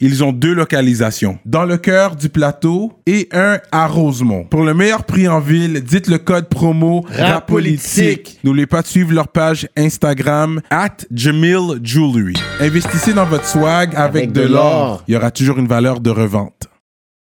[0.00, 1.38] ils ont deux localisations.
[1.44, 4.44] Dans le cœur du plateau et un à Rosemont.
[4.44, 8.38] Pour le meilleur prix en ville, dites le code promo RAPOLITIQUE.
[8.44, 12.34] N'oubliez pas de suivre leur page Instagram at Jamil Jewelry.
[12.60, 15.02] Investissez dans votre swag avec, de, de l'or.
[15.08, 16.68] Il y aura toujours une valeur de revente.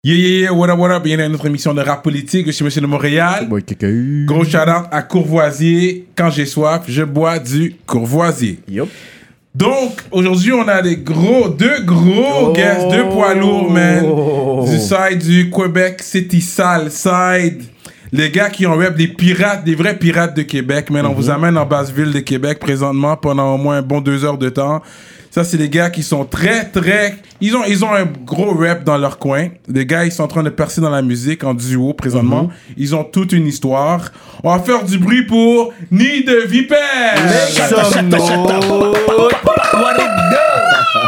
[0.03, 1.03] Yeah, yeah, yeah, what up, what up?
[1.03, 2.47] Bienvenue à notre émission de rap politique.
[2.47, 3.47] Je suis Monsieur de Montréal.
[3.47, 3.63] Boy.
[4.25, 6.07] Gros shout out à Courvoisier.
[6.15, 8.59] Quand j'ai soif, je bois du Courvoisier.
[8.67, 8.89] Yup.
[9.53, 12.53] Donc, aujourd'hui, on a des gros, deux gros Oh.
[12.53, 14.05] guests, deux poids lourds, man.
[14.65, 17.63] Du side du Québec City Sale side.
[18.13, 21.05] Les gars qui ont web des pirates, des vrais pirates de Québec, man.
[21.05, 24.23] On vous amène en basse ville de Québec présentement pendant au moins un bon deux
[24.25, 24.81] heures de temps.
[25.33, 27.15] Ça, c'est des gars qui sont très, très...
[27.39, 29.47] Ils ont, ils ont un gros rap dans leur coin.
[29.65, 32.49] Des gars, ils sont en train de percer dans la musique en duo présentement.
[32.75, 34.11] Ils ont toute une histoire.
[34.43, 37.15] On va faire du bruit pour Nid de Vipère.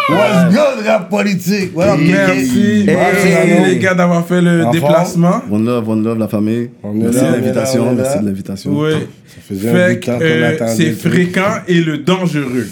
[0.09, 1.75] What's good, rap politique?
[1.75, 2.83] What up, Merci, Kiki?
[2.85, 3.65] merci Hey.
[3.65, 5.41] les gars d'avoir fait le En déplacement.
[5.51, 6.69] One love, one love, la famille.
[6.81, 8.71] On merci de l'invitation, merci de l'invitation.
[8.73, 8.91] Oui.
[8.91, 11.97] Ça faisait un Fait bout de que, temps qu'on euh, attendait c'est fréquent et le
[11.97, 12.67] dangereux.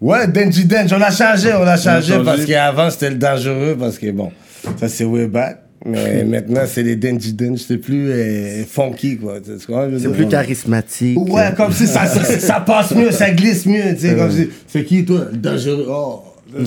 [0.00, 2.24] Ouais, Denji Denj, on a changé, on a changé changé.
[2.24, 4.30] parce qu'avant c'était le dangereux, parce que bon,
[4.78, 5.62] ça c'est way back.
[5.86, 9.38] Mais maintenant c'est les Denji Denj, c'est plus euh, funky quoi.
[9.44, 11.18] C'est plus charismatique.
[11.18, 14.50] Ouais, comme si ça, ça, ça passe mieux, ça glisse mieux, tu sais, comme si.
[14.66, 15.28] C'est qui toi?
[15.32, 15.86] Dangereux.
[15.88, 16.24] Oh.
[16.54, 16.64] Ouais.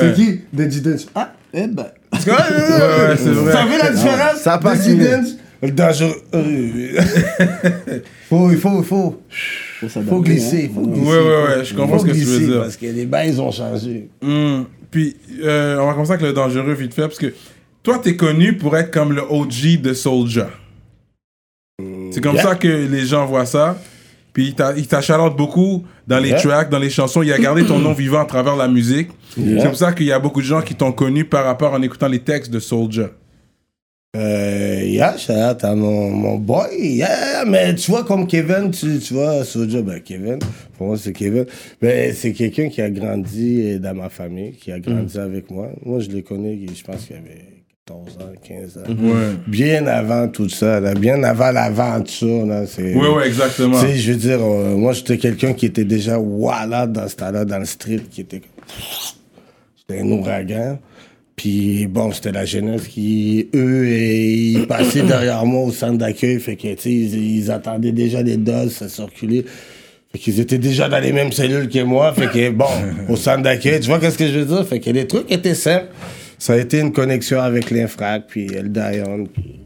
[0.00, 0.40] C'est qui?
[0.52, 1.06] Denji Denj.
[1.14, 1.86] Ah, eh ben.
[2.22, 3.16] Tu ouais, vrai.
[3.52, 4.36] Ça fait la différence?
[4.40, 5.08] Ça passe Denji mieux.
[5.08, 5.28] Denj,
[5.62, 6.22] Le dangereux.
[6.34, 7.00] Euh,
[8.28, 9.22] faut, il faut, il faut.
[9.84, 10.88] Faut s'adapter, Faut glisser, faut hein.
[10.88, 11.06] glisser.
[11.06, 12.60] Ouais, ouais, ouais, je comprends ce que tu veux dire.
[12.62, 14.08] Parce que les bails ont changé.
[14.22, 17.32] Hum, Puis, euh, on va commencer avec le dangereux vite fait, parce que
[17.82, 20.48] toi, t'es connu pour être comme le OG de Soulja.
[22.12, 22.42] C'est comme yeah.
[22.44, 23.76] ça que les gens voient ça.
[24.32, 26.40] Puis il t'a- il t'achalote beaucoup dans les Yeah.
[26.40, 27.22] tracks, dans les chansons.
[27.22, 29.08] Il a gardé ton nom vivant à travers la musique.
[29.36, 29.60] Yeah.
[29.62, 31.82] C'est pour ça qu'il y a beaucoup de gens qui t'ont connu par rapport en
[31.82, 33.10] écoutant les textes de Soulja.
[34.14, 36.68] Euh, yeah, shout out à mon, mon boy.
[36.78, 40.38] Yeah, mais tu vois, comme Kevin, tu, tu vois, Soulja, ben Kevin,
[40.78, 41.46] pour moi c'est Kevin.
[41.82, 45.68] Mais c'est quelqu'un qui a grandi euh, dans ma famille, qui a grandi avec moi.
[45.84, 47.44] Moi, je le connais, je pense qu'il avait
[47.86, 48.80] 14 ans, 15 ans.
[48.88, 49.34] Ouais.
[49.48, 52.46] Bien avant tout ça, là, bien avant l'aventure.
[52.46, 53.80] Là, c'est, Ouais, ouais, exactement.
[53.80, 57.16] Tu sais, je veux dire, euh, moi, j'étais quelqu'un qui était déjà voilà dans ce
[57.16, 58.42] temps-là, dans le street, qui était.
[59.76, 60.78] C'était un ouragan.
[61.36, 66.38] Puis bon, c'était la jeunesse qui, eux, et, ils passaient derrière moi au centre d'accueil.
[66.38, 69.44] Fait que, tu sais, ils, ils attendaient déjà des doses, ça circulait.
[70.12, 72.12] Fait qu'ils étaient déjà dans les mêmes cellules que moi.
[72.12, 72.66] Fait que, bon,
[73.08, 74.66] au centre d'accueil, tu vois qu'est-ce que je veux dire?
[74.66, 75.88] Fait que les trucs étaient simples.
[76.38, 79.64] Ça a été une connexion avec l'Infrac, puis El Dion, puis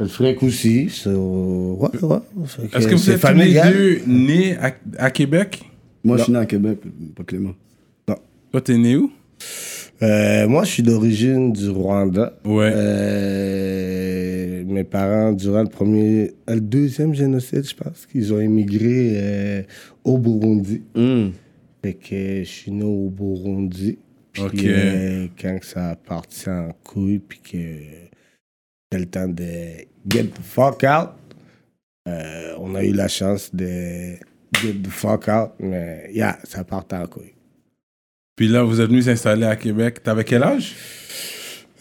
[0.00, 0.88] le Frec aussi.
[0.88, 2.18] So, ouais, ouais.
[2.46, 5.60] Fait que Est-ce que vous êtes tous les deux nés à, à Québec?
[6.02, 6.78] Moi, je suis né à Québec,
[7.14, 7.54] pas Clément.
[8.06, 9.12] Toi, t'es né où?
[10.02, 12.32] Euh, moi, je suis d'origine du Rwanda.
[12.44, 12.72] Ouais.
[12.74, 19.62] Euh, mes parents, durant le premier, le deuxième génocide, je pense, qu'ils ont émigré euh,
[20.04, 20.82] au Burundi.
[21.82, 23.98] Fait que je suis né au Burundi.
[24.32, 24.64] Puis Ok.
[24.64, 29.44] euh, quand ça a parti en couille, puis que c'était le temps de
[30.08, 31.10] get the fuck out,
[32.58, 34.14] on a eu la chance de
[34.60, 37.32] get the fuck out, mais yeah, ça partait en couille.
[38.40, 40.02] Puis là, vous êtes venu s'installer à Québec.
[40.02, 40.72] T'avais quel âge?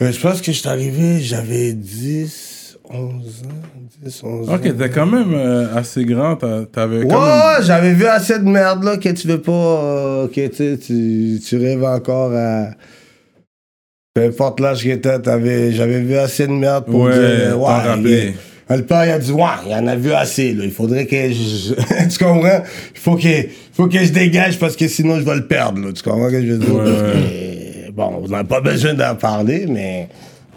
[0.02, 4.02] Euh, je pense que je suis arrivé, j'avais 10, 11 ans.
[4.04, 4.56] 10, 11 ans.
[4.56, 6.36] Ok, t'es quand même euh, assez grand.
[6.36, 7.64] T'avais Ouais, même...
[7.64, 9.54] j'avais vu assez de merde là que tu veux pas.
[9.54, 12.72] euh, que tu, tu, tu rêves encore à.
[14.14, 15.22] Peu importe l'âge que t'as,
[15.72, 17.14] j'avais vu assez de merde pour Ouais,
[17.46, 17.58] dire.
[17.58, 18.34] Ouais,
[18.76, 20.64] le père, il a dit, ouais, il en a vu assez, là.
[20.64, 21.74] Il faudrait que je.
[22.10, 22.62] tu comprends?
[22.94, 25.92] Il faut que, faut que je dégage parce que sinon je vais le perdre, là.
[25.92, 26.76] Tu comprends ce que je veux dire?
[26.76, 30.08] Ouais, bon, on n'a pas besoin d'en parler, mais.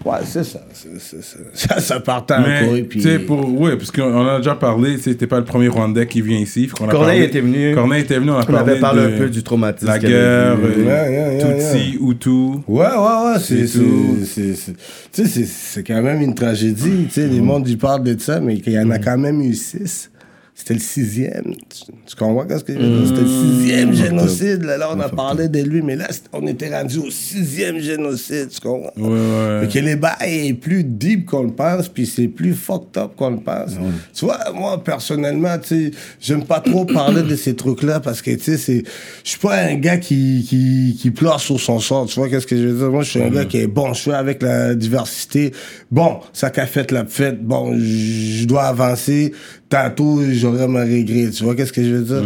[0.05, 0.61] Ouais, c'est ça.
[0.73, 1.39] c'est- c'est ça.
[1.75, 3.01] Ça, ça partait en couille, puis.
[3.21, 3.61] pour...
[3.61, 6.69] Ouais, parce qu'on a déjà parlé, t'es pas le premier Rwandais qui vient ici.
[6.73, 7.75] a Corneille parlé- était venu.
[7.75, 9.87] Corneille était venu, on a On parlé avait parlé de un peu du traumatisme.
[9.87, 10.63] la guerre, eu.
[10.65, 12.29] euh, Ouais, ouais, ouais, Tutsi, Hutu.
[12.31, 14.17] Ouais, ouais, ouais, c'est, C'est tout.
[14.25, 18.73] c'est, quand même une tragédie, tu sais, les mondes, ils parlent de ça, mais il
[18.73, 20.11] y en a quand même eu six.
[20.55, 21.55] C'était le sixième.
[21.71, 23.09] Tu, tu comprends qu'est-ce que je veux dire?
[23.09, 24.63] C'était le sixième génocide.
[24.63, 28.51] Là, là on a parlé de lui, mais là, on était rendu au sixième génocide.
[28.51, 28.93] Tu comprends?
[28.97, 29.61] Ouais, ouais.
[29.63, 33.13] Fait que les bails est plus deep qu'on le pense, puis c'est plus fucked up
[33.17, 33.73] qu'on le pense.
[34.15, 35.91] Tu vois, moi, personnellement, tu sais,
[36.21, 38.83] j'aime pas trop parler de ces trucs-là parce que, tu sais, c'est.
[39.25, 42.07] Je suis pas un gars qui, qui, qui pleure sur son sort.
[42.07, 42.91] Tu vois, qu'est-ce que je veux dire?
[42.91, 45.53] Moi, je suis un gars qui est bon, je suis avec la diversité.
[45.91, 47.43] Bon, ça qu'a fait la fête.
[47.43, 49.33] Bon, je dois avancer.
[49.73, 51.31] Tantôt, j'aurai ma regret.
[51.31, 52.23] Tu vois, qu'est-ce que je veux dire?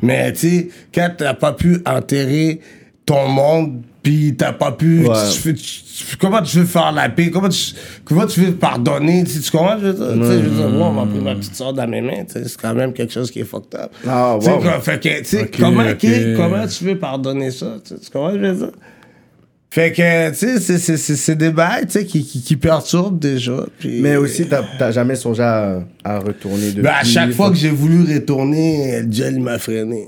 [0.00, 2.58] Mais, tu sais, quand t'as pas pu enterrer
[3.04, 5.06] ton monde, puis t'as pas pu.
[5.06, 5.14] Ouais.
[5.30, 7.30] tu fais- tu- tu- comment tu veux faire la paix?
[7.30, 7.72] Comment tu,
[8.04, 9.24] comment tu veux pardonner?
[9.24, 9.78] Tu, tu comprends?
[9.78, 12.00] Je veux dire, je veux dire, moi, on m'a pris ma petite soeur dans mes
[12.00, 12.24] mains.
[12.28, 13.90] C'est quand même quelque chose qui est fucked up.
[14.08, 14.58] Ah, wow.
[14.60, 15.84] quoi, fait que, tu sais, Ok, comment,
[16.36, 17.76] comment tu veux pardonner ça?
[17.86, 18.32] Tu comprends?
[18.32, 18.70] Je veux dire?
[19.76, 23.66] Fait que, tu sais, c'est- des bails, tu sais, qui, qui, qui perturbent déjà.
[23.78, 26.80] puis- Mais aussi, t'as jamais songé à, à retourner depuis.
[26.80, 30.06] Ben, à chaque fois que j'ai voulu retourner, gel m'a freiné.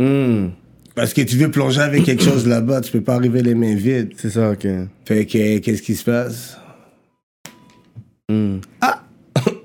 [0.00, 0.50] Hmm,
[0.94, 3.74] Parce que tu veux plonger avec quelque chose là-bas, tu peux pas arriver les mains
[3.74, 4.12] vides.
[4.16, 4.68] c'est ça, ok.
[5.04, 6.56] Fait que, qu'est-ce qui se passe?
[8.30, 8.58] Hmm.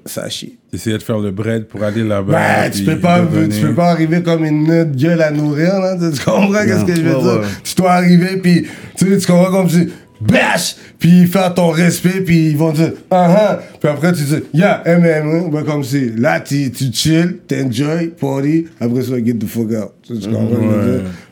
[0.05, 0.57] Ça chie.
[0.71, 2.33] J'essayais de faire le bread pour aller là-bas.
[2.33, 5.95] Ben, tu peux pas, tu peux pas arriver comme une gueule à nourrir, là.
[5.97, 7.47] Tu comprends qu'est-ce que je veux dire?
[7.63, 8.67] Tu dois arriver, puis
[8.97, 9.89] tu, sais, tu comprends comme si,
[10.27, 10.75] bash!
[10.99, 13.59] Puis faire ton respect, puis ils vont dire, ah ah!
[13.79, 18.65] Puis après, tu dis, yeah, MM, ben, comme si, là, tu, tu chill, t'enjoy, party,
[18.79, 19.91] après ça, get the fuck out.
[20.03, 20.57] Tu, comprends?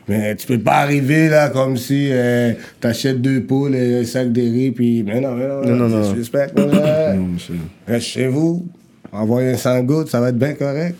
[0.08, 4.32] Mais tu peux pas arriver, là, comme si euh, t'achètes deux poules et un sac
[4.32, 6.02] de riz, puis, mais non, mais non, Non, non, non.
[7.16, 7.54] Non, monsieur.
[7.86, 8.66] Reste chez vous,
[9.12, 10.96] envoyez un sang gouttes, ça va être bien correct.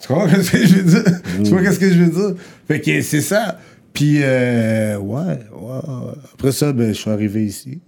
[0.00, 1.20] Tu comprends ce que je veux dire?
[1.42, 2.36] Tu vois qu'est-ce que je veux dire?
[2.68, 3.58] Fait que c'est ça.
[3.94, 6.12] Puis, euh, ouais, ouais.
[6.34, 7.80] Après ça, ben, je suis arrivé ici.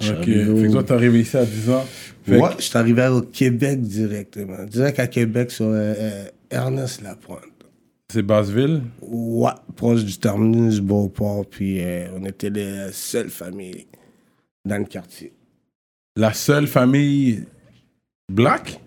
[0.00, 0.24] Ok.
[0.24, 1.84] Fait que toi, t'es arrivé ici à 10 ans.
[2.24, 4.64] Fait Ouais, je suis arrivé au Québec directement.
[4.64, 7.42] Direct à Québec sur euh, euh, Ernest Lapointe.
[8.10, 8.82] c'est Basseville?
[9.02, 11.44] Ouais, proche du terminus Beauport.
[11.46, 13.86] Puis, euh, on était la seule famille
[14.64, 15.32] dans le quartier.
[16.16, 17.44] La seule famille
[18.30, 18.80] black?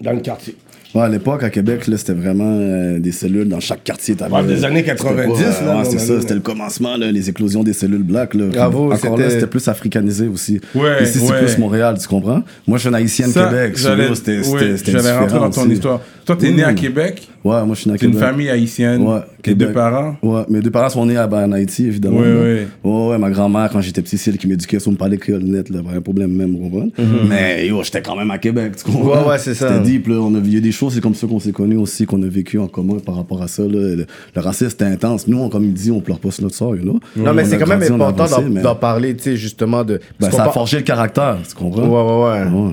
[0.00, 0.56] Dans le quartier.
[0.94, 4.14] Ouais, à l'époque, à Québec, là, c'était vraiment euh, des cellules dans chaque quartier.
[4.14, 7.10] t'avais- Ouais, des années c'était 90, pas- là, ouais, c'est ça, c'était le commencement, là,
[7.10, 8.34] les éclosions des cellules black.
[8.34, 8.44] Là.
[8.52, 10.60] Bravo, Encore là, c'était- plus africanisé aussi.
[10.74, 12.42] Ouais, Ici, c'est plus Montréal, tu comprends?
[12.66, 13.72] Moi, je suis un haïtien de Québec.
[13.76, 15.72] j'allais c'était c'était- c'était j'allais rentrer dans ton aussi.
[15.72, 16.00] histoire.
[16.24, 16.72] Toi, t'es né à.
[16.72, 17.28] Québec?
[17.44, 18.28] Ouais, moi, je suis né à T'es une Québec.
[18.28, 19.02] famille haïtienne.
[19.02, 19.74] Ouais, Tes deux Québec.
[19.74, 20.16] parents?
[20.22, 22.18] Ouais, mes deux parents sont nés à, ben, en Haïti, évidemment.
[22.20, 22.66] Ouais, ouais.
[22.84, 25.42] Ouais, ouais, ma grand-mère, quand j'étais petit, c'est elle qui m'éduquait sur me parler créole
[25.42, 26.92] net, là, pas un problème même, vous comprenez?
[27.28, 29.16] Mais yo, j'étais quand même à Québec, tu comprends?
[29.16, 29.22] Mhm.
[29.24, 29.68] Ouais, ouais, c'est ça.
[29.68, 30.14] C'était deep, là.
[30.20, 32.22] On a, il y a des choses, c'est comme ça qu'on s'est connus aussi, qu'on
[32.22, 33.68] a vécu en commun par rapport à ça, là.
[33.70, 35.26] Le, le racisme, c'était intense.
[35.26, 37.00] Nous, on, comme il dit, on pleure pas sur notre sort, you know?
[37.16, 39.82] Non, mais c'est quand même grandi, important avancé, d'en mais- d'en parler, tu sais, justement,
[39.84, 40.00] de.
[40.20, 41.82] Ben, ça a forgé le caractère, tu comprends?
[41.82, 42.72] Ouais, ouais, ouais.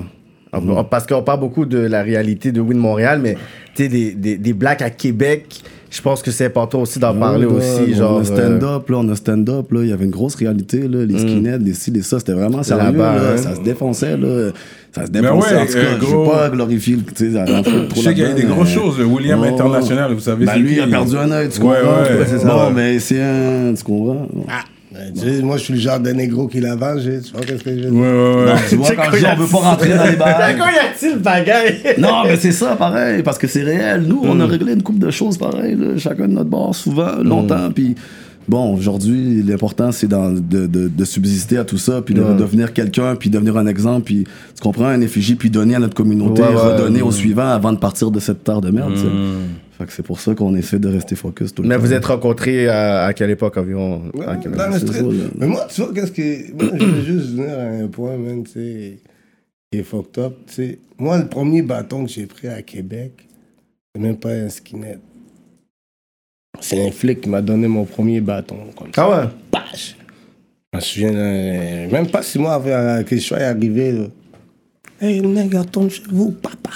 [0.52, 0.82] Ouais.
[0.90, 3.34] Parce qu'on parle beaucoup de la réalité de Win Montréal, mais
[3.74, 7.14] tu sais, des, des, des blacks à Québec, je pense que c'est important aussi d'en
[7.14, 7.90] parler Ouais, aussi.
[7.90, 10.10] ouais, genre, on a euh, stand-up, là, on a stand-up, là, il y avait une
[10.10, 13.36] grosse réalité, là, les skinheads, les ci, les ça, c'était vraiment sérieux, Là-bas, là, hein.
[13.36, 14.50] ça se défonçait, là,
[14.92, 18.00] ça se défonçait, ouais, en tout cas, euh, je veux pas glorifier, tu sais, Je
[18.00, 18.98] sais qu'il y a eu des grosses mais- choses.
[18.98, 19.54] Le William Ouais, ouais.
[19.54, 20.46] International, vous savez.
[20.46, 22.02] Ben, lui, il a perdu un œil, tu Ouais, comprends?
[22.02, 24.26] ouais, c'est c'est bon, mais c'est un, tu comprends?
[24.48, 24.79] Ah, ben,
[25.14, 27.02] tu sais, moi, je suis le genre de négro qui la venge.
[27.02, 27.92] Tu vois qu'est-ce que je veux dire?
[27.92, 28.60] Ouais, ouais, ouais.
[28.68, 30.56] Tu vois, quand je dis on veut pas rentrer dans les bails.
[30.58, 31.76] Quand y a-t-il bagaille?
[31.98, 34.04] Non, mais c'est ça, pareil, parce que c'est réel.
[34.06, 37.16] Nous, on a réglé une couple de choses pareil, là, chacun de notre bord, souvent,
[37.22, 37.94] longtemps, puis
[38.48, 43.14] bon, aujourd'hui, l'important, c'est de, de, de subsister à tout ça, puis de devenir quelqu'un,
[43.16, 47.02] puis devenir un exemple, puis tu comprends, un effigie, puis donner à notre communauté, redonner
[47.02, 47.08] ouais.
[47.08, 48.96] au suivant avant de partir de cette terre de merde,
[49.88, 51.80] c'est pour ça qu'on essaie de rester focus tout le Mais temps.
[51.80, 54.10] vous êtes rencontrés à, à quelle époque environ?
[54.14, 54.58] Ouais, à Québec?
[54.58, 54.98] dans le c'est street.
[55.00, 55.24] ça, là.
[55.38, 56.52] Mais moi, tu vois, qu'est-ce que.
[56.52, 58.98] Moi, je veux juste venir à un point, man, tu sais,
[59.72, 60.34] qui est fucked up.
[60.46, 63.12] Tu sais, moi, le premier bâton que j'ai pris à Québec,
[63.94, 65.00] c'est même pas un skinhead.
[66.60, 68.56] C'est un flic qui m'a donné mon premier bâton.
[68.76, 69.04] Comme ça.
[69.04, 69.28] Ah ouais?
[69.52, 69.96] Bash!
[70.72, 71.12] Je me souviens,
[71.90, 73.92] même pas six mois avant euh, que je sois arrivé.
[73.92, 74.04] Là.
[75.00, 76.70] Hey, le mec, retourne chez vous, papa.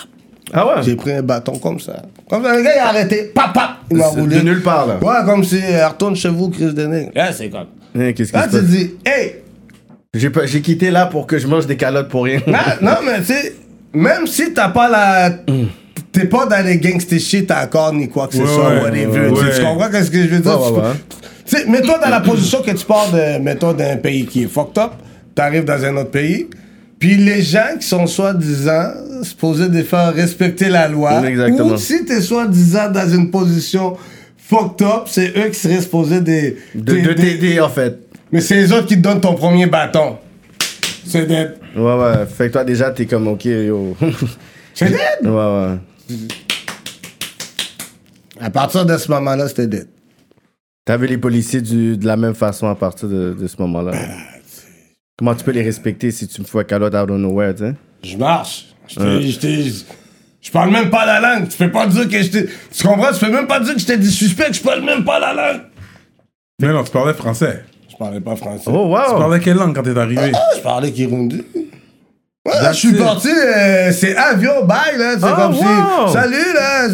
[0.53, 0.83] Ah ouais?
[0.83, 2.03] J'ai pris un bâton comme ça.
[2.29, 3.79] Comme ça, le gars, il a arrêté, papa.
[3.91, 4.37] Il m'a roulé.
[4.37, 4.99] de nulle part, là.
[5.01, 7.11] Ouais, comme si, euh, retourne chez vous, Chris Denning.
[7.15, 7.67] Là, c'est comme.
[7.99, 9.37] Hein, Qu'est-ce qui Là, tu dis, hey,
[10.13, 12.41] J'ai pas- J'ai quitté là pour que je mange des calottes pour rien.
[12.47, 13.55] non, non, mais tu sais,
[13.93, 15.31] même si t'as pas la.
[16.13, 19.21] T'es pas dans les gangster shit encore ni quoi que ce Ouais, soit, ouais, whatever.
[19.21, 19.55] ouais, tu- ouais.
[19.57, 20.61] Tu comprends qu'est-ce que je veux dire?
[20.61, 20.95] Ouais, ouais, ouais.
[21.45, 24.47] Tu sais, mets-toi dans la position que tu pars de, mettons, d'un pays qui est
[24.47, 24.93] fucked up,
[25.35, 26.47] t'arrives dans un autre pays,
[26.99, 31.73] puis les gens qui sont soi-disant supposés de faire respecter la loi, Exactement.
[31.75, 33.97] ou si t'es soi-disant dans une position
[34.37, 36.57] fucked up, c'est eux qui seraient supposés des...
[36.75, 37.99] De, de t'aider, en fait.
[38.33, 40.19] Mais c'est les autres qui te donnent ton premier bâton.
[41.07, 41.61] C'est d'être...
[41.77, 42.27] Ouais, ouais.
[42.27, 43.97] Fait que toi, déjà, t'es comme, ok, yo.
[44.75, 44.99] C'est dead!
[45.23, 45.79] ouais, ouais.
[48.41, 49.89] À partir de ce moment-là, c'était dead.
[50.85, 53.93] T'as vu les policiers du- de la même façon à partir de, de ce moment-là?
[55.19, 57.65] Comment tu peux les respecter si tu me fous à calotte out of nowhere, tu
[57.65, 57.75] sais?
[58.03, 58.67] Je marche.
[58.89, 59.73] Je t'ai- je t'ai-
[60.43, 61.49] je parle même pas la langue.
[61.49, 62.49] Tu peux pas dire que j'étais.
[62.73, 63.13] Tu comprends?
[63.13, 65.33] Tu peux même pas dire que j'étais du suspect, que je parle même pas la
[65.33, 65.61] langue.
[66.61, 67.65] Mais non, tu parlais français.
[67.91, 68.65] Je parlais pas français.
[68.67, 68.77] Oh, Tu
[69.13, 69.19] wow!
[69.19, 70.33] parlais quelle langue quand t'es arrivé?
[70.57, 71.45] Je parlais Kirundi.
[72.47, 75.15] Ouais, je That's suis parti, euh, c'est avion, bye, là.
[75.19, 76.07] C'est Oh, comme wow.
[76.09, 76.13] si.
[76.13, 76.89] Salut, là.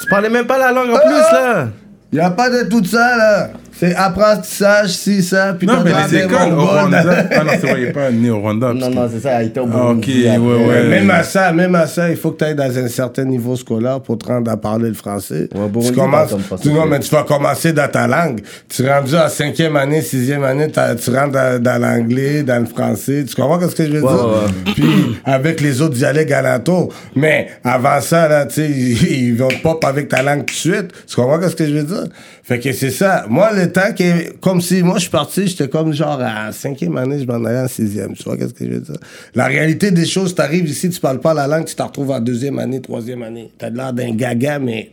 [0.00, 1.68] Tu parlais même pas la langue en plus, là!
[2.12, 3.50] Y a pas de tout ça, là.
[3.78, 6.64] C'est apprentissage, si, ça, puis Non, mais les écoles au.
[6.66, 7.04] Rwanda.
[7.30, 8.72] Ah non, c'est vrai, il n'est pas né au Rwanda.
[8.74, 10.66] Non, non, c'est ça, il était au Ah, ok, Burundi ouais, après.
[10.66, 10.88] ouais.
[10.88, 13.54] Même à ça, même à ça, il faut que tu ailles dans un certain niveau
[13.56, 15.48] scolaire pour te rendre à parler le français.
[15.54, 18.40] Ouais, Burundi, tu commences, tu, non, mais tu vas commencer dans ta langue.
[18.68, 22.66] Tu es rendu à cinquième année, sixième année, tu rentres dans, dans l'anglais, dans le
[22.66, 23.24] français.
[23.28, 24.26] Tu comprends ce que je veux Ouais, dire?
[24.26, 26.92] ouais, Puis avec les autres dialectes alentours.
[27.14, 30.54] Mais avant ça, là, tu sais, ils, ils vont te pop avec ta langue tout
[30.54, 30.88] de suite.
[31.06, 32.06] Tu comprends ce que je veux dire?
[32.42, 33.24] Fait que c'est ça.
[33.28, 36.96] Moi, le temps que, comme si moi je suis parti, j'étais comme genre à cinquième
[36.96, 38.14] année, je m'en allais en sixième.
[38.14, 38.96] Tu vois qu'est-ce que je veux dire?
[39.34, 42.20] La réalité des choses, t'arrives ici, tu parles pas la langue, tu te retrouves en
[42.20, 43.50] deuxième année, troisième année.
[43.58, 44.90] T'as l'air d'un gaga, mais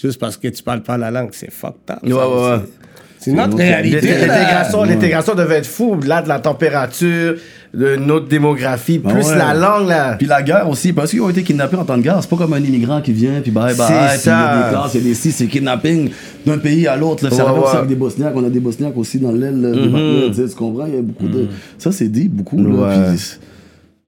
[0.00, 1.98] juste parce que tu parles pas la langue, c'est fucked up.
[2.02, 2.62] Ouais, ça, ouais, ouais.
[3.24, 4.00] C'est- C'est notre réalité.
[4.26, 5.98] L'intégration, l'intégration devait être fou.
[6.06, 7.34] Là, de la température,
[7.72, 9.36] de notre démographie, plus ouais.
[9.36, 10.14] la langue, là.
[10.16, 12.18] Puis la guerre aussi, parce qu'ils ont été kidnappés en temps de guerre.
[12.20, 14.18] C'est pas comme un immigrant qui vient, puis bye bye, C'est puis il y a
[14.18, 14.62] ça.
[14.68, 16.10] des classes, il y a des si, c'est kidnapping
[16.46, 17.28] d'un pays à l'autre.
[17.30, 17.66] Ça Ouais, ouais.
[17.76, 19.60] avec des Bosniaques, on a des Bosniaques aussi dans l'aile.
[19.60, 20.86] des Bosniaques, tu comprends?
[20.86, 21.48] Il y a beaucoup de.
[21.78, 22.58] Ça, c'est dit, beaucoup.
[22.62, 23.20] là, puis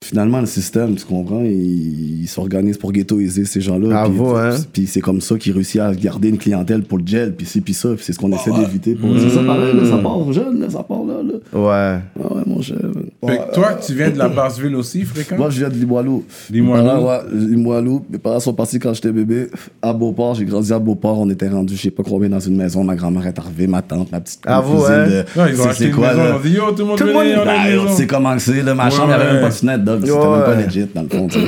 [0.05, 3.88] Finalement, le système, tu comprends, il, il s'organise pour ghettoiser ces gens-là.
[4.03, 4.50] Ah, puis, vous, hein?
[4.73, 7.61] puis c'est comme ça qu'il réussit à garder une clientèle pour le gel, puis c'est
[7.62, 8.95] puis ça, puis c'est ce qu'on essaie d'éviter.
[8.95, 11.15] pour- C'est ça, pareil, là, ça part jeune, là, ça part là.
[11.23, 11.59] là.
[11.59, 12.00] Ouais.
[12.23, 12.76] Ah ouais, mon cher.
[13.26, 15.38] Fait que toi, tu viens de la Basse-Ville aussi, fréquent?
[15.38, 16.25] Moi, je viens de Limoilou.
[16.50, 16.83] Limoilou.
[16.85, 18.05] Mes parents, ouais, Limoilou.
[18.11, 19.49] Mes parents sont partis quand j'étais bébé.
[19.81, 21.19] À Beauport, j'ai grandi à Beauport.
[21.19, 22.85] On était rendu, je sais pas combien, dans une maison.
[22.85, 25.07] Ma grand-mère est arrivée, ma tante, ma petite Ah, vous, cousine hein?
[25.09, 27.05] de- Non, ils ont acheté une quoi, maison, ont dit yo, tout le monde Tout
[27.07, 27.87] le monde- on a une maison.
[27.87, 28.75] tu sais comment que c'est, là.
[28.75, 30.28] Ma Ouais, chambre, il n'y avait même pas de fenêtre, C'était Ouais.
[30.31, 31.47] même pas legit, dans le fond, tu sais.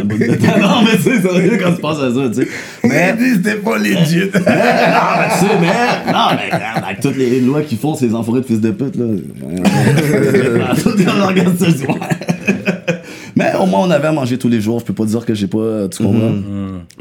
[0.00, 0.58] Un bout de temps.
[0.60, 2.48] Non, mais c'est sérieux quand tu penses à ça, tu sais.
[2.84, 4.20] Mais, c'était pas legit.
[4.34, 8.14] non, mais tu sais, mais, non, mais regarde, avec toutes les lois qu'ils font, ces
[8.14, 9.04] enfoirés de fils de pute, là.
[10.82, 11.94] Tout le monde regarde ça, je dis, ouais.
[13.38, 14.80] Mais au moins, on avait à manger tous les jours.
[14.80, 16.32] Je peux pas dire que j'ai pas, tu comprends?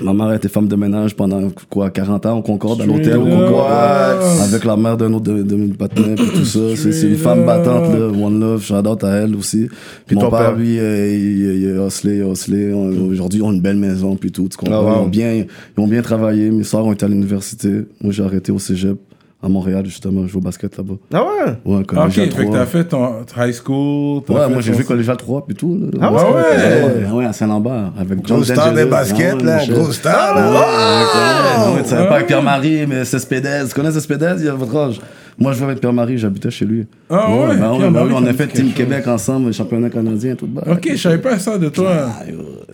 [0.04, 3.24] Ma mère était femme de ménage pendant, quoi, 40 ans au Concorde, à l'hôtel au
[3.26, 4.22] Concorde.
[4.44, 6.60] Avec la mère d'un autre de, de mes partenaires, puis tout ça.
[6.76, 8.08] C'est c'est une femme battante, là.
[8.08, 9.68] One Love, out à elle aussi.
[10.06, 12.74] Puis mon ton père, lui, euh, il, il a hustlé, il a hustlé.
[12.74, 14.76] On- Aujourd'hui, ils ont une belle maison, puis tout, tu comprends?
[14.76, 14.90] Ah, wow.
[15.02, 16.52] Ils ont bien, ils ont bien travaillé.
[16.52, 17.70] Mes soeurs ont été à l'université.
[18.02, 18.98] Moi, j'ai arrêté au cégep,
[19.42, 20.24] à Montréal, justement.
[20.24, 20.96] Je joue au basket là-bas.
[21.14, 21.52] Ah ouais?
[21.66, 22.58] Ouais, Ok, collégial fait que 3.
[22.58, 24.22] t'as fait ton high school.
[24.26, 25.78] t'as Ouais, fait moi j'ai ton- joué collégial 3 puis tout.
[25.80, 26.00] Là.
[26.02, 26.22] Ah ouais?
[26.22, 27.12] ouais?
[27.12, 27.92] Ouais, à Saint-Lambert.
[28.00, 29.60] Avec John Gros star des baskets, Ah ouais, là.
[29.70, 31.70] Gros star, Ouais, là.
[31.70, 33.64] ouais, ouais, tu savais pas avec Pierre-Marie, mais c'est Spédez.
[33.68, 35.00] Tu connais Spédez, il y a votre âge?
[35.40, 36.86] Moi, je jouais avec Pierre-Marie, j'habitais chez lui.
[37.10, 37.36] Ah ouais?
[37.36, 40.64] ben ouais, ben Pierre-Marie, oui, on a fait Team Québec ensemble, championnat canadien, tout bas.
[40.66, 42.10] Ok, je savais pas ça de toi.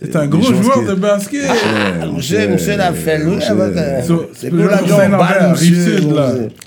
[0.00, 1.42] T'es un gros joueur que- de basket.
[2.14, 3.20] Monsieur, monsieur l'a fait
[4.34, 6.20] C'est pour.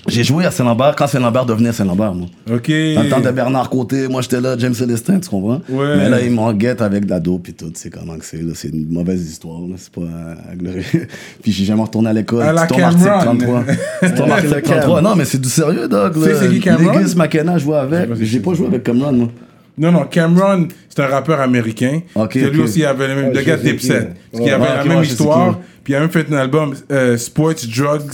[0.08, 2.28] J'ai joué à Saint-Lambert quand Saint-Lambert devenait Saint-Lambert, moi.
[2.52, 2.70] Ok.
[2.70, 5.62] Dans le temps de Bernard Côté, moi j'étais là, James Célestin, tu comprends?
[5.70, 5.98] Ouais.
[5.98, 8.54] Mais là, ils m'en guettent avec la dope et tout, c'est comment que c'est, là.
[8.56, 9.76] C'est une mauvaise histoire, là.
[9.78, 10.84] C'est pas euh, glorieux.
[11.44, 12.44] Puis j'ai jamais retourné à l'école.
[12.44, 13.64] À la Tom Article Cameron.
[13.64, 13.64] 33.
[14.02, 15.02] Petit Tom Article 33.
[15.02, 16.40] Non, mais c'est du sérieux, Doc, Tu sais là.
[16.42, 17.00] c'est qui Cameron?
[17.00, 18.14] Legis McKenna, je jouais avec.
[18.16, 19.28] J'ai pas joué avec Cameron, moi.
[19.78, 22.02] Non, non, Cameron, c'est un rappeur américain.
[22.16, 23.34] Ok, que lui aussi avait le même.
[23.34, 23.66] Le gars qui.
[23.72, 24.10] Dipset.
[24.32, 24.52] Parce qu'il Ouais.
[24.52, 25.52] avait la même histoire.
[25.52, 25.58] qui.
[25.84, 28.12] Puis il a même fait un album euh, Sports, Drugs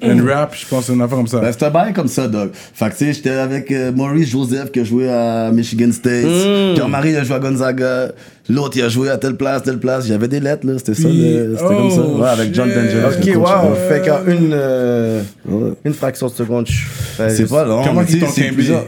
[0.00, 0.54] and Rap.
[0.54, 1.40] Je pense une affaire comme ça.
[1.40, 2.50] Ben, c'était bien comme ça, Doc.
[2.54, 6.24] Fait que, tu sais, j'étais avec euh, Maurice Joseph qui a joué à Michigan State.
[6.24, 6.74] Mm.
[6.76, 8.12] Il a joué à Gonzaga.
[8.48, 10.04] L'autre, il a joué à telle place, telle place.
[10.06, 10.74] Il y avait des lettres, là.
[10.78, 12.00] C'était ça, c'était comme ça.
[12.06, 12.68] oh, Ouais, avec John.
[12.68, 13.04] D'Angelis.
[13.04, 13.34] Ok, coach.
[13.34, 13.70] wow.
[13.72, 13.88] Ouais.
[13.88, 15.72] Fait qu'en une, euh, Ouais.
[15.84, 17.82] une fraction de seconde, je fais C'est pas long.
[17.84, 18.84] Comment tu sais, t'ont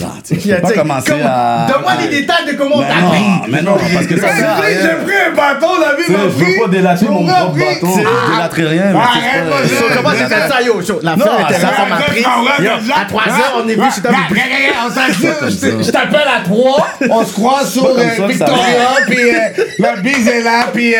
[0.00, 1.66] Ah, tu sais, pas commencer comment- à.
[1.68, 3.50] Donne-moi les détails de comment t'as pris.
[3.50, 6.44] mais non, parce que ça J'ai pris, pris un bâton, la vie m'a je veux
[6.44, 6.58] pris.
[6.60, 7.98] pas délater mon propre pris, bâton.
[7.98, 10.80] Je délaterai rien, Arrête, So, comment j'ai fait ça, yo?
[11.02, 12.24] La fille était là, ça m'a pris.
[12.24, 17.82] À 3 heures, on est comme je Je t'appelle à 3, on se croise sur
[17.82, 20.98] comme euh, Victoria, puis euh, la bise est là, puis euh,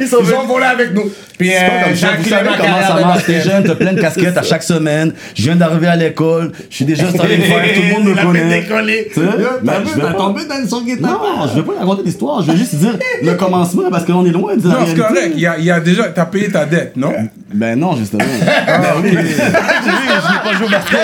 [0.00, 0.34] ils sont venus.
[0.38, 1.10] ont volé avec nous.
[1.38, 2.08] Puis C'est pas euh, comme ça.
[2.18, 3.24] Vous savez comment ça marche.
[3.24, 5.12] T'es jeune, t'as plein de casquettes à chaque semaine.
[5.34, 6.52] Je viens d'arriver à l'école.
[6.70, 7.62] Je suis déjà staré de faire.
[7.74, 8.60] Tout le monde me connaît.
[8.60, 9.08] décoller.
[9.12, 9.26] Tu sais?
[9.62, 11.10] Ben, T'as je vais tombé dans son guitare.
[11.10, 12.42] Non, je vais pas raconter l'histoire.
[12.42, 15.32] Je vais juste dire le commencement parce qu'on est loin de la Non, c'est correct.
[15.34, 16.04] Il y a, déjà.
[16.04, 17.12] T'as payé ta dette, non?
[17.52, 18.24] Ben non, justement.
[18.66, 19.10] ben oui.
[19.10, 20.98] Vu, je n'ai pas joué au basket.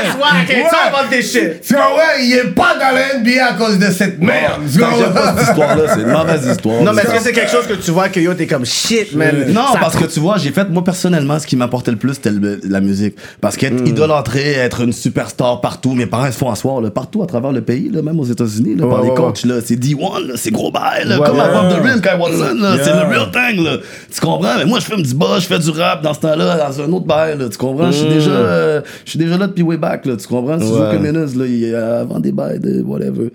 [1.63, 1.93] Tu comprends?
[2.21, 4.63] Il est pas dans la NBA à cause de cette merde.
[4.67, 6.83] J'aime pas cette histoire-là, c'est une mauvaise histoire.
[6.83, 9.15] Non, mais est-ce que c'est quelque chose que tu vois que yo, t'es comme shit,
[9.15, 9.47] man?
[9.49, 12.31] Non, parce que tu vois, j'ai fait, moi personnellement, ce qui m'apportait le plus, c'était
[12.31, 13.15] le- la musique.
[13.41, 17.27] Parce qu'être idolâtré, être une superstar partout, mes parents se font asseoir là, partout à
[17.27, 19.77] travers le pays, là, même aux États-Unis, là, par Ouais, les ouais, coachs, là, c'est
[19.77, 21.43] D1, là, c'est gros bail, là, Ouais, comme ouais.
[21.43, 23.05] Above the Rim, Kai Watson, là, c'est Yeah.
[23.05, 23.77] le real thing, là.
[24.15, 24.57] Tu comprends?
[24.59, 26.93] Mais moi, je fume du bas, je fais du rap dans ce temps-là, dans un
[26.93, 27.91] autre bail, là, tu comprends?
[27.91, 30.59] Je suis déjà, euh, je suis déjà là depuis way back, là, tu comprends?
[30.59, 30.97] Si Ouais.
[30.97, 33.31] communiste, là, il a avant des bails de whatever.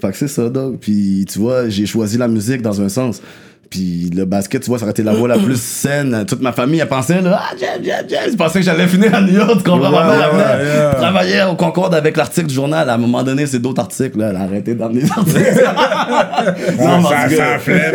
[0.00, 0.78] Fait que c'est ça, dog.
[0.80, 3.20] Puis, tu vois, j'ai choisi la musique dans un sens.
[3.70, 6.24] Puis le basket, tu vois, ça aurait été la voie la plus saine.
[6.26, 8.36] Toute ma famille, elle pensait, là, ah, James, James, James.
[8.36, 9.92] Pensaient que j'allais finir à New York, tu comprends?
[9.92, 10.94] yeah.
[10.96, 12.90] travailler au Concorde avec l'article du journal.
[12.90, 14.30] À un moment donné, c'est d'autres articles, là.
[14.30, 15.64] Elle a arrêté d'emmener des articles.
[16.80, 17.94] non, ça, ça flemme.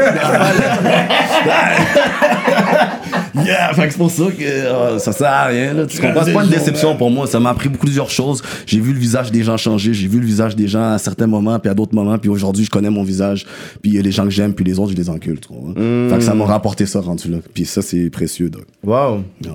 [3.43, 5.73] Yeah, fait que c'est pour ça que euh, ça sert à rien.
[5.73, 5.85] Là.
[5.85, 6.23] Tu comprends?
[6.23, 7.27] C'est pas une déception pour moi.
[7.27, 8.41] Ça m'a appris beaucoup plusieurs choses.
[8.65, 9.93] J'ai vu le visage des gens changer.
[9.93, 12.17] J'ai vu le visage des gens à certains moments, puis à d'autres moments.
[12.17, 13.45] Puis aujourd'hui, je connais mon visage.
[13.81, 15.39] Puis il y a les gens que j'aime, puis les autres, je les encule.
[15.39, 15.73] Tu comprends?
[15.73, 17.37] Fait que ça m'a rapporté ça rendu là.
[17.53, 18.65] Puis ça, c'est précieux, Doc.
[18.83, 19.23] Wow.
[19.43, 19.51] Ouais.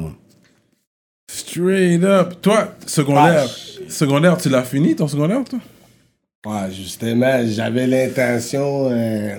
[1.30, 2.34] Straight up.
[2.42, 3.46] Toi, secondaire,
[3.88, 5.58] secondaire, tu l'as fini ton secondaire, toi?
[6.46, 8.88] Ouais, justement, j'avais l'intention.
[8.90, 9.36] euh,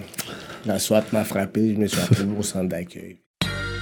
[0.65, 3.17] la SWAT m'a frappé, je me suis appelé au centre d'accueil.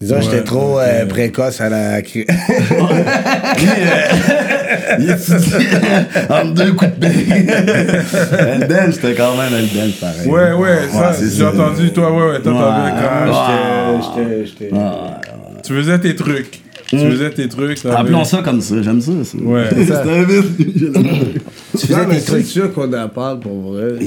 [0.00, 0.82] Disons, j'étais Ouais, trop ok.
[0.86, 1.98] euh, précoce à la.
[2.00, 2.04] Il
[5.10, 5.66] étudie
[6.30, 7.14] en deux coups de bec.
[7.28, 10.26] Elden, j'étais quand même Elden, pareil.
[10.28, 11.50] Ouais, ouais, ça, c'est j'ai ça.
[11.50, 14.44] entendu, toi, ouais, ouais, quand même- Ouais.
[14.46, 14.70] J'étais-
[15.64, 16.60] Tu faisais tes trucs.
[16.88, 17.84] Tu faisais tes trucs.
[17.84, 19.12] Appelons ça comme ça, j'aime ça.
[19.24, 19.36] ça.
[19.38, 19.68] Ouais.
[19.74, 19.94] Vite.
[21.78, 23.98] Tu non, mais c'est sûr qu'on en parle pour vrai.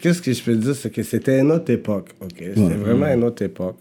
[0.00, 2.28] Qu'est-ce que je peux dire, c'est que c'était une autre époque, ok?
[2.38, 3.78] C'était vraiment une autre époque.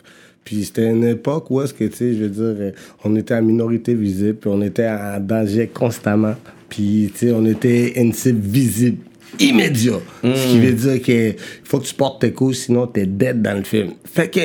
[0.48, 2.72] Puis c'était une époque où est-ce que, tu sais, je veux dire, euh,
[3.04, 6.36] on était en minorité visible, puis on était en danger constamment.
[6.70, 8.98] Puis, tu sais, on était une cible visible
[9.42, 10.00] immédiat.
[10.24, 11.34] Ce qui veut dire que
[11.66, 13.90] faut que tu portes tes coups, sinon t'es dead dans le film.
[14.06, 14.40] Fait que,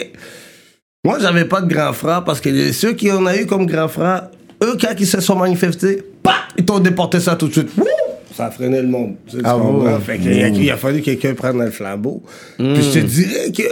[1.05, 3.87] moi, j'avais pas de grand frère parce que ceux qui en a eu comme grand
[3.87, 4.29] frère,
[4.61, 7.69] eux, quand ils se sont manifestés, bah, ils t'ont déporté ça tout de suite.
[7.79, 7.87] Wouh!
[8.35, 9.15] Ça a freiné le monde.
[9.45, 10.01] Ah ouais.
[10.01, 12.25] Fait qu'il a, il a fallu que quelqu'un prenne le flambeau.
[12.57, 13.62] Puis je te dirais que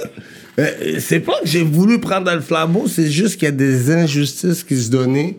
[0.99, 4.62] c'est pas que j'ai voulu prendre le flambeau, c'est juste qu'il y a des injustices
[4.64, 5.38] qui se donnaient.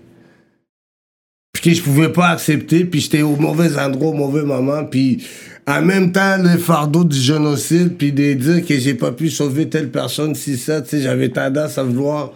[1.53, 5.23] Puis que je pouvais pas accepter, puis j'étais au mauvais endroit, au mauvais moment, puis
[5.67, 9.67] en même temps, le fardeau du génocide, puis de dire que j'ai pas pu sauver
[9.69, 12.31] telle personne, si ça, tu sais, j'avais tendance à vouloir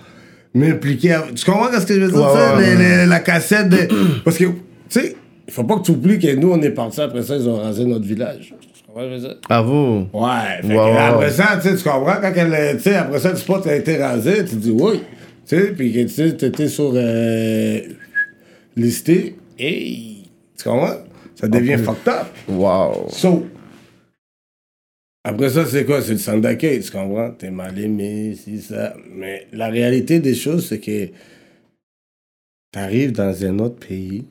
[0.53, 1.13] m'impliquer.
[1.13, 2.17] à- Tu comprends ce que je veux dire?
[2.21, 3.87] Ouais, tu sais, ouais, les- les- la cassette de...
[4.23, 4.51] Parce que, tu
[4.89, 5.15] sais,
[5.47, 7.57] il faut pas que tu oublies que nous, on est partis après ça, ils ont
[7.57, 8.53] rasé notre village.
[8.95, 10.07] Vous.
[10.13, 12.95] Ouais, fait Ouais, que ouais, après ça, tu sais, tu comprends, quand elle, tu sais,
[12.95, 14.99] après ça, le spot a été rasé, tu dis oui,
[15.45, 17.79] tu sais, puis que tu sais, t'étais sur euh,
[18.77, 20.23] listé, et
[20.57, 20.95] tu comprends,
[21.35, 22.27] ça devient fucked up.
[22.47, 23.09] Wow.
[23.09, 23.45] So,
[25.25, 26.01] après ça, c'est quoi?
[26.01, 27.31] C'est le centre d'accueil, tu comprends?
[27.31, 28.93] T'es mal aimé, si ça.
[29.11, 31.09] Mais la réalité des choses, c'est que
[32.71, 34.23] t'arrives dans un autre pays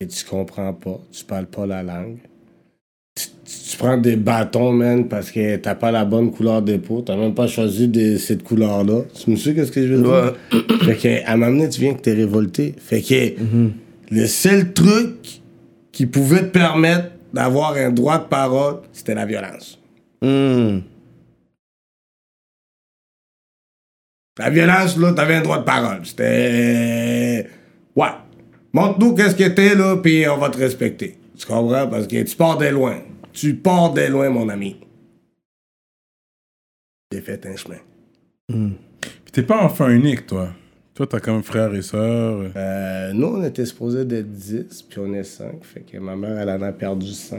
[0.00, 2.18] et tu comprends pas, tu parles pas la langue.
[3.48, 7.00] Tu, prends des bâtons, man, parce que t'as pas la bonne couleur de peau.
[7.00, 9.02] T'as même pas choisi de cette couleur-là.
[9.14, 10.34] Tu me suis qu'est-ce que je veux dire?
[10.82, 12.74] fait que, à un moment donné, tu viens que t'es révolté.
[12.78, 13.34] Fait que,
[14.10, 15.40] le seul truc
[15.92, 19.80] qui pouvait te permettre d'avoir un droit de parole, c'était la violence.
[20.20, 20.80] Hmm.
[24.38, 26.00] La violence, là, t'avais un droit de parole.
[26.04, 27.46] C'était.
[27.96, 28.08] Ouais.
[28.72, 31.16] Montre-nous qu'est-ce que t'es, là, puis on va te respecter.
[31.38, 31.86] Tu comprends?
[31.86, 32.96] Parce que tu pars de loin.
[33.40, 34.76] Tu pars de loin, mon ami.
[37.12, 37.76] J'ai fait un chemin.
[38.48, 40.48] Puis t'es pas enfant unique, toi.
[40.94, 42.50] Toi, t'as quand même frère et sœur.
[42.56, 45.62] Euh, nous, on était supposés d'être 10, puis on est 5.
[45.62, 47.38] Fait que ma mère, elle en a perdu 5.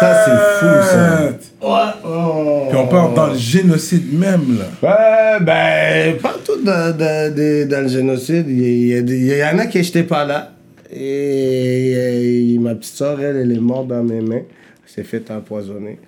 [0.00, 1.30] Ça, c'est fou, ça.
[1.60, 2.68] Ouais.
[2.70, 4.64] Puis on part dans le génocide même, là.
[4.82, 9.82] Ouais, ben, partout dans, dans, dans- dans le génocide, il y, y en a qui
[9.84, 10.53] j'étais pas là.
[10.94, 14.42] Et, et ma petite soeur, elle, elle est morte dans mes mains.
[14.42, 14.44] Elle
[14.94, 15.98] s'est fait empoisonner.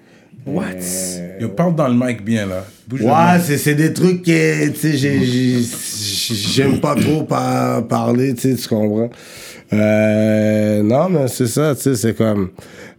[0.46, 0.64] What?
[0.76, 2.64] Euh, Yo, parle dans le mic bien, là.
[2.86, 7.86] Bouge Ouais, c'est, c'est des trucs que, tu sais, j'ai, j'ai- j'aime pas trop par-
[7.88, 9.10] parler, tu sais, tu comprends?
[9.72, 12.50] Euh, non, mais c'est ça, tu sais, c'est comme...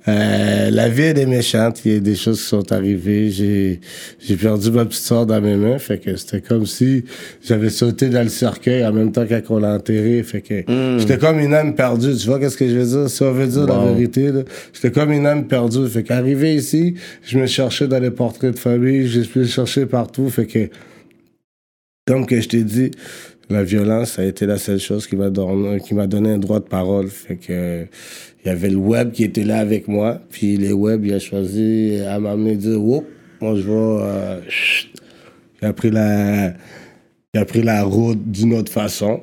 [0.08, 1.82] euh, la vie, elle est méchante.
[1.84, 3.30] Il y a des choses qui sont arrivées.
[3.30, 3.82] J'ai,
[4.20, 5.80] j'ai perdu ma petite soeur dans mes mains.
[5.80, 7.04] Fait que c'était comme si
[7.44, 10.24] j'avais sauté dans le cercueil en même temps qu'on l'a enterré.
[10.24, 10.64] Fait que
[10.98, 12.16] j'étais comme une âme perdue.
[12.16, 13.10] Tu vois qu'est-ce que je veux dire?
[13.10, 14.44] Si on veut dire la vérité, là.
[14.74, 15.88] J'étais comme une âme perdue.
[15.90, 19.08] Fait qu'arrivé ici, je me cherchais dans les portraits de famille.
[19.08, 20.30] Je me cherchais partout.
[20.30, 20.70] Fait que,
[22.06, 22.92] comme que je t'ai dit,
[23.50, 26.38] la violence, ça a été la seule chose qui m'a donné, qui m'a donné un
[26.38, 27.08] droit de parole.
[27.08, 27.88] Fait que,
[28.44, 30.22] il y avait le web qui était là avec moi.
[30.30, 33.06] Puis les web, il a choisi à m'amener dire, Oup,
[33.42, 34.40] moi je vais, euh,
[35.62, 36.54] il a pris la,
[37.34, 39.22] il a pris la route d'une autre façon.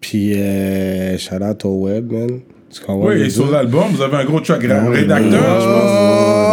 [0.00, 2.40] Puis, euh, shout out au web, man.
[2.88, 4.62] Oui, et sur l'album, vous avez un gros track.
[4.62, 5.92] Rédacteur, je pense.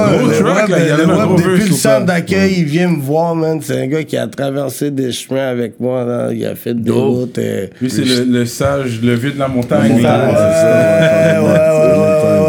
[0.06, 2.90] Oh, Gros track, il y a le un gros depuis le centre d'accueil, il vient
[2.90, 3.60] me voir, man.
[3.62, 6.30] C'est un gars qui a traversé des chemins avec moi, là.
[6.34, 7.38] Il a fait des routes.
[7.38, 9.94] euh, Lui, c'est le, le sage, le vieux de la montagne.
[9.96, 10.28] Ouais, là.
[10.28, 12.43] ouais, ouais, ouais, ouais.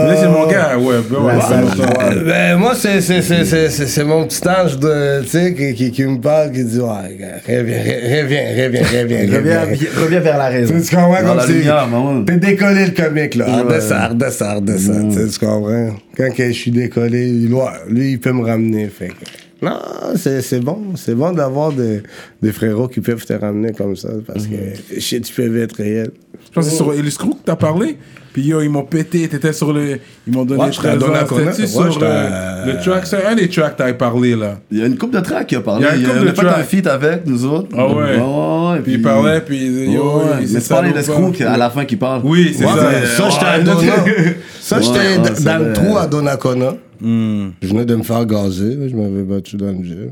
[2.26, 5.74] Ben, moi, c'est, c'est, c'est, c'est, c'est, c'est mon petit ange de, tu sais, qui,
[5.74, 9.88] qui, qui me parle, qui dit, ouais, reviens, reviens, reviens, reviens, Reviens, reviens.
[10.02, 10.74] reviens vers la raison.
[10.80, 12.24] Tu comprends comme lumière, maman.
[12.24, 13.46] T'es décollé le comique, là.
[13.62, 15.08] Redescends, redescends, redescends.
[15.10, 15.96] Tu sais, tu comprends?
[16.16, 17.54] Quand que je suis décollé, lui,
[17.88, 18.88] lui, il peut me ramener.
[18.88, 19.78] Fait que- Non,
[20.16, 20.78] c'est, c'est bon.
[20.96, 22.02] C'est bon d'avoir des,
[22.42, 24.10] des frérots qui peuvent te ramener comme ça.
[24.26, 26.10] Parce que shit, tu peux être réel.
[26.46, 27.96] Je pense que c'est sur Illustrou que t'as parlé.
[28.34, 30.00] Puis yo, ils m'ont pété, t'étais sur le.
[30.26, 31.36] Ils m'ont donné Ouais, j'étais à 13 ans.
[31.36, 34.58] C'était-tu sur le track C'est un des tracks que t'avais parlé là.
[34.72, 35.86] Il y a une coupe de tracks qui a parlé.
[35.94, 36.66] Il y a une on de a fait un tracks.
[36.66, 37.68] feat avec nous autres.
[37.78, 37.94] Ah ouais.
[37.94, 41.16] ouais, ouais, Puis il parlait, puis il yo, Ouais, mais c'est tu parlais ça, de
[41.22, 41.34] ou pas?
[41.36, 42.22] Screw à la fin qui parle.
[42.24, 42.70] Oui, c'est Ouais,
[43.06, 43.30] ça.
[43.30, 46.74] ça, j'étais Ça, j'étais dans le trou à Donnacona.
[47.00, 47.50] Hmm.
[47.62, 48.74] Je venais de me faire gazer.
[48.74, 50.10] là, Je m'avais battu dans le.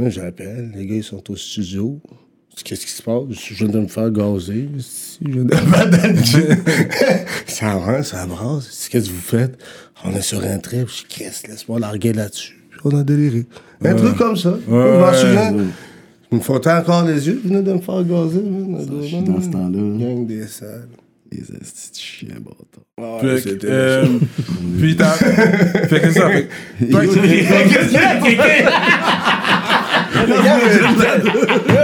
[0.00, 0.72] Là, J'appelle.
[0.76, 2.00] Les gars, ils sont au studio.
[2.58, 3.24] Je Qu'est-ce qui se passe?
[3.30, 4.68] Je viens de me faire gazer.
[4.78, 6.56] Si, Je viens de me gym.
[7.46, 8.64] ça rentre, ça brasse.
[8.66, 9.58] Je dis, Qu'est-ce que vous faites?
[10.04, 10.88] On est sur un trip.
[10.88, 11.46] Je dis, Qu'est-ce?
[11.46, 12.54] Laisse-moi larguer là-dessus.
[12.70, 13.44] Puis on a déliré.
[13.84, 14.56] Un truc comme ça.
[14.66, 15.54] je m'en souviens.
[16.32, 17.40] Il me frottait encore les yeux.
[17.44, 18.42] Je venais de me faire gazer.
[19.02, 19.78] je suis dans ce temps-là.
[19.78, 20.88] Gang des salles.
[21.30, 21.58] Les de
[21.92, 22.84] chiens, bâtard.
[22.98, 24.06] Ah, Fait que, euh,
[24.78, 25.10] puis t'as.
[25.10, 26.30] fait que ça.
[26.30, 26.86] Fait que-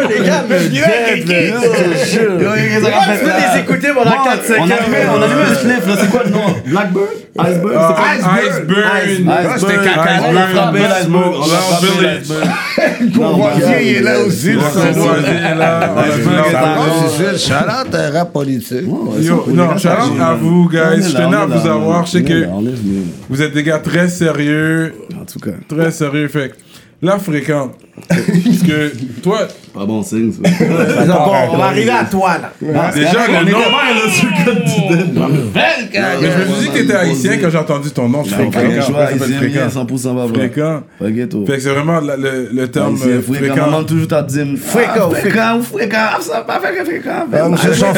[0.09, 2.39] Les gars, te jure.
[2.39, 5.15] Pourquoi tu peux les écouter pendant 4-5 On a allumé, heures?
[5.17, 6.41] on a allumé un spliff, là, c'est quoi le nom?
[6.67, 8.07] Blackbird Iceberg c'est quoi?
[8.45, 9.31] Iceburn.
[9.31, 10.11] Ah, c'était caca.
[10.29, 10.99] On l'a frappé Iceberg.
[10.99, 11.33] l'iceberg.
[11.35, 12.19] On l'a frappé Village.
[12.21, 13.13] l'iceberg.
[13.15, 14.53] Courvoisier, il est là aussi.
[14.53, 14.93] le Ouais, salaud.
[14.95, 17.39] Courvoisier est là, on a vu Iceberg ça.
[17.39, 18.87] Shout-out à rap politique.
[18.87, 21.03] Non, shout out à vous, guys.
[21.09, 22.07] Je tenais à vous avoir.
[22.07, 22.47] Je sais que
[23.29, 24.95] vous êtes des gars très sérieux.
[25.21, 26.29] En tout cas, Très sérieux.
[26.29, 26.53] Fait
[27.03, 27.73] que là, fréquent.
[28.09, 29.41] Parce que toi,
[29.75, 30.41] pas bon signe, ça.
[31.05, 32.91] Bon, on va arriver à toi, là.
[32.95, 33.59] déjà, le nom.
[33.59, 35.19] bien, là, sur le code du dead.
[35.55, 38.25] Mais je me suis dit que t'étais haïtien quand j'ai entendu ton nom.
[38.25, 38.71] Je Fréquent, fréquent.
[38.77, 39.85] je suis Après, ça s'appelle haïtien, bien, fréquent.
[39.85, 40.39] 100% pas vrai.
[40.39, 40.83] Fréquent.
[41.47, 43.71] Fait que c'est vraiment la- le, le terme Haïtien, fréquent, fréquent.
[43.71, 47.11] maman toujours t'a dit Fréquent, ah, fréquent, ou fréquent, ah, ça va pas faire fréquent.
[47.11, 47.93] Ah, frère Fréquent,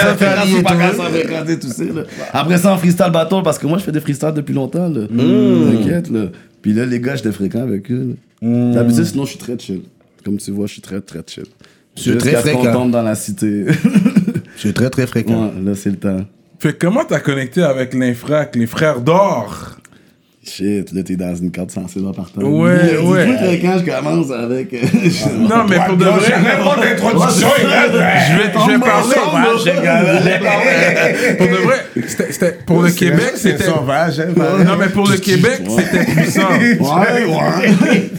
[1.60, 1.68] tout.
[1.68, 1.84] ça ça.
[2.32, 5.02] Après ça, en freestyle battle, parce que moi, je fais des freestyles depuis longtemps, là.
[5.08, 6.20] T'inquiète, là.
[6.64, 8.72] Puis là, les gars, j'étais fréquent avec eux, là.
[8.72, 9.82] D'habitude, sinon, je suis très chill.
[10.24, 11.44] Comme tu vois, je suis très, très chill.
[11.94, 12.72] suis Jusqu'à très fréquent.
[12.72, 13.66] tombe dans la cité.
[14.56, 15.48] Je suis très, très fréquent.
[15.54, 16.24] ouais, là, c'est le temps.
[16.58, 19.76] Fait que comment t'as connecté avec l'infrac, les frères d'or?
[20.46, 22.42] Shit, là, t'es dans une carte sensible en partant.
[22.42, 23.26] Ouais, C'est ouais.
[23.60, 24.72] que quand je commence avec.
[24.72, 26.30] Non, mais pour de vrai.
[26.30, 27.72] pas d'introduction, Je vais,
[28.28, 31.36] je vais parler.
[31.38, 31.76] Pour de vrai,
[32.28, 33.64] c'était- pour le Québec, c'était.
[33.64, 34.20] sauvage.
[34.20, 36.48] hein, Non, mais pour le Québec, c'était puissant.
[36.50, 38.10] Ouais, ouais.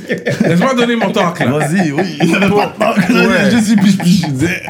[0.47, 1.45] Laisse-moi donner mon talk, là.
[1.59, 2.19] Vas-y, oui.
[2.21, 3.51] Ouais.
[3.51, 4.61] Je suis plus, plus, je disais.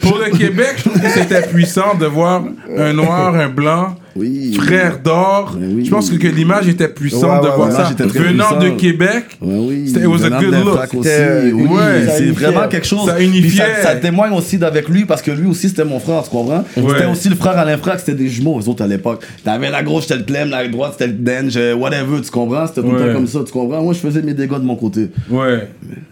[0.00, 2.44] Pour le Québec, je trouve que c'était puissant de voir
[2.76, 4.54] un noir, un blanc, Oui.
[4.54, 5.56] frère d'or.
[5.58, 5.84] Mais oui.
[5.84, 7.90] Je pense que, que l'image était puissante Ouais, de ouais, voir ouais, ça.
[8.04, 8.76] Venant de puissante.
[8.78, 9.84] Québec, Ouais, oui.
[9.88, 10.78] C'était- it was a Venant good de look.
[11.02, 12.30] C'est unifiait.
[12.32, 13.06] vraiment quelque chose.
[13.08, 13.64] Ça unifiait.
[13.82, 16.64] Ça, ça témoigne aussi d'avec lui parce que lui aussi c'était mon frère, tu comprends?
[16.74, 19.22] C'était aussi le frère à l'infrac, c'était des jumeaux, eux autres à l'époque.
[19.44, 22.66] T'avais la gauche, c'était le Clem, la droite, c'était le Denge, euh, whatever, tu comprends?
[22.66, 23.82] C'était tout le temps comme ça, tu comprends?
[23.82, 25.10] Moi, je faisais mes dégâts de mon côté.
[25.30, 25.68] ouais.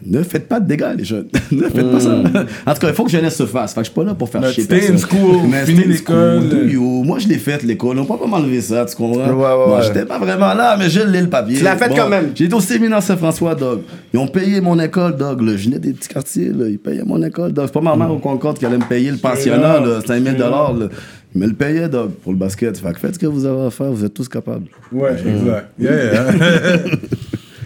[0.06, 1.28] Ne faites pas de dégâts, les jeunes.
[1.52, 2.10] ne faites pas ça.
[2.66, 3.73] En tout cas, il faut que jeunesse se fasse.
[3.74, 4.64] Fait que je suis pas là pour faire chier.
[4.64, 4.98] personne.
[4.98, 6.42] school, Mais fini l'école.
[7.04, 7.98] Moi, je l'ai faite, l'école.
[7.98, 9.26] On peut pas m'enlever ça, tu comprends?
[9.26, 9.82] Ouais, ouais.
[9.82, 11.58] j'étais pas vraiment là, mais je l'ai le papier.
[11.58, 12.30] Tu l'as fait quand même.
[12.34, 13.80] J'ai été au séminaire Saint-François, dog.
[14.12, 15.40] Ils ont payé mon école, dog.
[15.42, 15.56] Là.
[15.56, 16.68] Je venais des petits quartiers, là.
[16.68, 17.66] Ils payaient mon école, dog.
[17.66, 20.00] C'est pas ma mère au Concorde qui allait me payer le pensionnat, là.
[20.00, 20.72] C'était 1000 là.
[21.34, 22.78] Ils me le payaient, dog, pour le basket.
[22.78, 24.66] Fait que faites ce que vous avez à faire, vous êtes tous capables.
[24.92, 25.70] Ouais, exact.
[25.80, 26.32] Yeah, yeah.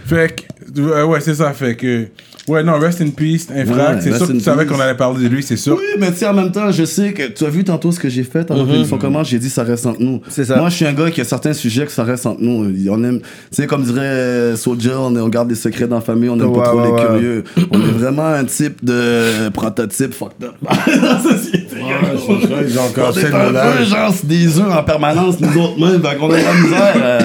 [0.07, 1.53] fait que, ouais, c'est ça.
[1.53, 2.07] Fait que
[2.47, 3.97] Ouais, non, Rest in Peace, Infrac.
[3.97, 5.77] Ouais, c'est sûr que tu savais qu'on allait parler de lui, c'est sûr.
[5.77, 8.01] Oui, mais tu sais, en même temps, je sais que tu as vu tantôt ce
[8.01, 10.23] que j'ai fait en mm comment j'ai dit ça reste entre nous.
[10.31, 10.57] C'est ça.
[10.57, 12.73] Moi, je suis un gars qui a certains sujets que ça reste entre nous.
[12.91, 16.01] On aime, tu sais, comme dirait Soulja, on, est- on garde des secrets dans la
[16.01, 17.01] famille, on Ouais, pas trop ouais, les ouais.
[17.07, 17.45] curieux.
[17.71, 20.71] on est vraiment un type de prototype fucked up dans
[21.07, 21.77] la société.
[21.83, 26.01] ils ont On est un genre des œufs en permanence, nous autres mêmes.
[26.03, 27.21] Fait qu'on a la misère euh,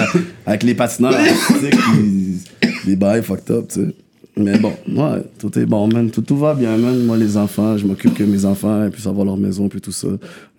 [0.45, 1.13] avec les patineurs
[2.85, 3.95] les bails fucked up, tu sais.
[4.35, 4.73] Mais bon,
[5.37, 5.87] tout est bon.
[6.09, 7.05] Tout, va bien, man.
[7.05, 10.07] Moi, les enfants, je m'occupe que mes enfants puissent avoir leur maison, puis tout ça.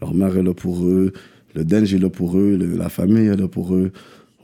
[0.00, 1.12] Leur mère est là pour eux.
[1.54, 2.56] Le Denj est là pour eux.
[2.56, 3.90] la famille est là pour eux.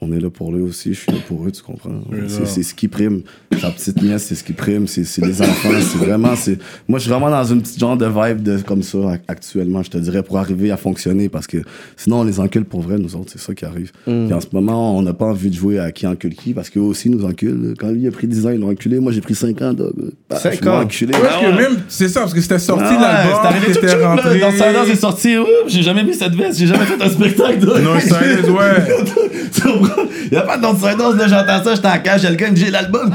[0.02, 0.94] On est là pour eux aussi.
[0.94, 2.00] Je suis là pour eux, tu comprends?
[2.28, 3.20] C'est c'est ce qui prime.
[3.60, 4.86] Ta petite nièce, c'est ce qui prime.
[4.86, 5.68] C'est c'est les enfants.
[5.78, 6.34] C'est vraiment.
[6.36, 6.58] c'est
[6.88, 9.82] Moi, je suis vraiment dans une petite genre de vibe de, comme ça ac- actuellement,
[9.82, 11.28] je te dirais, pour arriver à fonctionner.
[11.28, 11.58] Parce que
[11.96, 13.30] sinon, on les encule pour vrai, nous autres.
[13.32, 13.92] C'est ça qui arrive.
[14.06, 16.54] Puis en ce moment, on n'a pas envie de jouer à qui encule qui.
[16.54, 17.74] Parce qu'eux aussi nous enculent.
[17.78, 19.00] Quand lui a pris 10 ans, ils l'ont enculé.
[19.00, 19.92] Moi, j'ai pris 5 ans, dog.
[20.30, 20.80] Bah, Cinq je l'ai ans?
[20.80, 21.12] enculé.
[21.12, 23.72] Parce Ah que même, c'est ça, parce que c'était sorti Ouais, c'est l'album, arrivé tout
[23.82, 24.08] de suite, là.
[24.10, 24.38] rentré.
[24.40, 25.34] Dans Silence, c'est sorti.
[25.66, 26.58] J'ai jamais mis cette veste.
[26.58, 27.58] J'ai jamais fait un spectacle.
[27.58, 29.89] de- Non, Silence, ouais.
[29.94, 30.00] Tu?
[30.30, 32.48] Il y a pas de Silence, là, j'entends ça, j'étais en cage, j'ai le gars,
[32.54, 33.10] j'ai l'album.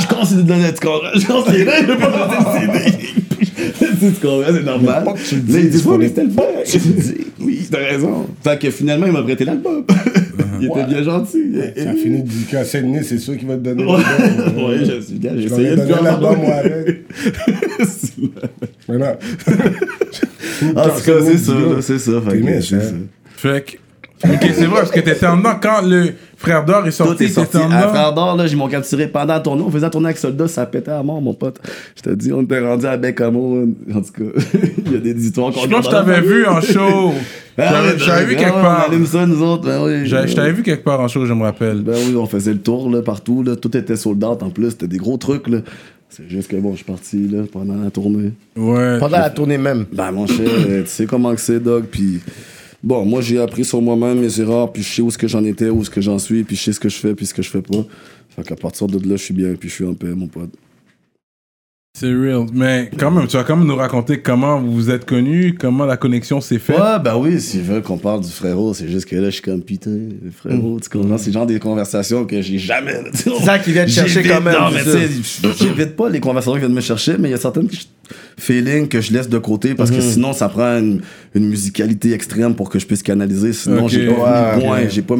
[0.00, 1.08] Je considère de donner, tu comprends?
[1.14, 2.98] Je considère, je vais pas donner le CD.
[4.00, 4.42] Tu comprends?
[4.52, 5.04] C'est normal.
[5.04, 6.42] Pas que tu le Là, il dit, pour ouais, mais les- c'était le fun.
[6.64, 8.26] Je dis, Oui, t'as raison.
[8.42, 9.84] Fait que finalement, il m'a prêté l'album.
[10.60, 11.52] Il était bien gentil.
[11.76, 14.64] Ça finit de lui casser le nez, c'est sûr qu'il va te donner l'album.
[14.64, 17.04] ouais, je suis bien, j'ai essayé de donner faire l'album, moi, avec.
[18.88, 19.16] Non.
[20.74, 22.10] En tout cas, c'est ça, là, c'est ça.
[22.26, 23.76] Fait T'es que,
[24.24, 25.54] Ok, c'est vrai, parce que t'étais en dedans.
[25.62, 27.52] Quand le frère d'or est sorti, Tout est sorti.
[27.52, 27.88] t'étais en À dedans.
[27.90, 29.62] Frère d'Or, là, j'ai mon capturé pendant la tournée.
[29.64, 31.60] On faisait la tournée avec soldats, ça pétait à mort, mon pote.
[31.96, 33.64] Je te dis, on était rendu à Bécamo.
[33.94, 34.40] En tout cas,
[34.86, 37.12] il y a des histoires qu'on Je pense que je t'avais vu en show.
[37.56, 38.86] J'avais- Je t'avais vu quelque part.
[38.88, 39.64] On allume ça, nous autres?
[39.64, 40.06] Ben oui.
[40.06, 41.82] J'avais- Je t'avais vu quelque part en show, je me rappelle.
[41.82, 43.42] Ben oui, on faisait le tour, là, partout.
[43.42, 43.56] Là.
[43.56, 44.70] Tout était sold out en plus.
[44.70, 45.58] C'était des gros trucs, là.
[46.10, 48.32] C'est juste que bon, je suis parti, là, pendant la tournée.
[48.56, 48.98] Ouais.
[48.98, 49.84] Pendant la tournée même.
[49.92, 51.84] Ben, mon cher, tu sais comment que c'est, Doug.
[51.90, 52.20] Puis,
[52.82, 55.44] bon, moi, j'ai appris sur moi-même mes erreurs, puis je sais où ce que j'en
[55.44, 57.34] étais, où ce que j'en suis, puis je sais ce que je fais, puis ce
[57.34, 57.84] que je fais pas.
[58.36, 60.50] Fait qu'à partir de là, je suis bien, puis je suis en paix, mon pote.
[61.98, 62.46] C'est real.
[62.52, 65.84] Mais quand même, tu vas quand même nous raconter comment vous vous êtes connus, comment
[65.84, 66.78] la connexion s'est faite.
[66.78, 69.42] Ouais, ben oui, s'ils veulent qu'on parle du frérot, c'est juste que là, je suis
[69.42, 69.90] comme putain,
[70.22, 71.18] le frérot, tu comprends?
[71.18, 73.00] C'est le genre des conversations que j'ai jamais.
[73.14, 74.54] C'est ça qui vient te chercher quand même.
[74.54, 77.32] Non, mais tu c'est sais, j'évite pas les conversations qui viennent me chercher, mais il
[77.32, 77.88] y a certaines ch-
[78.38, 79.96] feelings que je laisse de côté parce Mhm.
[79.96, 81.00] que sinon, ça prend une,
[81.34, 83.52] une musicalité extrême pour que je puisse canaliser.
[83.52, 84.82] Sinon, j'ai pas Ouais, mis le point.
[84.82, 84.88] ok.
[84.90, 85.16] J'ai pas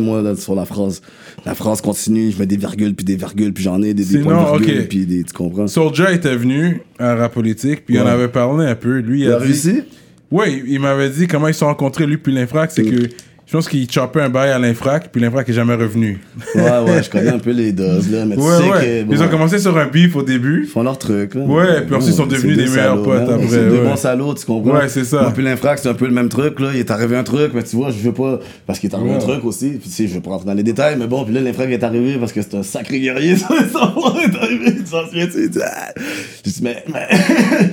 [0.00, 1.02] moi, là, sur la phrase.
[1.46, 4.04] La phrase continue, je mets des virgules, puis des virgules, puis j'en ai des, des
[4.04, 5.24] Sinon, points de virgule, puis des.
[5.24, 5.66] Tu comprends?
[5.66, 8.10] Soulja était venu à Rap Politique, puis on Ouais.
[8.10, 8.98] avait parlé un peu.
[8.98, 9.44] Lui, il Il a a dit.
[9.46, 9.82] réussi?
[10.30, 12.70] Oui, il m'avait dit comment ils se sont rencontrés, lui, puis l'Infrac.
[12.70, 12.72] Mm.
[12.74, 13.08] C'est que
[13.50, 16.20] je pense qu'il choppait un bail à l'Infrac, puis l'Infrac est jamais revenu.
[16.54, 18.78] Ouais, ouais, je connais un peu les doses, là, mais tu sais ouais.
[18.78, 19.00] que.
[19.00, 20.66] Ils bon, ont commencé sur un beef au début.
[20.66, 21.34] Ils font leur truc.
[21.34, 21.42] Là.
[21.42, 23.82] Ouais, puis ensuite, ils sont devenus des meilleurs potes après, C'est des ouais.
[23.82, 24.78] bons salauds, tu comprends?
[24.78, 25.22] Ouais, c'est ça.
[25.22, 26.60] Moi, puis l'infrac, c'est un peu le même truc.
[26.60, 26.68] Là.
[26.74, 28.38] Il est arrivé un truc, mais tu vois, je veux pas.
[28.68, 29.70] Parce qu'il est arrivé un truc aussi.
[29.70, 31.68] Puis tu sais, je veux pas rentrer dans les détails, mais bon, puis là, l'infrac
[31.70, 33.34] est arrivé parce que c'est un sacré guerrier.
[33.50, 34.76] Il est arrivé.
[34.76, 35.42] Tu t'en souviens-tu?
[35.42, 35.92] Il dit, ah.
[36.62, 36.84] Mais.
[36.86, 37.08] mais...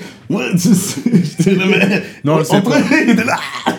[0.30, 1.02] Moi, tu sais.
[1.13, 2.04] j'étais là, mais.
[2.24, 2.78] Non, on pas.
[3.04, 3.38] Il était là.
[3.66, 3.74] ah.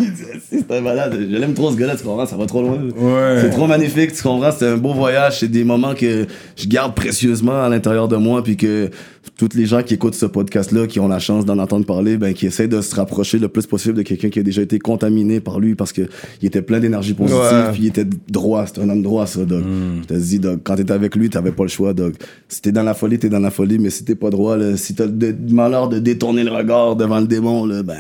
[0.48, 1.14] Si, c'est un malade.
[1.30, 2.26] Je l'aime trop, ce gars-là, tu comprends?
[2.26, 2.78] Ça va trop loin.
[2.96, 3.38] Ouais.
[3.42, 4.50] C'est trop magnifique, tu comprends?
[4.50, 8.42] C'était un beau voyage, c'est des moments que je garde précieusement à l'intérieur de moi,
[8.42, 8.90] puis que
[9.37, 12.35] toutes les gens qui écoutent ce podcast-là, qui ont la chance d'en entendre parler, ben,
[12.35, 15.40] qui essayent de se rapprocher le plus possible de quelqu'un qui a déjà été contaminé
[15.40, 16.02] par lui, parce que
[16.42, 17.72] il était plein d'énergie positive, Ouais.
[17.72, 19.62] puis il était droit, c'était un homme droit, ça, Doc.
[20.02, 22.14] Je te dis, Doc, quand t'étais avec lui, t'avais pas le choix, Doc.
[22.48, 24.76] Si t'es dans la folie, t'es dans la folie, mais si t'es pas droit, là,
[24.76, 27.96] si t'as le malheur de détourner le regard devant le démon, là, ben...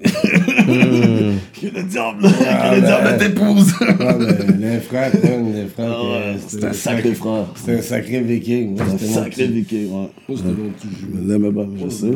[0.02, 3.74] que le diable, que le diable t'épouse.
[3.80, 7.46] Ah, mais l'infrac, man, l'infrac, Ah ouais, c'est un sacré frère.
[7.54, 8.76] C'est un sacré viking.
[8.76, 9.90] Moi, Un sacré viking, ouais.
[9.90, 11.18] moi, c'était mon petit jumeau.
[11.22, 12.12] Je l'aimais bien, je sais.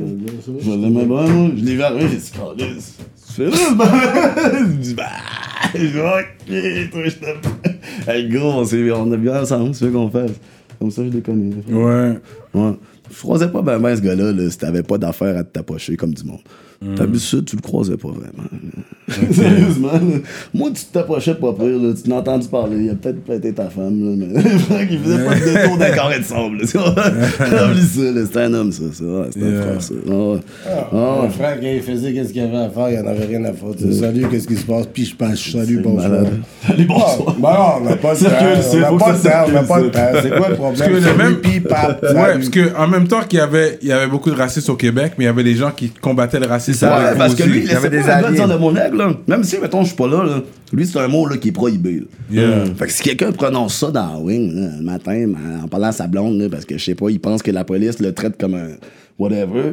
[0.60, 1.26] Je l'aimais bien, moi.
[1.56, 2.94] Je l'ai vu arriver, j'ai dit, Calisse,
[3.26, 4.64] tu fais là, ben.
[4.70, 5.10] Je dis, bah,
[5.74, 7.40] ok, toi, je t'aime.
[8.06, 10.30] Hey, gros, on, a bien ensemble, c'est ce qu'on fait.
[10.78, 11.54] Comme ça, je l'ai connu.
[11.68, 12.18] Ouais.
[12.54, 12.72] Ouais.
[13.10, 15.96] Je croisais pas ben, ben ce gars-là, là, si t'avais pas d'affaires à te tapocher
[15.96, 16.40] comme du monde.
[16.96, 18.48] T'habites ça, tu le croisais pas vraiment.
[19.32, 20.18] Sérieusement, là.
[20.54, 21.92] Moi, tu te tapochais pas pire, là.
[22.02, 22.84] Tu l'as entendu parler.
[22.84, 25.90] Il a peut-être pété ta femme, là, mais Franck, il faisait pas de détour d'un
[25.90, 26.56] carré de sable?
[26.56, 28.24] Oublie ça.
[28.26, 28.82] C'était un homme, ça.
[28.92, 29.04] ça.
[29.04, 29.58] Ouais, C'était Yeah.
[29.58, 29.94] un frère, ça.
[30.08, 30.12] Ah.
[30.66, 33.26] Ah, Ah, Mon frère, quand il faisait qu'est-ce qu'il avait à faire, il en avait
[33.26, 33.80] rien à foutre.
[33.92, 34.87] Salut, qu'est-ce qui se passe?
[34.92, 36.24] Puis je passe, salut, bonsoir.
[36.66, 37.24] Salut, bonsoir.
[37.28, 38.26] Ah, bah non, on n'a pas le temps.
[38.26, 40.00] On n'a que pas ça le temps, on n'a pas le ça.
[40.12, 40.18] temps.
[40.22, 40.88] C'est quoi le problème?
[40.88, 43.42] que le même- Ouais, parce que en même temps qu'il y
[43.92, 46.46] avait beaucoup de racistes au Québec, mais il y avait des gens qui combattaient le
[46.46, 46.63] racisme.
[46.72, 48.37] Ouais, avec parce vous que lui, il laissait des pas alliés.
[48.37, 49.12] dire le mon aigle, là.
[49.27, 50.42] Même si, mettons, je suis pas là, là.
[50.72, 52.07] Lui, c'est un mot, là, qui est prohibé, là.
[52.31, 52.64] Yeah.
[52.77, 56.48] Fait que si quelqu'un prononce ça dans wing, le matin, en parlant à sa blonde,
[56.50, 58.68] parce que, je sais pas, il pense que la police le traite comme un
[59.18, 59.72] whatever.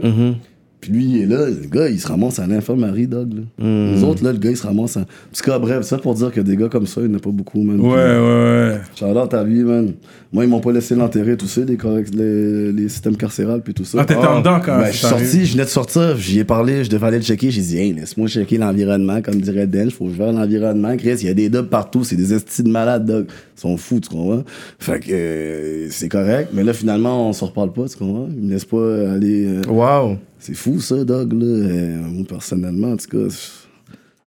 [0.82, 3.42] Puis lui, il est là, le gars, il se ramasse à l'infirmerie, Doug, là.
[3.66, 5.02] Les autres, là, le gars, il se ramasse en...
[5.02, 7.18] En tout cas, bref, ça pour dire que des gars comme ça, il n'y en
[7.18, 7.80] a pas beaucoup, man.
[7.80, 8.78] Ouais, ouais, ouais.
[8.96, 9.94] Shout-out à lui, man.
[10.34, 11.78] Moi, ils m'ont pas laissé l'enterrer, tout ça, les,
[12.14, 14.00] les, les systèmes carcérales, puis tout ça.
[14.02, 16.44] Ah, t'étais en dedans quand Ben, je suis sorti, je venais de sortir, j'y ai
[16.46, 17.52] parlé, je devais aller le checker.
[17.52, 20.96] J'ai dit, hey, laisse-moi checker l'environnement, comme dirait Den, faut que je vois l'environnement.
[20.98, 23.26] Chris, il y a des dubs partout, c'est des estis de malades, dog.
[23.58, 24.44] Ils sont fous, tu comprends?
[24.80, 28.28] Fait que euh, c'est correct, mais là, finalement, on se reparle pas, tu comprends?
[28.36, 29.46] Ils me laissent pas aller.
[29.48, 30.18] euh, Wow.
[30.42, 31.46] C'est fou, ça, dog, là.
[31.46, 33.34] Euh, moi, personnellement, en tout cas,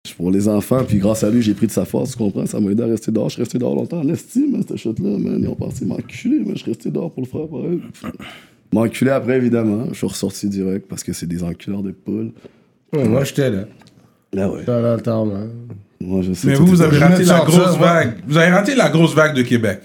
[0.07, 2.45] je pour les enfants, puis grâce à lui, j'ai pris de sa force, tu comprends?
[2.45, 3.27] Ça m'a aidé à rester dehors.
[3.27, 5.37] Je suis resté dehors longtemps en estime, man, cette shot-là, man.
[5.41, 7.81] Ils ont parti m'enculer, mais je suis resté dehors pour le faire, pareil.
[8.71, 9.87] M'enculer après, évidemment.
[9.91, 12.31] Je suis ressorti direct parce que c'est des enculeurs de poules.
[12.93, 13.65] Ouais, moi, j'étais là.
[14.31, 14.63] Là, ouais.
[14.63, 15.49] Dans le temps, man.
[15.99, 16.47] Moi, je sais.
[16.47, 18.13] Mais vous, vous avez raté la grosse vague.
[18.25, 19.81] Vous avez raté la grosse vague de Québec.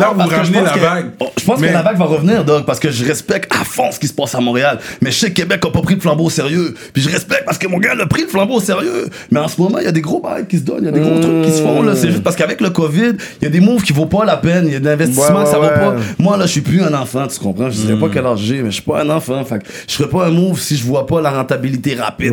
[0.00, 1.06] Là, vous ramenez pense la que- vague.
[1.20, 3.64] Oh, Je pense Mais- que la vague va revenir, Doug, parce que je respecte à
[3.64, 4.78] fond ce qui se passe à Montréal.
[5.02, 6.74] Mais je sais que Québec a pas pris le flambeau au sérieux.
[6.92, 9.08] Puis je respecte parce que mon gars a pris le flambeau au sérieux.
[9.30, 10.88] Mais en ce moment, il y a des gros bails qui se donnent, il y
[10.88, 11.84] a des gros trucs qui se font.
[11.94, 14.36] C'est juste parce qu'avec le COVID, il y a des moves qui vaut pas la
[14.36, 14.64] peine.
[14.66, 15.96] Il y a des investissements Ouais, que ça ouais, vaut pas.
[16.18, 17.70] Moi, là, je suis plus un enfant, tu comprends?
[17.70, 19.44] Je dirais pas quel âge j'ai, mais je suis pas un enfant.
[19.44, 22.32] Fait que je ferais pas un move si je vois pas la rentabilité rapide.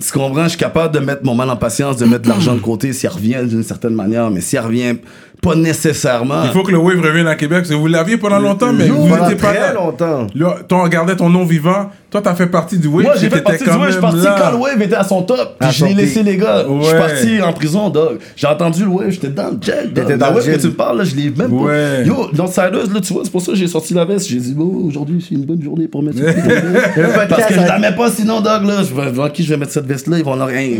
[0.00, 0.44] Tu comprends?
[0.44, 2.92] Je suis capable de mettre mon mal en patience, de mettre de l'argent de côté
[2.92, 4.96] s'il revient d'une certaine manière, mais s'il revient
[5.42, 6.42] pas nécessairement.
[6.44, 7.58] Il faut que le wave revienne à Québec.
[7.60, 9.72] parce que Vous l'aviez pendant longtemps, mais vous n'étiez pas très là.
[9.74, 10.26] longtemps.
[10.34, 11.90] Là, on regardait ton nom vivant.
[12.16, 13.02] Toi, t'as fait partie du wave.
[13.02, 14.36] Moi, j'ai fait t'étais partie du quand Wave, je suis même parti là.
[14.40, 16.64] quand le Wave était à son top, puis À je l'ai laissé les gars.
[16.66, 16.98] Je suis Ouais.
[16.98, 18.18] parti en prison, dog.
[18.36, 19.82] J'ai entendu le Wave, j'étais dans le jet.
[19.84, 19.92] dog.
[20.06, 21.98] T'étais dans le Wave que tu me parles, là, je l'ai même Ouais.
[21.98, 22.02] pas.
[22.04, 24.28] Yo, dans Siders, là, tu vois, c'est pour ça que j'ai sorti la veste.
[24.28, 26.64] J'ai dit, bon, aujourd'hui, c'est une bonne journée pour mettre cette veste.
[27.28, 28.76] Parce que je la mets pas sinon, dog, là.
[28.82, 30.70] Je vais, devant qui je vais mettre cette veste-là, ils vont leur rien.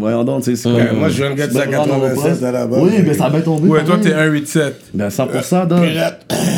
[0.00, 1.94] Voyons donc, tu sais, Ouais, moi, je viens de gars de Tu vas me rendre
[1.94, 2.42] au 187 poste.
[2.42, 2.78] à la base.
[2.80, 3.68] Oui, mais ça a bien tombé.
[3.68, 4.72] Ouais, toi, t'es 1,87.
[4.94, 5.80] Ben, 100%, dog.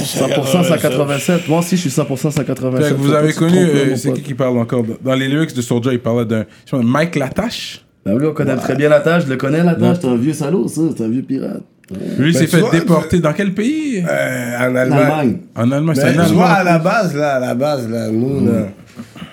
[0.04, 1.48] 100% 187.
[1.48, 2.84] Moi aussi, je suis 100% 187.
[2.84, 3.58] Fait que vous avez connu,
[3.96, 4.84] c'est qui qui parle encore?
[5.04, 7.84] Dans les lyrics de Soulja, il parlait d'un Mike Latache.
[8.04, 10.16] Ben oui, on connaît très bien la tâche, je le connais la tâche, c'est un
[10.16, 11.62] vieux salaud ça, c'est un vieux pirate.
[12.18, 14.04] Lui, il s'est fait vois, déporter dans quel pays?
[14.08, 14.98] Euh, en En Allemagne.
[15.02, 15.36] Allemagne.
[15.56, 18.68] En Allemagne, c'est tu vois, à la base, là, à la base, là, nous, là,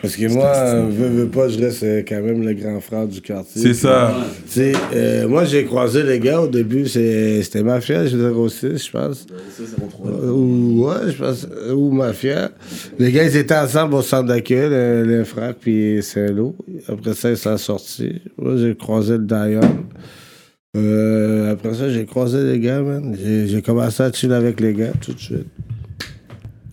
[0.02, 3.08] parce que moi, euh, veux, veux pas, je reste euh, quand même le grand frère
[3.08, 3.62] du quartier.
[3.62, 4.14] C'est ça.
[4.46, 8.40] Tu sais, euh, moi, j'ai croisé les gars au début, c'était Mafia, je veux dire,
[8.40, 9.26] au 6, je pense.
[10.06, 12.52] Euh, Ou, ouais, je pense, ou Mafia.
[13.00, 16.56] Les gars, ils étaient ensemble au centre d'accueil, le- les frères, puis Saint-Lô.
[16.88, 18.22] Après ça, ils sont sortis.
[18.38, 19.62] Moi, j'ai croisé le Dion.
[20.76, 23.16] Euh, après ça, j'ai croisé les gars, man.
[23.20, 25.48] J'ai j'ai commencé à chiller avec les gars tout de suite.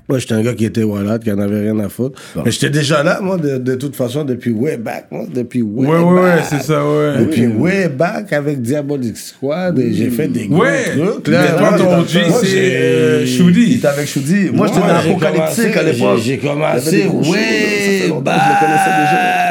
[0.08, 2.20] Moi, j'étais un gars qui était wallet, qui en avait rien à foutre.
[2.44, 5.86] Mais j'étais déjà là, moi, de, de toute façon, depuis way back, moi, depuis way
[5.88, 6.44] Ouais, ouais, ouais, back.
[6.50, 7.18] c'est ça, ouais.
[7.20, 10.84] Depuis way back avec Diabolic Squad, et j'ai fait des gros Ouais.
[10.94, 11.28] trucs.
[11.28, 11.84] Mais toi, ton
[12.28, 13.26] moi, c'est j'ai- euh,
[13.62, 14.50] Il était avec Shoudi.
[14.52, 14.86] Moi, j'étais dans
[15.32, 16.18] commencé- à l'époque.
[16.22, 19.43] J'ai commencé là, way que je le connaissais déjà.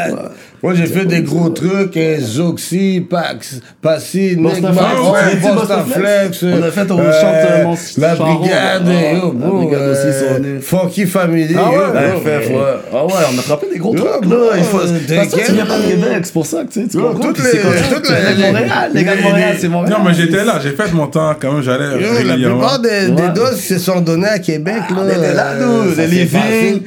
[0.63, 6.43] Moi, j'ai fait des gros trucs, hein, Zoxy, Pax, Passy, Nick, Bostaflex.
[6.43, 10.62] On a fait euh, chante, euh, mon La Brigade, yo, Ah, Brigade aussi, euh.
[10.62, 11.54] Funky Family.
[11.58, 12.63] Ah ouais, euh, ouais.
[12.93, 14.38] Ah ouais, on a frappé des gros trucs, là.
[14.58, 14.78] Il faut...
[14.78, 15.84] Parce que tu viens pas de.
[15.84, 17.34] Québec, c'est pour ça que tu comprends.
[17.34, 19.97] toutes les- Montréal, les gars de Montréal, c'est Montréal.
[19.97, 22.60] Non, mais j'étais là, j'ai fait mon temps quand même, j'allais la régulièrement.
[22.60, 24.95] plupart des, doses se sont donnés à Québec, là.
[24.97, 26.08] On était là, euh, nous, les.
[26.08, 26.82] Living.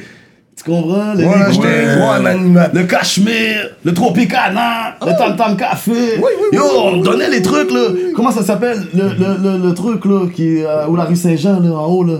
[0.57, 1.13] Tu comprends?
[1.13, 1.85] Les Moi, j'étais
[2.25, 2.71] animal.
[2.73, 5.91] Le Cachemire, le Tropicana, le Tam Tam Café.
[6.17, 7.89] oui, Yo, oui, on donnait les trucs, là.
[8.15, 8.79] Comment ça s'appelle?
[8.93, 12.03] Le, le, le, le truc, là, qui, euh, où la rue Saint-Jean, là, en haut,
[12.03, 12.15] là.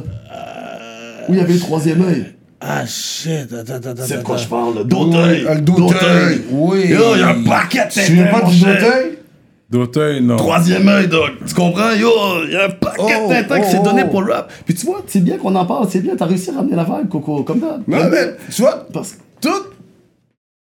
[1.27, 2.25] Où il y avait le troisième œil.
[2.61, 4.03] Ah, shit, attends, attends, attends.
[4.05, 4.87] C'est de quoi je parle?
[4.87, 5.45] D'auteuil.
[5.47, 6.87] Oui, le D'auteuil, oui.
[6.89, 8.59] Yo, il y a un paquet de Tu viens pas du.
[8.59, 9.17] D'auteuil?
[9.69, 10.37] D'Auteuil, non.
[10.37, 11.31] Troisième œil, Doc.
[11.45, 11.91] Tu comprends?
[11.91, 12.09] Yo,
[12.45, 14.09] il y a un paquet Oh, qui s'est donné oh.
[14.09, 14.51] pour le rap.
[14.65, 16.83] Puis tu vois, c'est bien qu'on en parle, c'est bien, t'as réussi à ramener la
[16.83, 17.79] vague, Coco, comme ça.
[17.87, 19.71] Non, mais tu vois, Parce que toute,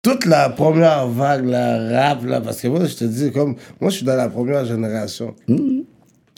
[0.04, 3.90] toute la première vague, la rap, là, parce que moi, je te dis, comme, moi,
[3.90, 5.34] je suis dans la première génération.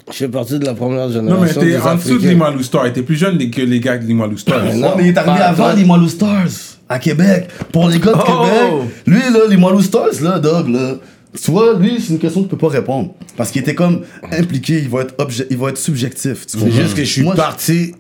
[0.10, 1.62] Je fais partie de la première Non, génération.
[1.62, 2.28] mais t'es en dessous de.
[2.28, 2.92] Limalou Star.
[2.92, 4.62] T'es plus jeune que les gars de Limalou Star.
[4.64, 6.48] Mais Ouais, non, mais il est arrivé avant Moilou Stars
[6.90, 7.48] à Québec.
[7.72, 8.24] Pour les gars de Oh!
[8.26, 10.96] Québec, lui là, les Moilou Stars là, Doug là.
[11.40, 13.14] Tu vois, lui, c'est une question que tu peux pas répondre.
[13.38, 16.44] Parce qu'il était comme impliqué, il va être, obje- il va être subjectif.
[16.48, 17.94] C'est juste que je suis Moi, parti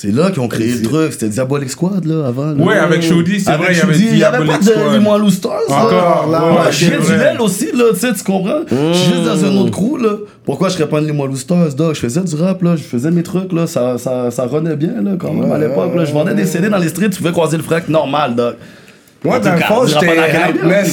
[0.00, 1.12] C'est là qu'ils ont créé le truc.
[1.12, 2.52] C'était Diabolic Squad, là, avant.
[2.52, 2.64] là.
[2.64, 4.72] Ouais, avec Shoddy, c'est vrai, il y avait Shoddy, il y avait pas Diabolic de
[4.72, 4.94] Squad.
[5.00, 5.60] Limo Lou Stars.
[5.68, 5.84] là.
[5.84, 6.52] Encore, là.
[6.52, 7.18] ouais, c'est du.
[7.18, 8.60] Lel aussi, là, tu sais, tu comprends?
[8.70, 10.12] Je suis juste dans un autre crew, là.
[10.44, 11.94] Pourquoi je serais pas de Limo Lou Stars, dog?
[11.94, 12.76] Je faisais du rap, là.
[12.76, 13.66] Je faisais mes trucs, là.
[13.66, 16.04] Ça, ça, ça runnait bien, là, quand même, à l'époque, là.
[16.06, 18.54] Je vendais des CD dans les streets, tu pouvais croiser le frac normal, dog.
[19.24, 20.14] Moi, dans le fond, j'étais
[20.62, 20.84] man.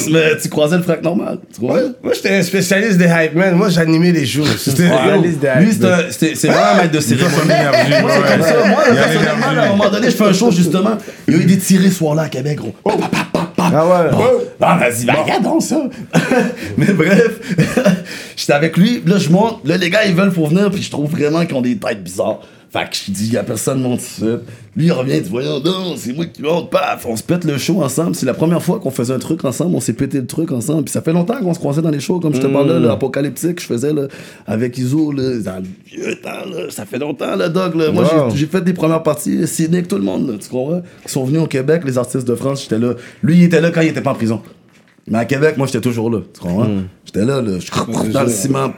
[0.42, 1.38] tu croisais le frac normal.
[1.54, 1.94] Tu Moi, comprends?
[2.02, 3.54] moi, j'étais un spécialiste des hype men.
[3.54, 4.44] Moi, j'animais les shows.
[4.58, 5.18] C'était Ouais,
[5.60, 8.36] lui, c'est vraiment un maître de énergie, Moi, c'est ouais.
[8.36, 8.68] comme ça.
[8.68, 10.98] Moi, personnellement, à un moment donné, je fais un show, justement.
[11.28, 12.74] Il y a eu des tirés ce soir-là à Québec, gros.
[12.82, 13.70] Pa.
[13.72, 14.10] Ah ouais.
[14.12, 14.24] Bon.
[14.60, 15.82] Ah, vas-y, bah, regardons ça.
[16.78, 17.40] Mais bref,
[18.36, 19.60] j'étais avec lui, là, je monte.
[19.64, 22.02] Là, les gars, ils veulent pour venir, puis je trouve vraiment qu'ils ont des têtes
[22.02, 22.40] bizarres.
[22.76, 24.00] Fait que je dis, y a personne monte.
[24.76, 27.44] Lui, il revient, il dit, voyons donc, c'est moi qui monte, paf, on se pète
[27.44, 28.14] le show ensemble.
[28.14, 30.84] C'est la première fois qu'on faisait un truc ensemble, on s'est pété le truc ensemble.
[30.84, 32.92] Puis ça fait longtemps qu'on se croisait dans les shows, comme je te parlais, là,
[32.92, 34.08] apocalyptique, je faisais là,
[34.46, 37.74] avec Iso, là, dans le vieux temps, là, ça fait longtemps, le dog.
[37.76, 37.90] Là.
[37.92, 38.30] Moi, Wow.
[38.34, 40.82] j'ai- fait des premières parties, avec tout le monde, là, tu comprends?
[41.04, 42.92] Ils sont venus au Québec, les artistes de France, j'étais là.
[43.22, 44.40] Lui, il était là quand il était pas en prison.
[45.08, 46.68] Mais à Québec, moi, j'étais toujours là, tu comprends?
[47.04, 48.72] J'étais là, là, je dans le ciment,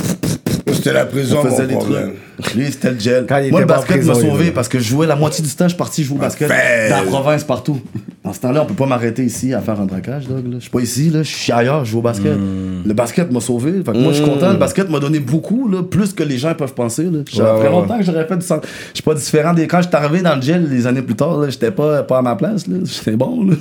[0.72, 2.02] C'était la prison, on faisait mon problème.
[2.10, 2.18] trucs.
[2.54, 3.26] Lui, c'était le gel.
[3.28, 5.64] Quand il Moi, le basket m'a sauvé parce que je jouais la moitié du temps,
[5.64, 6.88] je suis parti jouer au basket Parfait.
[6.90, 7.80] dans la province partout.
[8.24, 10.44] En ce temps-là, on peut pas m'arrêter ici à faire un braquage, dog.
[10.46, 10.56] là.
[10.58, 12.36] Je suis pas ici, là, je suis ailleurs, je joue au basket.
[12.36, 12.82] Hmm.
[12.84, 13.72] Le basket m'a sauvé.
[13.84, 14.50] Fait que moi, je suis content.
[14.52, 17.04] Le basket m'a donné beaucoup, là, plus que les gens peuvent penser.
[17.04, 17.20] Là.
[17.32, 18.60] Ça Ouais, fait ouais, longtemps que j'aurais fait du sang.
[18.62, 19.66] Je suis pas différent des.
[19.66, 22.18] Quand je suis arrivé dans le gel les années plus tard, là, j'étais pas, pas
[22.18, 22.66] à ma place.
[22.66, 22.76] là.
[22.84, 23.44] J'étais bon.
[23.46, 23.54] Là.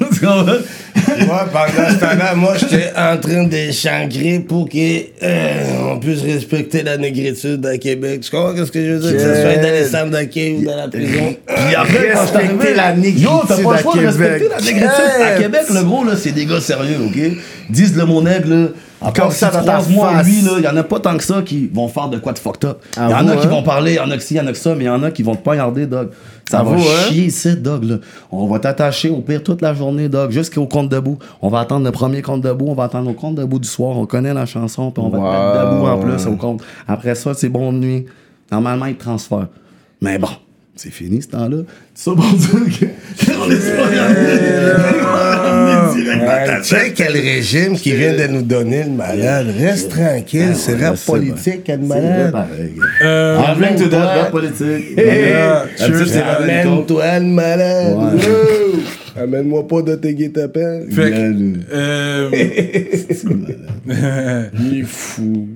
[1.26, 7.66] Moi, pendant ce temps-là, moi, j'étais en train de pour qu'on puisse respecter la négritude
[7.66, 8.22] à Québec.
[8.22, 9.12] Tu comprends ce que je veux dire?
[9.14, 11.36] Que ce soit dans les centres ou dans la prison.
[11.48, 15.22] Suis Respecter arrivé, la négritude Yo, t'as pas à le choix de respecter la négritude.
[15.26, 17.20] À Québec, le gros, là, c'est des gars sérieux, OK?
[17.70, 18.68] Disent le mon aigle, là.
[19.00, 20.26] À part Comme si ça tu dans ta croises moi ou face.
[20.26, 22.40] lui, il y en a pas tant que ça qui vont faire de quoi de
[22.40, 22.80] fucked up.
[22.98, 24.40] Il y en a qui vont parler, il y en a que ci, il y
[24.40, 26.10] en a que ça, mais il y en a qui vont te poignarder, dog.
[26.50, 27.10] Ça va Avoue, hein?
[27.10, 27.98] chier ici, dog, là.
[28.32, 31.20] On va t'attacher au pire toute la journée, dog, jusqu'au compte debout.
[31.44, 33.96] On va attendre le premier compte debout, on va attendre au compte debout du soir.
[33.98, 36.64] On connaît la chanson, puis on va te mettre debout en plus au compte.
[36.88, 38.06] Après ça, c'est bon de nuit.
[38.52, 39.48] Normalement, ils te transfèrent.
[40.02, 40.30] Mais bon,
[40.76, 41.58] c'est fini ce temps-là.
[41.94, 42.86] Ça pour dire que.
[43.40, 43.84] on est ta
[45.98, 49.48] Ouais, Tu sais quel régime qui vient de nous donner le malade?
[49.58, 52.32] Reste tranquille, c'est ouais, rap c'est politique, le C'est malade.
[52.32, 52.74] pareil.
[53.04, 54.00] Euh, Amène to toi.
[54.00, 54.86] that, politique.
[54.96, 57.98] C'est Amène-toi le malade.
[59.20, 60.84] Amène-moi pas de tes guet-apens.
[60.92, 61.34] Fait que,
[61.74, 62.30] euh,
[64.60, 65.48] Il est fou.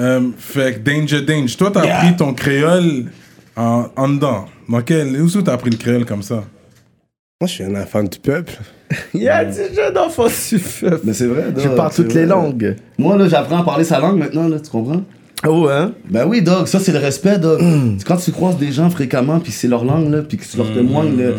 [0.00, 3.06] Euh, fait que Danger Danger, toi, t'as appris ton créole
[3.56, 4.46] en, en dedans.
[4.68, 6.44] Dans quel, où est-ce que t'as appris le créole comme ça?
[7.40, 8.52] Moi, je suis un enfant du peuple.
[9.14, 10.96] Il y a des jeunes enfants suffisants.
[11.04, 12.76] Mais c'est vrai, Je parle toutes les langues.
[12.98, 15.02] Moi, là, j'apprends à parler sa langue maintenant, là, tu comprends?
[15.46, 15.92] Oh, hein?
[16.10, 17.60] Ben oui, dog, ça c'est le respect, dog.
[17.98, 20.56] C'est Quand tu croises des gens fréquemment, puis c'est leur langue, là, puis que tu
[20.56, 21.34] leur témoignes de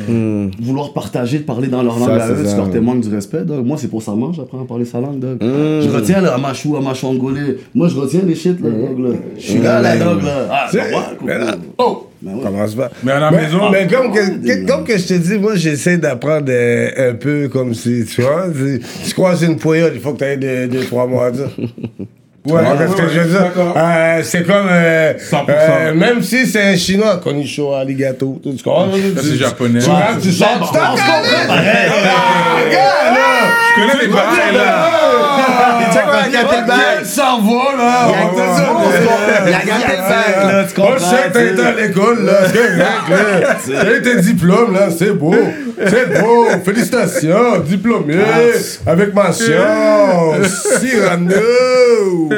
[0.64, 2.72] vouloir partager, de parler dans leur langue Ça, à tu ça, leur ouais.
[2.74, 3.66] témoignes du respect, dog.
[3.66, 5.38] Moi, c'est pour ça que moi, j'apprends à parler sa langue, dog.
[5.42, 7.58] Je retiens, là, Amachou, Amachongolais.
[7.74, 9.16] Moi, je retiens les shit, là, dog, là.
[9.38, 10.48] Je suis là, là, dog, là.
[10.52, 12.08] Ah, C'est- normal, mais là- Oh!
[12.22, 12.40] Ben.
[12.42, 12.90] Commence pas.
[13.04, 15.38] Mais à la mais, maison- Mais comme que, Ah, que- comme que je te dis,
[15.38, 18.48] moi, j'essaie d'apprendre euh, un peu comme si, tu vois,
[19.04, 21.32] si tu croises une poyole, il faut que tu aies deux, deux, trois mois à
[21.32, 21.50] dire.
[22.46, 23.42] Ouais, qu'est-ce que je veux dire?
[23.42, 23.74] d'accord.
[23.76, 24.68] Euh, c'est comme.
[24.70, 25.46] euh, 100%.
[25.50, 28.40] euh, même si c'est un chinois, konnichiwa arigato.
[28.44, 28.92] Tu comprends?
[28.92, 29.80] Ça, c'est japonais.
[29.80, 31.46] Tu rentres, tu sors, tu t'en connais.
[31.50, 31.56] Ah,
[32.66, 33.22] regarde, là!
[33.76, 34.90] Je connais les bails, là.
[35.96, 37.00] Tu sais quoi, il y a tel bail?
[37.00, 38.08] Le cerveau, là!
[38.08, 39.46] Il y a on que va ça, dire, on se comprend.
[39.46, 40.98] Il y a que tel bail, là, tu Moi, comprends?
[40.98, 42.34] je sais que t'as été à l'école, là.
[42.48, 43.82] C'est correct, là.
[43.84, 44.88] T'as eu tes diplômes, là.
[44.98, 45.36] C'est beau.
[45.88, 46.48] C'est beau.
[46.64, 47.60] Félicitations.
[47.66, 48.16] Diplômé.
[48.86, 49.54] Avec mention.
[50.80, 52.30] Cyrano.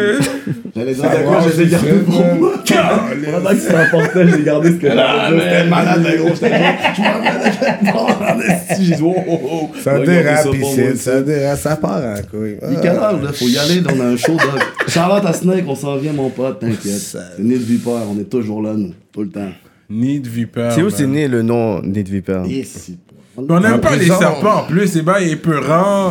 [0.75, 2.51] J'allais dire de quoi, je l'ai gardé pour moi.
[2.67, 5.41] Pendant que tu t'emportais, j'ai gardé ce que Ah, j'avais.
[5.41, 6.29] C'était malade, gros.
[6.29, 6.51] J'étais
[6.95, 7.97] Je m'en
[8.81, 9.69] J'ai dit, oh, oh, oh.
[9.83, 10.97] Ça dérape ici.
[10.97, 11.59] Ça dérape.
[11.59, 12.57] Ça part en couille.
[12.69, 13.31] Il est quelle heure, là?
[13.33, 14.61] Faut y aller, on a un show, dog.
[14.87, 16.79] Charlotte à Snake, on s'en vient, mon pote, t'inquiète.
[16.99, 19.49] C'est né de Vipère, on est toujours là, nous, tout le temps.
[19.89, 20.69] Nid Viper.
[20.75, 22.41] C'est où c'est né le nom Nid Viper?
[22.47, 22.97] Ici.
[23.37, 26.09] On n'aime pas les serpents en plus, c'est bail épeurant.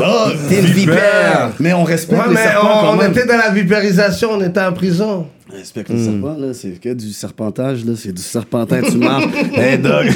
[0.48, 1.50] T'es une vipère!
[1.58, 3.10] Mais on respecte Ouais, les mais serpents on, quand on même.
[3.10, 5.26] était dans la vipérisation, on était en prison.
[5.48, 9.26] Respecte les serpents, là, c'est que du serpentage, là, c'est du serpentin, tu marches.
[9.54, 10.06] hey, dog!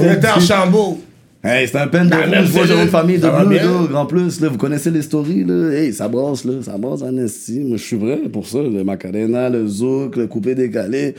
[0.00, 1.00] On était en chambeau.
[1.42, 3.62] Hey, c'est un peine de la rouge, moi j'ai une famille de bien?
[3.92, 7.02] là, en plus, là, vous connaissez les stories, là, hey, ça brasse, là, ça brasse
[7.02, 11.14] en esti, moi je suis vrai pour ça, le Macarena, le zouk, le coupé décalé,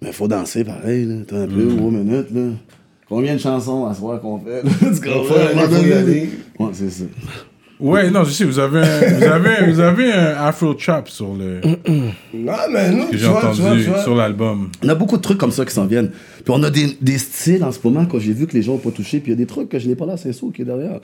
[0.00, 1.76] mais faut danser pareil, là, t'as un peu, Mm.
[1.76, 2.42] gros minutes, là.
[3.08, 5.34] Combien de chansons à soir qu'on fait, là, tu comprends?
[5.34, 7.04] Ouais, c'est ça.
[7.80, 11.34] Ouais, non, je sais, vous avez un, vous avez, vous avez un Afro Trap sur
[11.34, 11.60] le.
[12.34, 14.02] Non, mais nous, que j'ai vois, entendu tu vois.
[14.02, 14.70] sur l'album.
[14.82, 16.10] On a beaucoup de trucs comme ça qui s'en viennent.
[16.10, 18.72] Puis on a des, des styles en ce moment, quand j'ai vu que les gens
[18.72, 20.32] n'ont pas touché, puis il y a des trucs que je n'ai pas là, c'est
[20.32, 21.00] ça qui est derrière.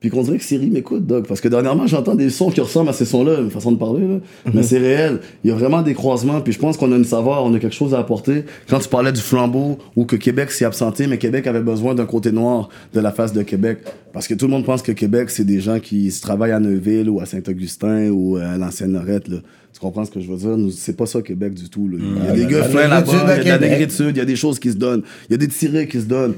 [0.00, 1.26] Puis qu'on dirait que Siri m'écoute, Doc.
[1.26, 4.06] Parce que dernièrement, j'entends des sons qui ressemblent à ces sons-là, une façon de parler,
[4.06, 4.18] là.
[4.52, 5.20] Mais c'est réel.
[5.42, 7.58] Il y a vraiment des croisements, puis je pense qu'on a une savoir, on a
[7.58, 8.44] quelque chose à apporter.
[8.68, 12.04] Quand tu parlais du flambeau, ou que Québec s'est absenté, mais Québec avait besoin d'un
[12.04, 13.78] côté noir de la face de Québec.
[14.12, 16.60] Parce que tout le monde pense que Québec, c'est des gens qui se travaillent à
[16.60, 19.38] Neuville, ou à Saint-Augustin, ou à l'ancienne Lorette, là.
[19.72, 20.72] Tu comprends ce que je veux dire?
[20.76, 21.88] C'est pas ça Québec du tout.
[21.88, 21.98] Là.
[21.98, 24.20] Il y a des gars plein là-bas, il y a de la négritude, il y
[24.20, 26.34] a des choses qui se donnent, il y a des tirés qui se donnent.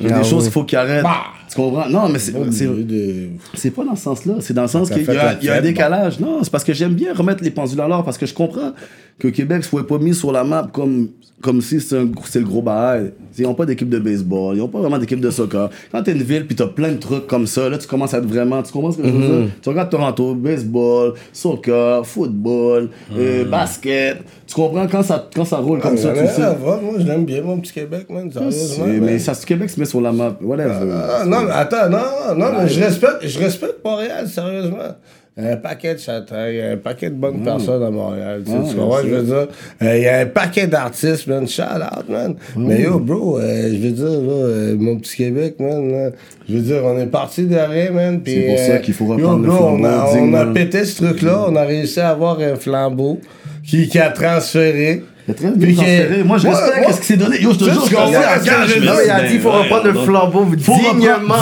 [0.00, 0.42] Il y a Ah des choses oui.
[0.44, 1.04] qu'il faut qu'ils arrêtent.
[1.50, 1.88] Tu comprends?
[1.88, 4.34] Non, mais c'est, De- pas dans ce sens-là.
[4.40, 6.20] C'est dans le sens Ça qu'il y y a un décalage.
[6.20, 8.72] Non, c'est parce que j'aime bien remettre les pendules à l'heure parce que je comprends
[9.18, 11.08] que Québec soit pas mis sur la map comme,
[11.42, 13.12] comme si c'est, le gros bail.
[13.38, 15.70] Ils n'ont pas d'équipe de baseball, ils n'ont pas vraiment d'équipe de soccer.
[15.92, 18.18] Quand t'es une ville puis t'as plein de trucs comme ça, là, tu commences à
[18.18, 18.62] être vraiment.
[18.62, 19.42] Tu comprends ce que je veux Mm-hmm.
[19.44, 19.50] dire?
[19.62, 23.48] Tu regardes Toronto, baseball, soccer, football, euh, Mm.
[23.50, 24.18] basket.
[24.46, 24.86] Tu comprends?
[24.88, 26.40] Quand ça, quand ça roule comme ça, Ah, tu mais sais.
[26.40, 28.30] ça va, Moi, je l'aime bien, mon petit Québec, man.
[28.30, 28.50] Sérieusement.
[28.50, 29.00] C'est- man.
[29.02, 30.36] mais ça, Québec se met sur la map.
[30.42, 30.74] Whatever.
[30.92, 34.96] Ah, non, mais attends, non, non, mais je respecte, je respecte Montréal, sérieusement.
[35.36, 37.82] Il y a un paquet de châtaignes, il y a un paquet de bonnes personnes
[37.82, 38.42] à Montréal.
[38.44, 39.48] Tu sais, tu comprends ce que je veux dire?
[39.82, 41.46] Euh, Il y a un paquet d'artistes, man.
[41.48, 42.34] Shout out, man.
[42.56, 46.12] Mais yo, bro, euh, je veux dire, là, euh, mon petit Québec, man.
[46.48, 48.20] je veux dire, on est parti de rien, man.
[48.26, 50.46] C'est pour ça euh, qu'il faut yo, reprendre le bro, on a, flambeau on a
[50.46, 53.20] pété ce truc-là, on a réussi à avoir un flambeau
[53.64, 55.04] qui, qui a transféré.
[55.30, 56.22] Il a très bien que- transféré.
[56.24, 57.40] Moi, je respecte moi- ce qui s'est donné.
[57.40, 57.94] Yo, je te jure, je
[59.04, 61.34] il a dit qu'il faut reprendre le flambeau dignement.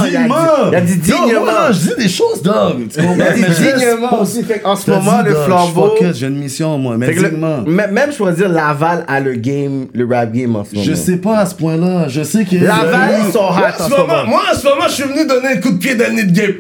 [0.70, 1.26] Il a dit- dignement.
[1.70, 2.89] il je dis des choses, dog.
[2.93, 3.14] Tu comprends?
[3.16, 4.43] Il a dit dignement aussi.
[4.43, 5.95] Fait qu'en ce moment, le flambeau.
[6.14, 6.97] J'ai une mission, moi.
[6.97, 7.62] Mais dignement.
[7.66, 10.86] même, dire, Laval a le game, le rap game en ce moment.
[10.86, 12.09] Je sais pas à ce point-là.
[12.09, 12.57] Je sais que.
[12.57, 15.05] Laval, ils sont hot Moi, en en ce moment, moi, en ce moment, je suis
[15.05, 16.53] venu donner un coup de pied nid de game.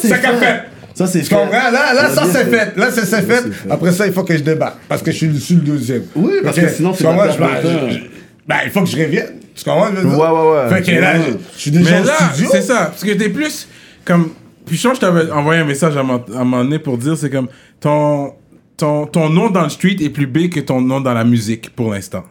[0.00, 0.69] C'est Ça qu'a fait.
[0.94, 1.34] Ça, c'est fait.
[1.34, 1.70] comprends?
[1.70, 2.76] Là, là, ça, c'est fait.
[2.76, 3.44] Là, c'est fait.
[3.70, 4.78] Après ça, il faut que je débarque.
[4.88, 6.02] Parce que je suis le deuxième.
[6.14, 8.10] Oui, parce que sinon, c'est de
[8.46, 9.34] ben, il faut que je revienne.
[9.54, 9.90] Tu comprends?
[9.90, 10.74] Ouais, ouais, ouais.
[10.74, 11.14] Fait que là,
[11.54, 12.48] je suis déjà Mais au là, studio.
[12.50, 12.86] c'est ça.
[12.86, 13.68] Parce que t'es plus
[14.04, 14.30] comme.
[14.66, 17.48] Puis je t'avais envoyé un message à un moment donné pour dire c'est comme
[17.80, 18.34] ton,
[18.76, 21.70] ton, ton nom dans le street est plus big que ton nom dans la musique
[21.74, 22.24] pour l'instant.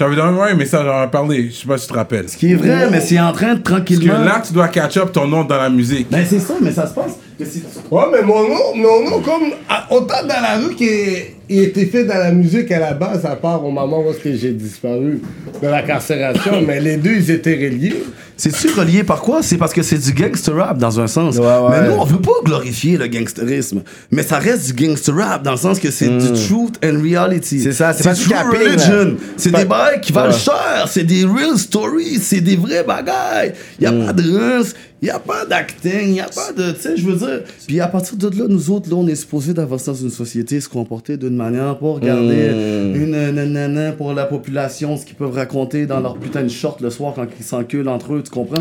[0.00, 1.48] Je t'avais envoyé un message, j'en ai parlé.
[1.50, 2.28] Je sais pas si tu te rappelles.
[2.28, 4.20] Ce qui est vrai, mais c'est en train de Parce que tranquillement.
[4.20, 6.06] là, tu dois catch up ton nom dans la musique.
[6.08, 7.16] Ben, c'est ça, mais ça se passe.
[7.36, 9.50] que si- Ouais, mais mon nom, mon nom comme
[9.90, 11.24] autant dans la rue qu'il
[11.58, 15.20] était fait dans la musique à la base, à part au moment où j'ai disparu
[15.60, 18.04] de la carcération, mais les deux, ils étaient reliés.
[18.38, 19.42] C'est-tu relié par quoi?
[19.42, 21.36] C'est parce que c'est du gangster rap dans un sens.
[21.36, 21.70] Ouais, ouais.
[21.70, 23.82] Mais nous, on veut pas glorifier le gangsterisme.
[24.12, 27.60] Mais ça reste du gangster rap dans le sens que c'est du truth and reality.
[27.60, 29.16] C'est ça, c'est pas du religion.
[29.36, 30.86] C'est des bails qui valent cher.
[30.88, 32.20] C'est des real stories.
[32.20, 33.54] C'est des vrais bagailles.
[33.80, 34.74] Y a pas de rince.
[35.00, 36.14] Y a pas d'acting.
[36.14, 36.72] Y a pas de.
[36.72, 37.42] Tu sais, je veux dire.
[37.66, 40.60] Puis à partir de là, nous autres, là, on est supposés d'avoir dans une société,
[40.60, 42.50] se comporter d'une manière pour regarder
[42.94, 46.90] une nanana pour la population, ce qu'ils peuvent raconter dans leur putain de short le
[46.90, 48.60] soir quand ils s'enculent entre eux, tu comprends?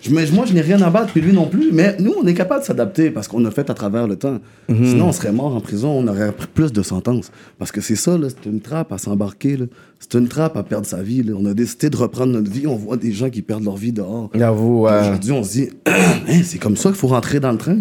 [0.00, 1.70] Je- mais moi, je n'ai rien à battre, puis lui non plus.
[1.72, 4.38] Mais nous, on est capable de s'adapter parce qu'on a fait à travers le temps.
[4.68, 7.30] Sinon, on serait mort en prison, on aurait pris plus de sentences.
[7.58, 9.58] Parce que c'est ça, c'est une trappe à s'embarquer.
[9.98, 11.22] C'est une trappe à perdre sa vie.
[11.24, 11.32] là.
[11.36, 12.66] On a décidé de reprendre notre vie.
[12.68, 14.30] On voit des gens qui perdent leur vie dehors.
[14.34, 14.86] J'avoue.
[14.86, 17.78] Aujourd'hui, on se dit, Hein, c'est comme ça qu'il faut rentrer dans le train.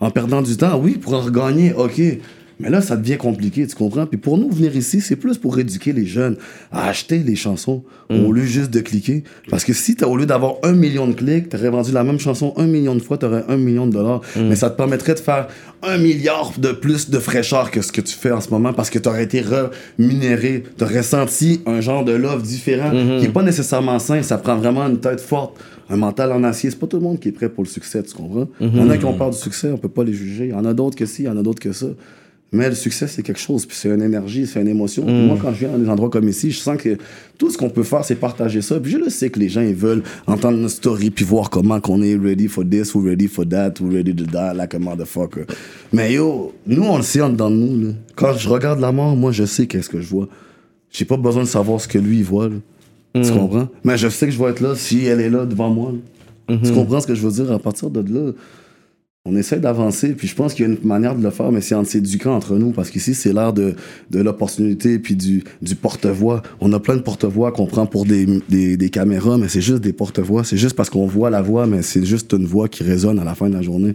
[0.00, 2.00] En perdant du temps, oui, pour en regagner, ok.
[2.60, 4.06] Mais là, ça devient compliqué, tu comprends?
[4.06, 6.36] Puis pour nous, venir ici, c'est plus pour éduquer les jeunes
[6.72, 9.22] à acheter les chansons au lieu juste de cliquer.
[9.50, 12.18] Parce que si, t'as- au lieu d'avoir un million de clics, t'aurais vendu la même
[12.18, 14.22] chanson un million de fois, t'aurais un million de dollars.
[14.36, 15.46] Mais ça te permettrait de faire
[15.82, 18.90] un milliard de plus de fraîcheur que ce que tu fais en ce moment parce
[18.90, 19.42] que t'aurais été
[19.98, 20.64] remunéré.
[20.76, 22.90] T'aurais senti un genre de love différent
[23.20, 24.22] qui est pas nécessairement sain.
[24.22, 25.56] Ça prend vraiment une tête forte
[25.90, 26.70] un mental en acier.
[26.70, 28.48] C'est pas tout le monde qui est prêt pour le succès, tu comprends?
[28.60, 30.44] Il y en a qui ont peur du succès, on peut pas les juger.
[30.46, 31.86] Il y en a d'autres que si, il y en a d'autres que ça.
[32.50, 35.04] Mais le succès, c'est quelque chose, puis c'est une énergie, c'est une émotion.
[35.04, 36.96] Puis Moi, quand je viens dans des endroits comme ici, je sens que
[37.36, 38.80] tout ce qu'on peut faire, c'est partager ça.
[38.80, 41.78] Puis je le sais que les gens, ils veulent entendre notre story, puis voir comment
[41.78, 44.78] qu'on est ready for this, ou ready for that, ou ready to die like a
[44.78, 45.44] motherfucker.
[45.92, 47.86] Mais yo, nous, on le sait en dedans de nous.
[47.88, 47.92] Là.
[48.16, 50.26] Quand je regarde la mort, moi, je sais qu'est-ce que je vois.
[50.90, 52.48] J'ai pas besoin de savoir ce que lui, il voit.
[52.48, 53.22] là.
[53.22, 53.68] Tu comprends?
[53.84, 55.92] Mais je sais que je vais être là si elle est là devant moi.
[56.48, 56.56] là.
[56.64, 57.52] Tu comprends ce que je veux dire?
[57.52, 58.32] À partir de là,
[59.28, 61.60] on essaie d'avancer, puis je pense qu'il y a une manière de le faire, mais
[61.60, 63.74] c'est en s'éduquant entre nous, parce qu'ici, c'est l'ère de,
[64.10, 65.44] l'opportunité, puis du,
[65.80, 66.42] porte-voix.
[66.60, 70.44] On a plein de porte-voix qu'on prend pour des, caméras, mais c'est juste des porte-voix.
[70.44, 73.24] C'est juste parce qu'on voit la voix, mais c'est juste une voix qui résonne à
[73.24, 73.94] la fin de la journée.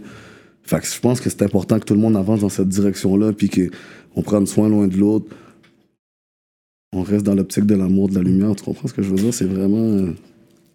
[0.62, 3.50] Fait je pense que c'est important que tout le monde avance dans cette direction-là, puis
[3.50, 5.26] qu'on prenne soin l'un de l'autre.
[6.92, 8.54] On reste dans l'optique de l'amour, de la lumière.
[8.54, 9.34] Tu comprends ce que je veux dire?
[9.34, 10.12] C'est vraiment...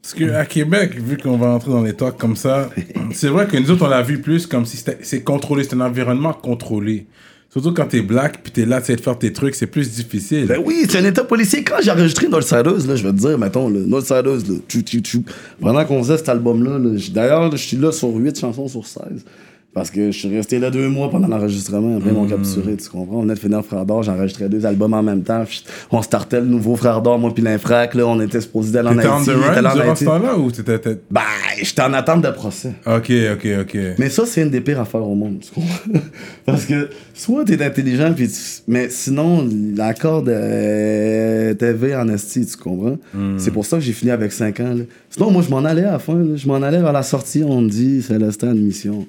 [0.01, 2.69] Parce qu'à Québec, vu qu'on va entrer dans les talks comme ça,
[3.13, 5.75] c'est vrai que nous autres, on l'a vu plus comme si c'était- c'est contrôlé, c'est
[5.75, 7.05] un environnement contrôlé.
[7.51, 9.89] Surtout quand t'es black, puis t'es là, tu sais, de faire tes trucs, c'est plus
[9.91, 10.45] difficile.
[10.45, 11.63] Ben oui, c'est un état policier.
[11.63, 14.37] Quand j'ai enregistré Northsiders, là, je vais te dire, mettons, là, Northsiders, là,
[14.67, 15.23] tchou, tchou, tchou.
[15.59, 19.25] pendant qu'on faisait cet album-là, là, d'ailleurs, je suis là sur 8 chansons sur 16.
[19.71, 22.89] Parce que je suis resté là deux mois pendant l'enregistrement, après ils m'ont capturé, tu
[22.89, 23.17] comprends?
[23.17, 25.43] On venait de finir Frère d'Or, j'enregistrais deux albums en même temps.
[25.91, 28.95] On startait le nouveau Frère d'Or, moi puis l'infrac, là, on était supposé d'aller en
[28.95, 29.29] T'étais Haïti.
[29.29, 30.79] là en durant ce temps-là ou t'étais.
[30.79, 31.21] t'étais- Ben,
[31.61, 32.71] j'étais en attente de procès.
[32.87, 33.77] Ok, ok, ok.
[33.99, 35.39] Mais ça, c'est une des pires affaires au monde.
[35.41, 35.99] tu comprends?
[36.47, 38.33] Parce que soit t'es intelligent, puis tu-
[38.67, 39.47] mais sinon,
[39.77, 42.97] l'accord de TV en esti, tu comprends?
[43.37, 44.73] C'est pour ça que j'ai fini avec 5 ans.
[44.73, 44.83] là.
[45.11, 46.15] Sinon, moi, je m'en allais à la fin.
[46.15, 46.35] là.
[46.35, 47.43] Je m'en allais vers la sortie.
[47.45, 49.05] On me dit, Célestin, admission.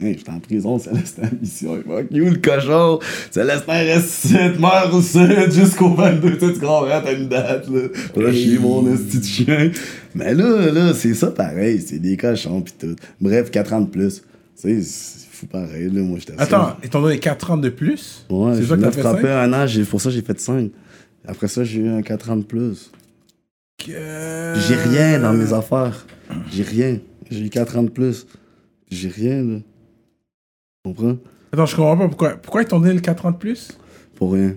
[0.00, 1.82] Hey, j'étais en prison, Célestin, admission.
[1.86, 2.98] Fuck you, le cochon?
[3.30, 5.18] Célestin reste meurt ici
[5.50, 6.38] jusqu'au 22.
[6.38, 7.00] Tu comprends?
[7.04, 7.82] T'as une date, là.
[8.16, 9.70] Là, je suis mon esti de chien.
[10.14, 11.80] Mais là, là, c'est ça pareil.
[11.86, 12.96] C'est des cochons, pis tout.
[13.20, 14.22] Bref, 4 ans de plus.
[14.60, 16.00] Tu sais, c'est fou pareil, là.
[16.00, 18.24] Moi, j'étais Attends, ils t'ont donné 4 ans de plus?
[18.30, 20.40] Ouais, C'est je ça que t'as fait frapper 5 un an, pour ça j'ai fait
[20.40, 20.70] 5.
[21.28, 22.90] Après ça, j'ai eu un 4 ans de plus.
[23.86, 23.94] J'ai
[24.74, 26.06] rien dans mes affaires.
[26.50, 26.98] J'ai rien.
[27.30, 28.26] J'ai eu 4 ans de plus.
[28.90, 29.58] J'ai rien, là.
[30.84, 31.16] Comprends?
[31.52, 32.30] Attends, je comprends pas pourquoi.
[32.30, 33.78] Pourquoi ils t'ont donné le 4 ans de plus?
[34.16, 34.54] Pour rien.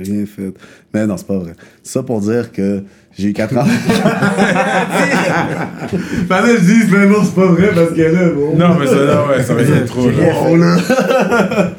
[0.00, 0.54] J'ai rien fait.
[0.94, 1.54] Mais non, c'est pas vrai.
[1.82, 2.84] Ça pour dire que
[3.16, 3.64] j'ai eu 4 ans.
[6.28, 8.56] Fallait que je dise, mais non, c'est pas vrai parce que là, bon.
[8.56, 10.56] Non, mais ça, là, ouais, ça va être trop.
[10.56, 10.76] là.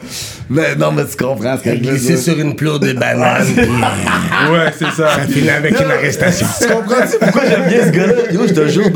[0.50, 2.18] Mais non, mais tu comprends ce que je veux Glisser dire.
[2.24, 3.46] sur une plourde de bananes.
[4.52, 5.16] Ouais, c'est ça.
[5.16, 6.48] Ça finit avec une arrestation.
[6.60, 8.32] Tu comprends-tu pourquoi j'aime bien ce gars-là?
[8.32, 8.92] Yo, je te jure,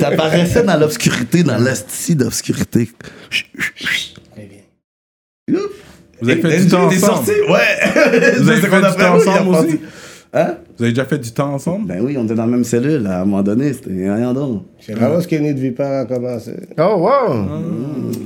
[0.00, 2.90] t'apparaissais dans l'obscurité, dans l'esti d'obscurité.
[6.20, 7.00] Vous avez fait du temps ensemble.
[7.00, 8.32] sorti, ouais.
[8.38, 9.80] Vous avez fait qu'on du a temps ensemble aussi?
[10.34, 10.56] Hein?
[10.78, 11.88] Vous avez déjà fait du temps ensemble?
[11.88, 14.62] Ben oui, on était dans la même cellule, à un moment donné, c'était rien d'autre.
[14.78, 16.54] C'est là où Kenny de Vipère a commencé.
[16.78, 17.32] Oh, wow!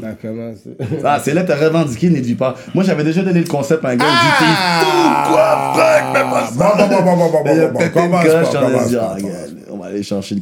[0.05, 0.77] A commencé.
[1.03, 2.55] Ah, c'est là que t'as revendiqué Nid Vipar.
[2.75, 6.21] Moi, j'avais déjà donné le concept à un gars, j'ai dit, tout quoi, fuck, mais
[6.21, 6.53] pas ça.
[6.59, 7.79] Bon, bon, bon, bon, bon, bon, Il a bon,
[9.31, 9.62] bon,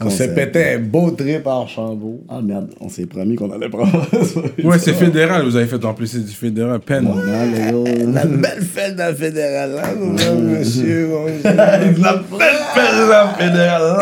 [0.02, 2.20] on s'est pété un beau trip par Chambault.
[2.28, 3.90] Ah merde, on s'est promis qu'on allait prendre
[4.24, 4.40] ça.
[4.62, 6.80] Ouais, c'est fédéral, vous avez fait en plus, c'est du fédéral.
[6.80, 7.06] Peine.
[7.06, 7.84] Yo.
[8.12, 11.06] La belle fête dans le fédéral, là, monsieur.
[11.08, 11.54] mon monsieur.
[11.54, 13.96] La belle période fédérale.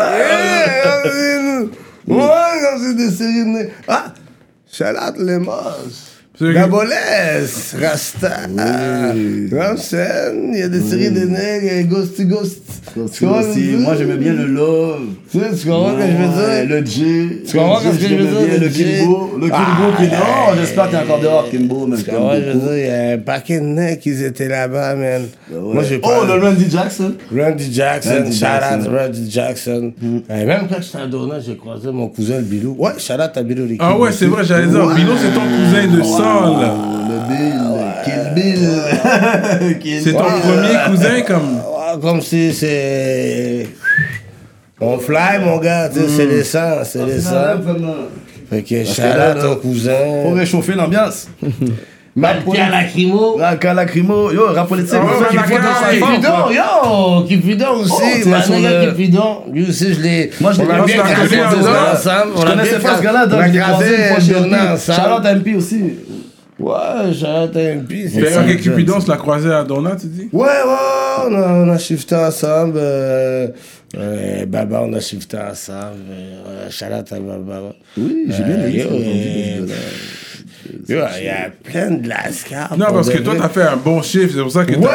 [2.07, 2.17] Ouais,
[2.61, 3.69] quand c'est des séries de nez.
[3.87, 4.13] Ah!
[4.71, 6.18] Charlotte Lemos.
[6.39, 8.29] Que- Gabolès, Rasta,
[9.51, 12.15] Ramsen, il y a des séries de nègres, Ghost.
[13.13, 15.01] Tu vois, aussi, moi j'aimais bien le love.
[15.31, 16.69] Tu sais, tu comprends ce que je veux dire?
[16.79, 17.29] Le J.
[17.45, 18.69] Tu comprends ce que je veux dire, le?
[18.69, 19.31] Kimbo.
[19.35, 20.53] Le Kimbo Ah, qui est dehors.
[20.57, 21.89] J'espère qu'il est encore dehors, Kimbo.
[21.97, 24.95] Tu comprends, je veux dire, il y a un paquet de nègres qui étaient là-bas,
[24.95, 25.23] man.
[25.51, 26.07] Moi, j'ai pas.
[26.21, 27.13] Oh, le Randy Jackson.
[27.35, 28.89] Randy Jackson, shout out Jackson.
[28.91, 29.91] Randy Jackson.
[30.29, 32.75] Et même quand j'étais à Dona, j'ai croisé mon cousin Bilou.
[32.79, 33.67] Ouais, shout out à Bilou.
[33.79, 36.28] Ah ouais, c'est vrai, j'allais dire, Bilo, c'est ton cousin de sang,
[37.09, 37.61] Le Bill.
[38.05, 39.79] Kill Bill.
[39.79, 40.41] Kill C'est ton Bill.
[40.41, 41.61] premier cousin, comme?
[42.01, 43.67] Comme si c'est.
[44.81, 47.59] On fly, mon gars, sais, c'est les sangs, c'est les sangs.
[48.49, 49.91] Fait que ton Pour cousin.
[50.35, 51.27] réchauffer l'ambiance.
[52.15, 53.37] Mal Pierre Lacrymo.
[53.37, 57.23] Là, quand lacrymo, yo, rap politique, Ah Cupidon, yo!
[57.27, 58.03] Cupidon Oh, aussi.
[58.19, 59.37] es sur nègre le- Cupidon.
[59.53, 60.31] Lui aussi, je l'ai.
[60.41, 61.45] Moi, je l'ai on a connu, bien
[61.93, 62.31] ensemble.
[62.35, 64.17] Je connaissais pas ce fait- gars-là, donc on a je l'ai croisé une gradé fois
[64.17, 64.67] un chez journée lui.
[64.73, 64.97] ensemble.
[64.97, 65.83] Charlotte MP aussi.
[66.59, 67.13] Ouais,
[67.75, 68.09] MP.
[68.09, 68.41] c'est Fait ça.
[68.41, 70.29] ok, Cupidon, tu l'as croisé à Dona, tu dis?
[70.33, 72.77] Ouais, ouais, on a, on a shifté ensemble.
[72.77, 73.47] Euh,
[73.97, 76.01] euh, Baba, on a shifté ensemble.
[76.11, 77.73] Euh, Charlotte à Baba.
[77.97, 79.65] Oui, j'ai bien aimé
[80.87, 80.97] Il y
[81.29, 82.77] a plein de lascar.
[82.77, 84.87] Non, parce que toi, t'as fait un bon chiffre, c'est pour ça que Ouais,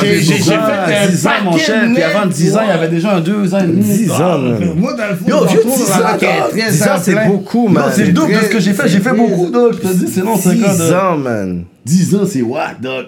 [0.00, 2.88] j'ai- fait un 10 ans, mon de Puis avant mecs, 10 ans, il y avait
[2.88, 3.82] déjà un 2 ans et demi.
[3.82, 4.74] 10 ans, man.
[4.76, 6.20] Moi, dans le fond, Yo, vieux, le fond, 10 dans ans, la dog.
[6.20, 7.84] carrière, 10 ans, c'est beaucoup, man.
[7.86, 8.88] Non, c'est le double de ce que j'ai fait.
[8.88, 9.74] J'ai fait C'est beaucoup, dog.
[9.82, 10.54] Je te dis, c'est long, 5 ans.
[10.72, 10.92] 10 dog.
[10.94, 11.64] ans, man.
[11.84, 13.06] 10 ans, c'est whack, dog?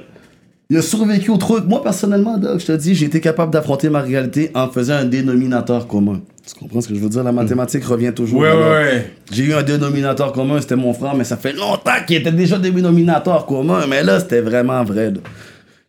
[0.70, 1.64] Il a survécu au truc.
[1.66, 5.04] Moi, personnellement, dog, je te dis, j'ai été capable d'affronter ma réalité en faisant un
[5.04, 6.20] dénominateur commun.
[6.46, 7.22] Tu comprends ce que je veux dire?
[7.24, 8.40] La mathématique revient toujours.
[8.40, 9.10] Ouais, ouais.
[9.32, 12.58] J'ai eu un dénominateur commun, c'était mon frère, mais ça fait longtemps qu'il était déjà
[12.58, 13.86] dénominateur commun.
[13.88, 15.10] Mais là, c'était vraiment vrai.
[15.10, 15.20] Là,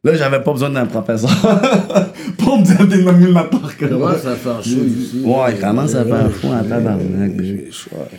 [0.06, 1.32] Là, j'avais pas besoin d'un professeur
[2.38, 4.12] pour me dire dénominateur commun.
[4.12, 5.22] Ouais, ça fait un chaud ici?
[5.26, 7.32] Ouais, il commence à faire fou en tabarnak.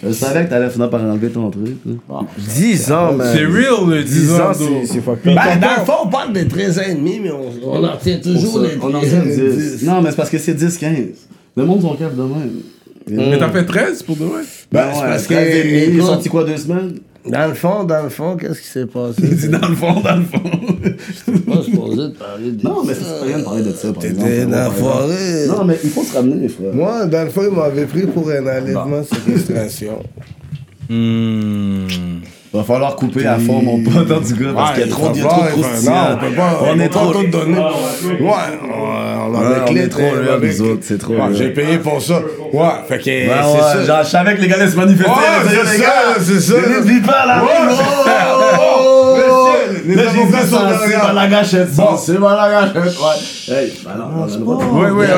[0.02, 1.76] Je savais que t'allais finir par enlever ton truc.
[1.86, 2.20] là.
[2.36, 3.28] 10 ans, man.
[3.32, 4.52] C'est real, le 10 ans.
[4.52, 5.18] c'est- up.
[5.24, 7.92] Ben, dans le fond, on parle de 13 ans et demi, mais on, on en
[7.92, 9.82] retient toujours les On en 13 fait 10.
[9.86, 11.25] Non, mais c'est parce que c'est 10-15.
[11.56, 12.50] Le monde sont capable de même.
[13.08, 14.42] Mais t'as fait 13 pour de vrai?
[14.72, 16.94] Ben, c'est parce que- Il est sorti quoi, deux semaines?
[17.28, 19.22] Dans le fond, dans le fond, qu'est-ce qui s'est passé?
[19.36, 20.38] C'est dans le fond, dans le fond.
[20.38, 23.92] pas supposé de parler de non, mais ça sert à rien de parler de ça,
[23.92, 24.28] par exemple.
[24.28, 25.46] T'étais dans la forêt.
[25.48, 26.72] Non, mais il faut se ramener, frère.
[26.72, 30.02] Moi, dans le fond, il m'avait pris pour un enlèvement, séquestration.
[30.88, 31.86] Hmm.
[32.56, 35.08] Va falloir couper à fond, mon pote, en tout cas, parce qu'il y a trop,
[35.10, 35.20] de
[36.64, 37.12] on est trop.
[37.12, 37.58] tout donner.
[37.58, 38.30] Ouais,
[38.62, 41.14] on, trop là, nous autres, c'est trop.
[41.32, 42.20] J'ai payé pour ça.
[42.52, 43.84] Ouais, fait que Ouais, c'est ouais, ça.
[43.84, 45.10] genre, je savais que les gars allaient se manifester.
[45.10, 46.54] Ouais, là, c'est les ça, c'est ça.
[46.84, 47.42] Les pas.
[49.86, 51.72] Les avocats sont c'est dans la gâchette.
[51.72, 52.98] ça, C'est la gâchette.
[52.98, 53.54] Ouais.
[53.54, 54.56] Hey, bah non, on a le droit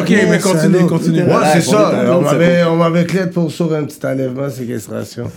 [0.00, 1.22] ok, mais continue, continue.
[1.22, 1.92] Ouais, Ouais, c'est ça.
[2.12, 5.30] On m'avait, on m'avait clé pour sur un petit enlèvement, séquestration.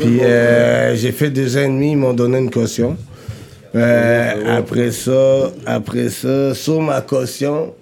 [0.00, 2.96] Puis euh, j'ai fait deux ans et demi, ils m'ont donné une caution.
[3.74, 7.74] Euh, après ça, après ça, sur ma caution,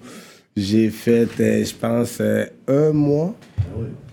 [0.55, 2.21] j'ai fait, euh, je pense,
[2.67, 3.33] un mois.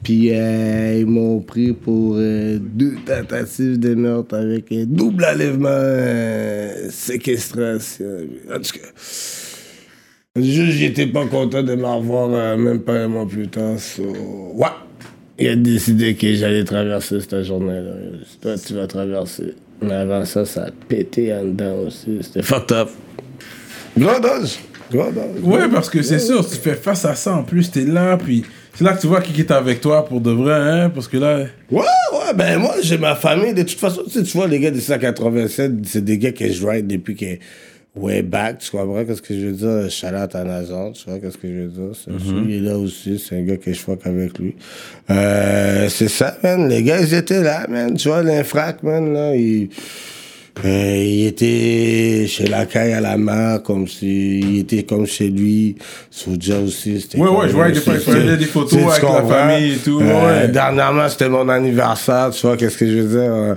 [0.02, 8.06] Puis ils m'ont pris pour deux tentatives de meurtre avec un double enlèvement, séquestration.
[8.48, 8.88] En tout cas,
[10.38, 13.78] j'étais pas content de euh, même pas un mois plus tard.
[13.78, 14.02] so,
[14.54, 14.68] Ouais.
[15.38, 17.92] Il a décidé que j'allais traverser cette journée-là.
[18.40, 19.54] Toi, tu vas traverser.
[19.82, 22.18] Mais avant ça, ça a pété en dedans aussi.
[22.22, 22.88] C'était fucked up.
[23.98, 24.58] Gros dose.
[24.90, 25.42] Gros dose.
[25.42, 28.44] Ouais, parce que c'est sûr, tu fais face à ça en plus, t'es là, puis
[28.74, 31.16] c'est là que tu vois qui est avec toi pour de vrai, hein, parce que
[31.16, 31.46] là.
[31.70, 33.54] Ouais, ouais, ben moi, j'ai ma famille.
[33.54, 36.50] De toute façon, tu sais, tu vois, les gars de 187, c'est des gars que
[36.50, 37.26] je ride depuis que.
[37.96, 39.90] Way back, tu comprends qu'est-ce que je veux dire?
[39.90, 41.92] Charlotte à Nazar, tu vois qu'est-ce que je veux dire?
[41.94, 42.10] C'est
[42.46, 44.54] Il est là aussi, c'est un gars que je fuck avec lui.
[45.10, 46.68] Euh, c'est ça, man.
[46.68, 47.94] Les gars, ils étaient là, man.
[47.94, 49.68] Tu vois, l'infrac, man, là, il...
[50.64, 55.28] euh, il était chez la caille à la mer, comme si il était comme chez
[55.28, 55.76] lui.
[56.10, 57.18] Soulja aussi, c'était.
[57.18, 60.48] Ouais, ouais, comme- je vois des des photos avec la famille et tout, Euh, ouais.
[60.48, 63.32] Dernièrement, c'était mon anniversaire, tu vois, qu'est-ce que je veux dire?
[63.32, 63.54] euh,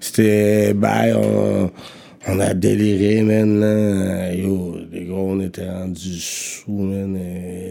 [0.00, 1.70] C'était, bye, on,
[2.28, 4.34] on a déliré, man, là.
[4.34, 7.18] Yo, les gros, on était rendus sous, man,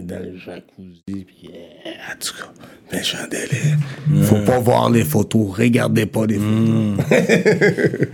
[0.04, 1.50] dans le jacuzzi, puis
[1.84, 3.78] en tout cas, méchant délire.
[4.24, 7.04] Faut pas voir les photos, regardez pas les photos.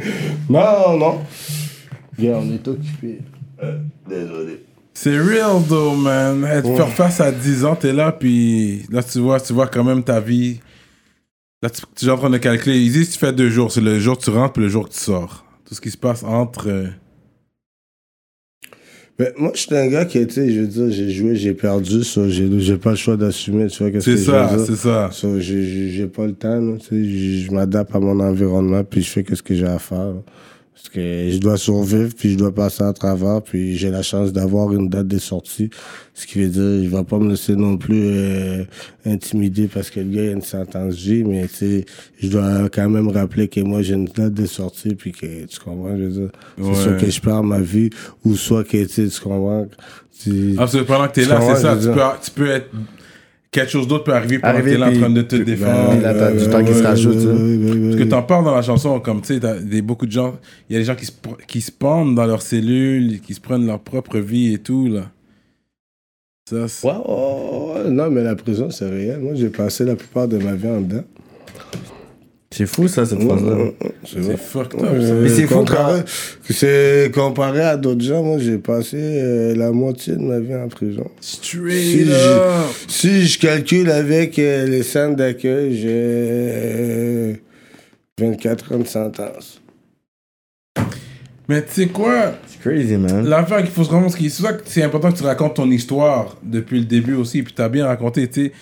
[0.49, 1.21] non, non.
[2.19, 3.21] Regarde, on est occupés.
[3.63, 3.79] Euh,
[4.09, 4.65] désolé.
[4.93, 6.45] C'est real, though, man.
[6.45, 9.85] Être faire face à 10 ans, t'es là, puis là, tu vois, tu vois quand
[9.85, 10.61] même ta vie.
[11.63, 12.89] Là, tu, tu es en train de calculer.
[12.91, 13.73] Que tu fais deux jours.
[13.73, 15.44] C'est le jour que tu rentres, puis le jour que tu sors.
[15.67, 16.69] Tout ce qui se passe entre.
[16.69, 16.87] euh,
[19.19, 21.55] Ben, moi, je suis un gars qui, tu sais, je veux dire, j'ai joué, j'ai
[21.55, 24.47] perdu, ça, j'ai j'ai pas le choix d'assumer, tu vois, qu'est-ce que C'est je ça,
[24.47, 24.67] veux dire?
[24.67, 25.09] c'est ça.
[25.13, 29.11] So, j'ai- pas le temps, tu sais, je je m'adapte à mon environnement, puis je
[29.11, 30.15] fais qu'est-ce que j'ai à faire.
[30.75, 34.33] Parce que je dois survivre, puis je dois passer à travers, puis j'ai la chance
[34.33, 35.71] d'avoir une date de sortie.
[36.15, 38.65] Ce qui veut dire, je vais pas me laisser non plus euh,
[39.07, 41.85] intimider parce que le gars a une sentence J, mais tu sais,
[42.21, 45.59] je dois quand même rappeler que moi j'ai une date de sortie, puis que tu
[45.61, 46.75] comprends, je veux dire, c'est Ouais.
[46.75, 47.91] soit que je perds ma vie,
[48.25, 49.67] ou soit que tu sais, tu comprends?
[50.23, 51.77] tu- Ah, parce que pendant que t'es là, c'est ça.
[51.77, 52.69] Tu peux, tu peux être.
[53.55, 55.91] Quelque chose d'autre peut arriver pendant que t'es là en train de te défendre.
[55.91, 57.29] ben, là, t'as du temps qui se rajoute, ça.
[57.29, 60.35] Parce que t'en parles dans la chanson, comme tu sais, t'as des, beaucoup de gens,
[60.69, 61.13] il y a des gens qui se,
[61.47, 65.03] qui se pendent dans leurs cellules, qui se prennent leur propre vie et tout, là.
[66.51, 69.21] Ça, c'est- Ouais, ouais, ouais, non, mais la prison, c'est réel.
[69.21, 71.05] Moi, j'ai passé la plupart de ma vie en dedans.
[72.57, 73.57] C'est fou, ça, cette phrase-là.
[74.07, 74.89] c'est fucked up.
[75.23, 76.03] Mais c'est fou, comparé,
[76.49, 78.23] c'est comparé à d'autres gens.
[78.23, 81.11] Moi, j'ai passé euh, la moitié de ma vie en prison.
[81.21, 82.13] Straight Si up.
[82.87, 87.33] je, si je calcule avec euh, les centres d'accueil, j'ai euh,
[88.21, 89.61] 24 ans de sentence.
[91.49, 93.27] Mais tu sais quoi, C'est crazy, man.
[93.29, 95.69] l'affaire qu'il faut se rendre compte, c'est ça que c'est important que tu racontes ton
[95.73, 98.53] histoire depuis le début aussi, puis t'as bien raconté, tu sais,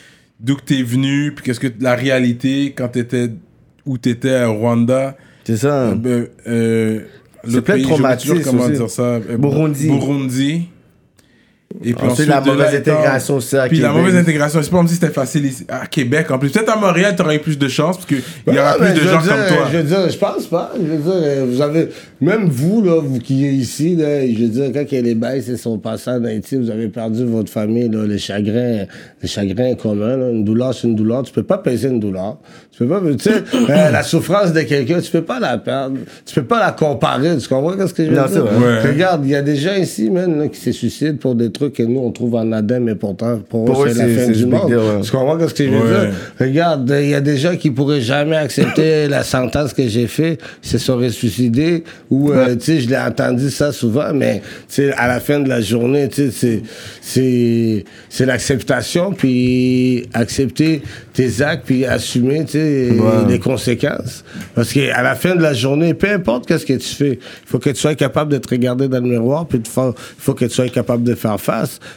[0.40, 3.28] d'où que t'es venu, puis qu'est-ce que la réalité quand t'étais
[3.86, 5.16] où t'étais à Rwanda.
[5.44, 5.88] C'est ça.
[5.90, 7.00] Euh, euh,
[7.44, 8.72] C'est l'autre plein de pays, j'oublie traumatismes toujours comment aussi.
[8.78, 9.02] dire ça.
[9.02, 9.88] Euh, Burundi.
[9.88, 10.68] Burundi.
[11.84, 14.88] Et puis Ensuite, la mauvaise intégration aussi à Puis la mauvaise intégration, c'est pas comme
[14.88, 16.50] si c'était facile ici, à Québec en plus.
[16.50, 18.22] Peut-être à Montréal, t'aurais eu plus de chance parce qu'il
[18.54, 19.66] y aura plus de je gens dire, comme toi.
[19.72, 20.72] Je veux dire, je pense pas.
[20.76, 21.88] Je veux dire, euh, vous avez,
[22.20, 25.02] même vous, là, vous qui êtes ici, là, je veux dire, quand il y a
[25.02, 28.84] les bails, c'est son passage en Haïti, vous avez perdu votre famille, là, le chagrin,
[29.22, 31.22] le chagrin commun, là, une douleur, c'est une douleur.
[31.22, 32.38] Tu peux pas peser une douleur.
[32.72, 35.98] Tu peux pas, tu sais, euh, la souffrance de quelqu'un, tu peux pas la perdre.
[36.24, 37.36] Tu peux pas la comparer.
[37.36, 38.44] Tu comprends ce que je veux Non, dire?
[38.44, 38.80] Ouais.
[38.82, 41.61] Regarde, il y a des gens ici, man, là, qui se suicident pour des trucs
[41.62, 44.30] trucs que nous, on trouve en anodin, mais pourtant, pour, Pour eux, c'est la fin
[44.30, 44.66] du monde.
[44.66, 45.00] deal, ouais.
[45.02, 46.06] Tu comprends ce que je veux Ouais.
[46.06, 46.14] dire?
[46.40, 50.38] Regarde, il y a des gens qui pourraient jamais accepter la sentence que j'ai fait,
[50.64, 54.74] ils se sont ressuscités, ou, euh, tu sais, je l'ai entendu ça souvent, mais, tu
[54.74, 56.62] sais, à la fin de la journée, tu sais, c'est,
[57.00, 60.82] c'est, c'est l'acceptation, puis accepter
[61.12, 62.88] tes actes, puis assumer, tu sais,
[63.28, 64.24] les conséquences.
[64.54, 67.58] Parce qu'à la fin de la journée, peu importe qu'est-ce que tu fais, il faut
[67.58, 70.50] que tu sois capable de te regarder dans le miroir, puis il faut que tu
[70.50, 71.51] sois capable de faire face.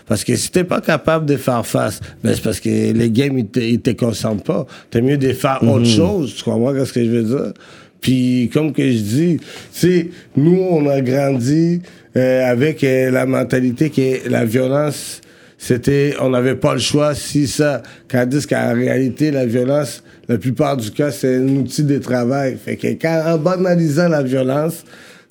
[0.05, 3.37] Parce que si t'es pas capable de faire face, ben c'est parce que les games,
[3.37, 4.65] ils te, ils te concernent pas.
[4.89, 7.53] T'es mieux de faire autre chose, tu comprends ce que je veux dire?
[8.01, 11.81] Puis comme que je dis, tu sais, nous, on a grandi
[12.15, 15.21] euh, avec euh, la mentalité que la violence,
[15.57, 20.77] c'était, on n'avait pas le choix si ça, tandis qu'en réalité, la violence, la plupart
[20.77, 22.57] du cas, c'est un outil de travail.
[22.63, 24.83] Fait que quand, en banalisant la violence,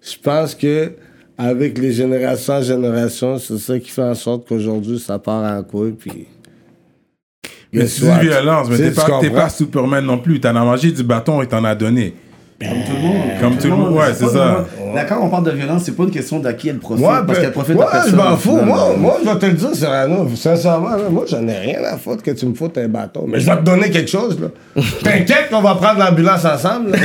[0.02, 0.90] je pense que
[1.36, 5.62] avec les générations en génération, c'est ça qui fait en sorte qu'aujourd'hui, ça part en
[5.62, 6.28] couille, puis...
[7.72, 10.38] Mais tu dis violence, mais t'es pas, pas Superman non plus.
[10.38, 12.14] T'en as mangé du bâton et t'en as donné.
[12.60, 13.40] Comme tout le monde.
[13.40, 14.64] Comme tout le monde, ouais, c'est ça.
[15.08, 17.38] Quand on parle de violence, c'est pas une question d'à qui elle profite, Moi, parce
[17.38, 18.10] ben, qu'elle profite moi, à personne.
[18.12, 18.56] je m'en fous.
[18.62, 20.28] Moi, moi, je vais te le dire, Serrano.
[20.36, 23.24] Sincèrement, là, moi, j'en ai rien à foutre que tu me foutes un bâton.
[23.26, 24.48] Mais je vais te donner quelque chose, là.
[25.02, 26.92] T'inquiète qu'on va prendre l'ambulance ensemble.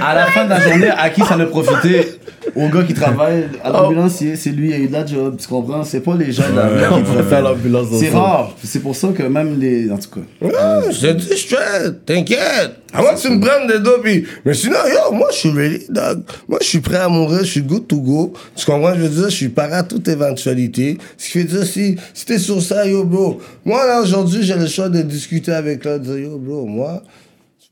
[0.00, 2.18] À la fin de la journée, à qui ça a profité?
[2.56, 3.82] Au gars qui travaille à Oh.
[3.84, 5.84] l'ambulancier, c'est lui, il a eu de la job, tu comprends?
[5.84, 7.40] C'est pas les gens de la qui On préfère profitent.
[7.44, 8.52] l'ambulance C'est rare.
[8.64, 9.90] C'est pour ça que même les.
[9.90, 10.20] En tout cas.
[10.42, 12.72] Non, je te dis straight, t'inquiète.
[12.94, 14.26] À moins que tu me prennes des dos, puis...
[14.44, 16.22] Mais sinon, yo, moi, je suis ready, dog.
[16.46, 18.32] Moi, je suis prêt à je suis good to go.
[18.54, 20.98] Tu comprends, je veux dire, je suis prêt à toute éventualité.
[21.16, 23.40] Ce qui veut dire, si, si t'es sur ça, yo, bro.
[23.64, 27.02] Moi, là, aujourd'hui, j'ai le choix de discuter avec l'autre, yo, bro, moi...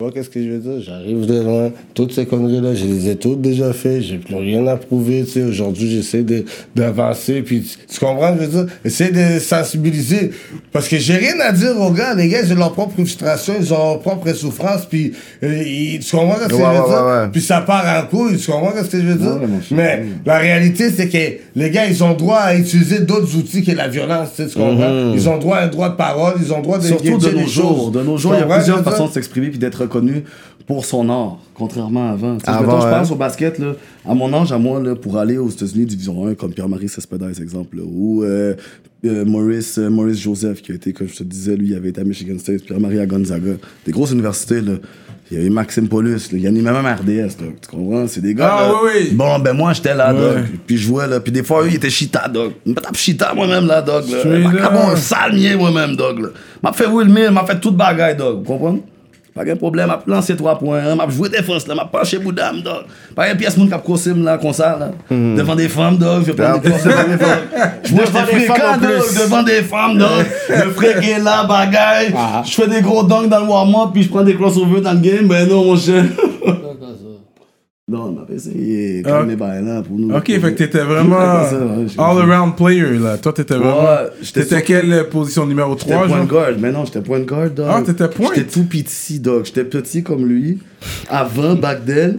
[0.01, 0.81] Tu vois, qu'est-ce que je veux dire?
[0.83, 1.71] J'arrive de loin.
[1.93, 4.01] Toutes ces conneries-là, je les ai toutes déjà fait.
[4.01, 5.25] J'ai plus rien à prouver.
[5.27, 6.25] Tu sais, aujourd'hui, j'essaie
[6.75, 7.43] d'avancer.
[7.43, 8.75] Puis, tu, tu comprends, je veux dire?
[8.83, 10.31] Essayer de sensibiliser.
[10.73, 12.15] Parce que j'ai rien à dire aux gars.
[12.15, 14.87] Les gars, ils ont leur propre frustration, ils ont leur propre souffrance.
[14.89, 17.07] Puis, euh, ils- tu comprends ce que Ouais, je veux ouais, dire?
[17.07, 17.29] ouais.
[17.31, 18.39] Puis, ça part en couille.
[18.39, 19.39] Tu comprends ce que je veux dire?
[19.71, 21.19] Mais la réalité, c'est que
[21.61, 24.31] les gars, ils ont droit à utiliser d'autres outils que la violence.
[24.35, 25.13] Tu, sais, tu comprends?
[25.13, 26.37] Ils ont droit à un droit de parole.
[26.43, 27.83] Ils ont droit de Surtout de nos jours.
[27.83, 27.93] choses.
[27.93, 30.25] De nos jours, il y a plusieurs façons de s'exprimer puis d'être reconnu
[30.67, 32.39] pour son art, contrairement à avant.
[32.47, 32.93] Avant, mettons, je ouais.
[32.93, 33.75] pense au basket, là,
[34.09, 37.41] à mon âge, à moi, là, pour aller aux États-Unis, Division 1, comme Pierre-Marie Cespedes,
[37.41, 38.55] exemple, là, ou euh,
[39.05, 41.89] euh, Maurice, euh, Maurice Joseph, qui a été, comme je te disais, lui, il avait
[41.89, 43.55] été à Michigan State, Pierre-Marie à Gonzaga.
[43.85, 44.75] Des grosses universités, là.
[45.31, 47.49] Il y avait Maxime Paulus, il y en a même à RDS, là.
[47.61, 48.07] tu comprends?
[48.07, 48.51] C'est des gars.
[48.53, 48.75] Ah, là.
[48.83, 49.11] oui, oui.
[49.13, 50.13] Bon, ben moi, j'étais là.
[50.67, 51.21] Puis je jouais, là.
[51.21, 52.53] Puis des fois, eux, ils étaient chita, dog.
[52.67, 54.05] Je me tape chita moi-même, là, dog.
[54.09, 54.71] Là.
[54.71, 56.21] M'a un salmier, moi-même, dog.
[56.21, 56.29] Là.
[56.63, 58.39] M'a fait Will Mill, m'a fait toute bagaille, dog.
[58.39, 58.83] Vous comprenez?
[59.41, 62.57] Pas de problème, m'a lancé 3 points, hein, m'a joué défense, là, m'a penché boudam.
[63.17, 64.91] Pas une pièce, moun cap crossim, là, comme ça, là.
[65.11, 67.39] Devant des femmes, dog, je prends des crosses devant des femmes.
[67.83, 70.27] Je j'étais des devant des femmes, dog.
[70.51, 72.15] Le frère est là, bagaille.
[72.45, 74.99] Je fais des gros dunks dans le warm-up, puis je prends des crossovers dans le
[74.99, 75.27] game.
[75.27, 76.05] Ben non, mon cher.
[77.91, 79.03] Non, on m'a fait essayer.
[79.05, 79.19] Ah.
[79.19, 80.15] Comme les bails, là, pour nous.
[80.15, 81.17] Ok, fait que t'étais vraiment
[81.99, 83.19] all-around player, là.
[83.19, 83.81] Toi, t'étais vraiment.
[83.83, 86.27] Ouais, j'étais T'étais quelle position numéro J'étais 3, point genre?
[86.27, 87.67] guard, mais non, j'étais point guard, dog.
[87.69, 88.31] Ah, t'étais point?
[88.35, 89.45] J'étais tout petit, dog.
[89.45, 90.59] J'étais petit comme lui.
[91.09, 92.19] Avant, back then,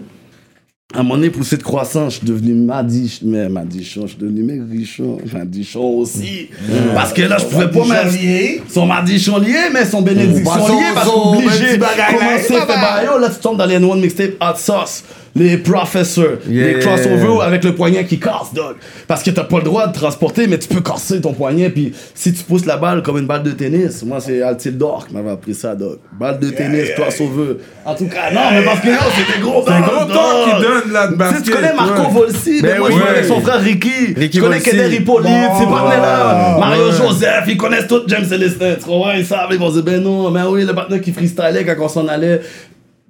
[0.94, 3.26] à un moment donné, poussé de croissance, je suis devenu Madichon.
[3.28, 5.20] Mais Madichon, je suis devenu Maigrichon.
[5.34, 6.50] Madichon aussi.
[6.94, 8.62] Parce que là, je pouvais pas lié.
[8.68, 10.84] Son Madichon lié, mais son bénédiction son- lié.
[10.94, 14.02] Parce son qu'obligé petit de commencer, bah, yo, là, tu tombes dans les noix de
[14.02, 15.06] mixtape Hot Sauce.
[15.34, 16.68] Les professeurs, Yeah.
[16.68, 18.76] les crossovers avec le poignet qui casse, dog.
[19.08, 21.70] Parce que t'as pas le droit de transporter, mais tu peux casser ton poignet.
[21.70, 25.14] Puis si tu pousses la balle comme une balle de tennis, moi c'est Altildor qui
[25.14, 26.00] m'avait appris ça, dog.
[26.20, 27.58] Balle de tennis, crossover.
[27.86, 30.14] En tout cas, non, mais parce que c'est des gros C'est un gros dog.
[30.14, 31.44] temps qui donne, là, de Tu sais, basket.
[31.44, 32.12] tu connais Marco ouais.
[32.12, 32.96] Volsi, mais Ben moi oui.
[33.00, 34.14] je avec son frère Ricky.
[34.18, 34.60] Ricky je connais.
[34.60, 35.72] Kader Hippolyte, c'est Bon.
[35.72, 36.58] pas là.
[36.60, 36.92] Mario Ouais.
[36.92, 38.74] Joseph, ils connaissent tout James Célestin.
[38.78, 39.12] Tu comprends?
[39.14, 41.88] Ils savent, ils vont dire, ben non, mais oui, le partenaire qui freestylait quand on
[41.88, 42.42] s'en allait.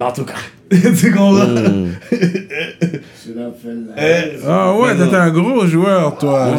[0.01, 0.33] Ben, en tout cas,
[0.71, 1.45] tu comprends?
[4.47, 6.57] Ah ouais, t'étais un gros joueur, toi.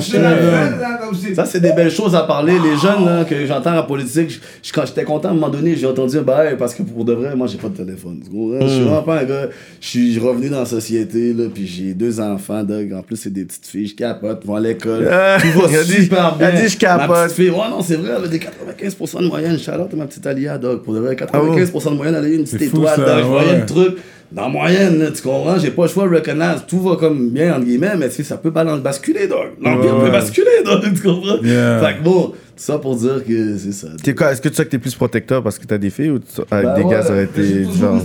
[1.34, 2.54] Ça, c'est des belles choses à parler.
[2.58, 4.40] Les jeunes là, que j'entends en politique,
[4.74, 7.34] quand j'étais content à un moment donné, j'ai entendu bah, parce que pour de vrai,
[7.34, 8.20] moi, j'ai pas de téléphone.
[8.60, 9.48] Je suis vraiment pas un gars.
[9.80, 12.92] Je suis revenu dans la société, là, puis j'ai deux enfants, dog.
[12.92, 13.88] En plus, c'est des petites filles.
[13.88, 15.08] Je capote, vont à l'école.
[15.10, 16.50] Euh, Tout va super bien.
[16.50, 17.08] dit, je capote.
[17.08, 19.58] Ma petite fille, ouais, non, c'est vrai, elle des 95% de moyenne.
[19.58, 20.82] Charlotte, ma petite Alia, dog.
[20.82, 23.18] Pour de vrai, 95% de moyenne, elle a eu une petite étoile, dog.
[23.18, 23.96] Je voyais le truc.
[24.34, 25.58] Dans la moyenne, là, tu comprends?
[25.58, 26.64] J'ai pas le choix de recognize.
[26.66, 29.26] Tout va comme bien, entre guillemets, mais tu sais, ça peut pas dans le basculer,
[29.28, 29.50] dog.
[29.60, 30.04] L'empire Ouais.
[30.06, 30.80] peut basculer, dog.
[30.94, 31.36] Tu comprends?
[31.42, 31.80] Yeah.
[31.80, 33.88] Fait que bon, ça pour dire que c'est ça.
[34.02, 36.10] T'es quoi, Est-ce que tu sais que t'es plus protecteur parce que t'as des filles
[36.10, 37.98] ou tu- avec Ben des ouais, gars ça aurait J'ai été toujours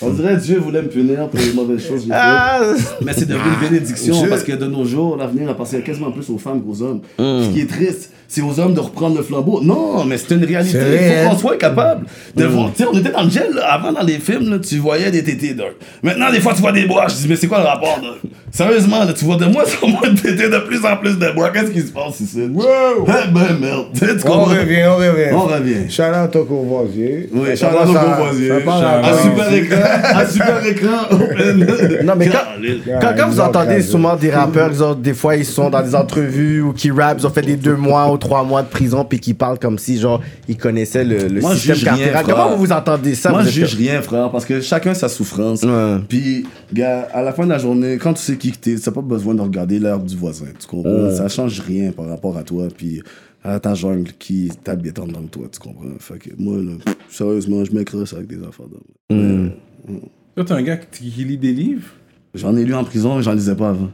[0.00, 2.10] On dirait Dieu voulait me punir pour les mauvaises choses que.
[2.12, 2.60] Ah,
[3.04, 6.28] Mais c'est devenu une bénédiction Dieu- parce que de nos jours, l'avenir appartient quasiment plus
[6.30, 7.00] aux femmes qu'aux hommes.
[7.18, 7.42] Hmm.
[7.44, 9.60] Ce qui est triste, c'est aux hommes de reprendre le flambeau.
[9.62, 10.78] Non, mais c'est une réalité.
[10.78, 12.50] Il faut qu'on soit capable de Hmm.
[12.50, 12.70] voir.
[12.76, 13.72] Tu sais, on était dans le gel, là.
[13.72, 15.74] avant dans les films, là, tu voyais des tétés, Doc.
[16.02, 17.06] Maintenant, des fois, tu vois des bois.
[17.08, 18.30] Je dis, mais c'est quoi le rapport, Doc?
[18.50, 21.34] Sérieusement, là, tu vois de moins en moins de tétés, de plus en plus de
[21.34, 21.50] bois.
[21.50, 22.40] Qu'est-ce qui se passe ici?
[22.50, 22.64] Wow!
[23.06, 23.86] Eh ben, merde.
[23.94, 25.32] Tu On revient, on revient.
[25.32, 25.90] On revient.
[25.90, 27.28] Shout out au Courvoisier.
[27.32, 28.48] Oui, Beauvoisier.
[28.48, 29.76] ça parle à- Un super écran,
[30.14, 31.66] un super écran open.
[32.04, 35.70] Non, mais quand, quand, vous entendez souvent des rappeurs, ils ont- des fois ils sont
[35.70, 38.62] dans des entrevues ou qui rappent, ils ont fait des deux mois ou trois mois
[38.62, 41.74] de prison, puis qui parlent comme si genre ils connaissaient le, le Moi, je système
[41.76, 42.24] juge rien, carcéral.
[42.24, 42.36] frère.
[42.36, 43.30] Comment vous vous entendez ça?
[43.30, 45.62] Moi, vous je êtes juge rien, frère, parce que chacun sa souffrance.
[45.62, 45.96] Ouais.
[46.08, 48.90] Puis, gars, à la fin de la journée, quand tu sais qui que t'es, t'as
[48.90, 50.46] pas besoin de regarder l'heure du voisin.
[50.58, 51.10] Tu comprends?
[51.14, 52.68] Ça change rien par rapport à toi.
[52.76, 53.02] Puis,
[53.44, 55.44] à ta jungle qui t'habite en dedans de toi.
[55.52, 55.84] Tu comprends?
[56.00, 59.52] Fait que moi, là, pff, sérieusement, je m'écrase avec des affaires d'hommes.
[60.34, 61.88] Toi, t'es un gars qui, lit des livres?
[62.34, 63.90] J'en ai lu en prison, mais j'en lisais pas avant.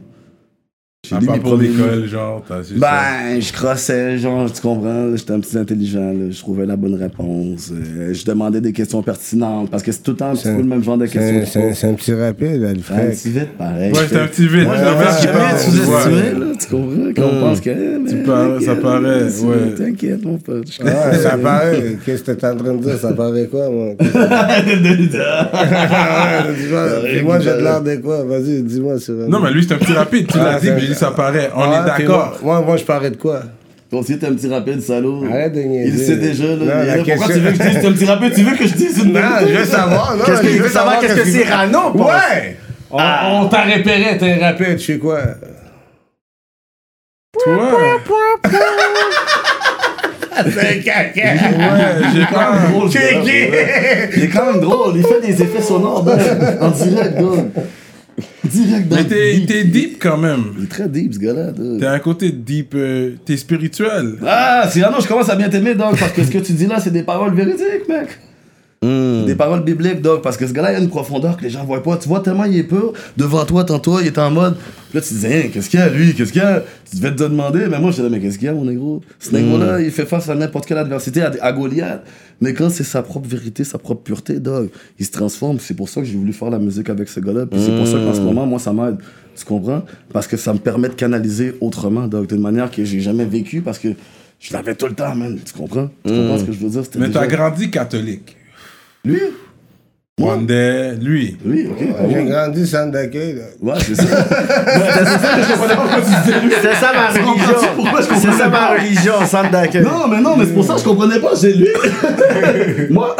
[1.09, 2.61] J'ai mes pour premiers l'école, genre, t'as.
[2.75, 6.95] Ben, je crossais, genre, tu comprends, j'étais un petit intelligent, là, je trouvais la bonne
[6.95, 10.43] réponse, euh, je demandais des questions pertinentes, parce que c'est tout le temps un petit
[10.43, 11.41] C'est- peu le même genre de C'est questions.
[11.41, 13.11] un- c'est un- c'est un petit rapide, Un Alfred.
[13.11, 13.91] petit vite, pareil.
[13.91, 14.67] Ouais, c'était un petit vite.
[14.67, 16.39] Ouais, jamais ouais, sous-estimé, Ouais.
[16.39, 17.75] là, tu comprends, qu'on pense que, eh,
[18.09, 19.55] ça t'inquiète, paraît, c'est- ouais.
[19.77, 20.67] T'inquiète, mon pote.
[20.69, 21.97] ça paraît.
[22.05, 22.97] Qu'est-ce que t'es en train de dire?
[22.97, 23.93] Ça paraît quoi, moi?
[26.75, 28.23] Ouais, Moi, j'ai de l'air de quoi?
[28.23, 28.99] Vas-y, dis-moi.
[28.99, 30.27] sur- Non, mais lui, c'est un petit rapide.
[30.27, 31.51] Tu l'as Ah, dit, c'est- ça paraît.
[31.55, 32.37] On Ouais, est d'accord.
[32.41, 33.41] Moi, moi, moi, je parais de quoi?
[33.91, 35.23] Ton site est un petit rapide, salaud.
[35.31, 35.89] Arrête de niaiser.
[35.91, 36.55] Il sait déjà, là.
[36.55, 38.33] Non, Pourquoi question- tu veux que je dise c'est un petit rapide?
[38.33, 40.15] Tu veux que je dise une Non, je veux savoir.
[40.17, 42.07] Non, Qu'est-ce que- je veut savoir qu'est-ce que qu'il c'est veut- Rano, pense.
[42.11, 42.57] Ouais!
[42.91, 45.19] On, on t'a repéré, t'es rapide, je sais quoi?
[47.43, 47.71] Toi?
[50.53, 51.21] C'est caca!
[51.21, 52.57] Ouais, j'ai pas.
[52.69, 54.07] drôle, ce gars-là.
[54.15, 56.17] Il est quand même drôle, il fait des effets sonores ben,
[56.61, 57.61] en direct, gars.
[58.45, 59.47] Direct dans Mais t'es deep.
[59.47, 60.43] t'es deep quand même.
[60.57, 61.51] Il est très deep, ce gars-là.
[61.51, 61.79] dog.
[61.79, 62.73] T'as un côté deep.
[62.75, 64.15] euh, T'es spirituel.
[64.25, 66.79] Ah, Cyrano, je commence à bien t'aimer, Doc, parce que ce que tu dis là,
[66.79, 68.07] c'est des paroles véridiques, mec.
[68.81, 69.25] Hmm.
[69.25, 71.63] Des paroles bibliques, Doc, parce que ce gars-là, il a une profondeur que les gens
[71.65, 71.97] voient pas.
[71.97, 74.55] Tu vois tellement il est pur, devant toi, tantôt, il est en mode.
[74.55, 76.61] Puis là, tu te dis, hein, qu'est-ce qu'il y a, lui, qu'est-ce qu'il y a?
[76.89, 79.01] Tu devais te demander, mais moi, je disais, mais qu'est-ce qu'il y a, mon négro?
[79.19, 82.03] Ce négro-là, il fait face à n'importe quelle adversité, à, à Goliath.
[82.41, 84.69] Mais quand c'est sa propre vérité, sa propre pureté, Doc,
[84.99, 85.59] il se transforme.
[85.59, 87.45] C'est pour ça que j'ai voulu faire la musique avec ce gars-là.
[87.45, 88.97] Puis c'est pour ça qu'en ce moment, moi, ça m'aide.
[89.35, 89.83] Tu comprends?
[90.11, 93.61] Parce que ça me permet de canaliser autrement, Doc, d'une manière que j'ai jamais vécu,
[93.61, 93.89] parce que
[94.39, 95.37] je l'avais tout le temps, man.
[95.45, 95.89] Tu comprends?
[96.05, 96.83] Tu comprends ce que je veux dire?
[96.97, 98.35] Mais déjà- t'as grandi catholique.
[99.03, 99.19] Lui?
[100.17, 101.35] Rwandais, lui.
[101.43, 101.77] Lui, ok.
[102.09, 103.43] J'ai grandi sans d'accueil, là.
[103.59, 104.03] Ouais, c'est ça.
[104.03, 104.09] Ouais,
[104.93, 106.51] c'est ça que je comprenais pas pourquoi tu disais lui.
[106.61, 107.67] C'est ça ma religion.
[107.75, 108.75] pourquoi je C'est ça ma pas?
[108.75, 109.13] religion,
[109.51, 109.83] d'accueil.
[109.83, 111.67] Non, mais non, mais c'est pour ça que je comprenais pas, j'ai lui.
[112.91, 113.13] Moi.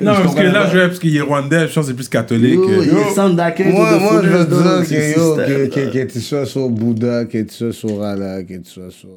[0.00, 0.70] Non, parce que là, pas.
[0.70, 2.54] je vais parce qu'il est rwandais, je pense que c'est plus catholique.
[2.54, 3.70] Yo, il est centre d'accueil.
[3.70, 7.52] Moi, moi, je veux dire c'est yo, que, que tu sois sur Bouddha, que tu
[7.54, 9.10] sois sur Allah, que tu sois sur.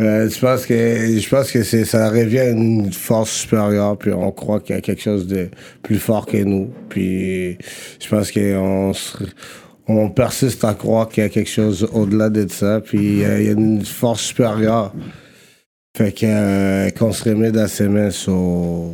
[0.00, 4.12] Euh, je pense que, je pense que c'est, ça revient à une force supérieure, puis
[4.12, 5.48] on croit qu'il y a quelque chose de
[5.82, 6.70] plus fort que nous.
[6.88, 7.58] Puis,
[8.00, 9.18] je pense qu'on se-
[9.88, 13.46] on persiste à croire qu'il y a quelque chose au-delà de ça, puis euh, il
[13.46, 14.94] y a une force supérieure.
[15.96, 18.92] Fait que, euh, qu'on se remet dans ses mains sur.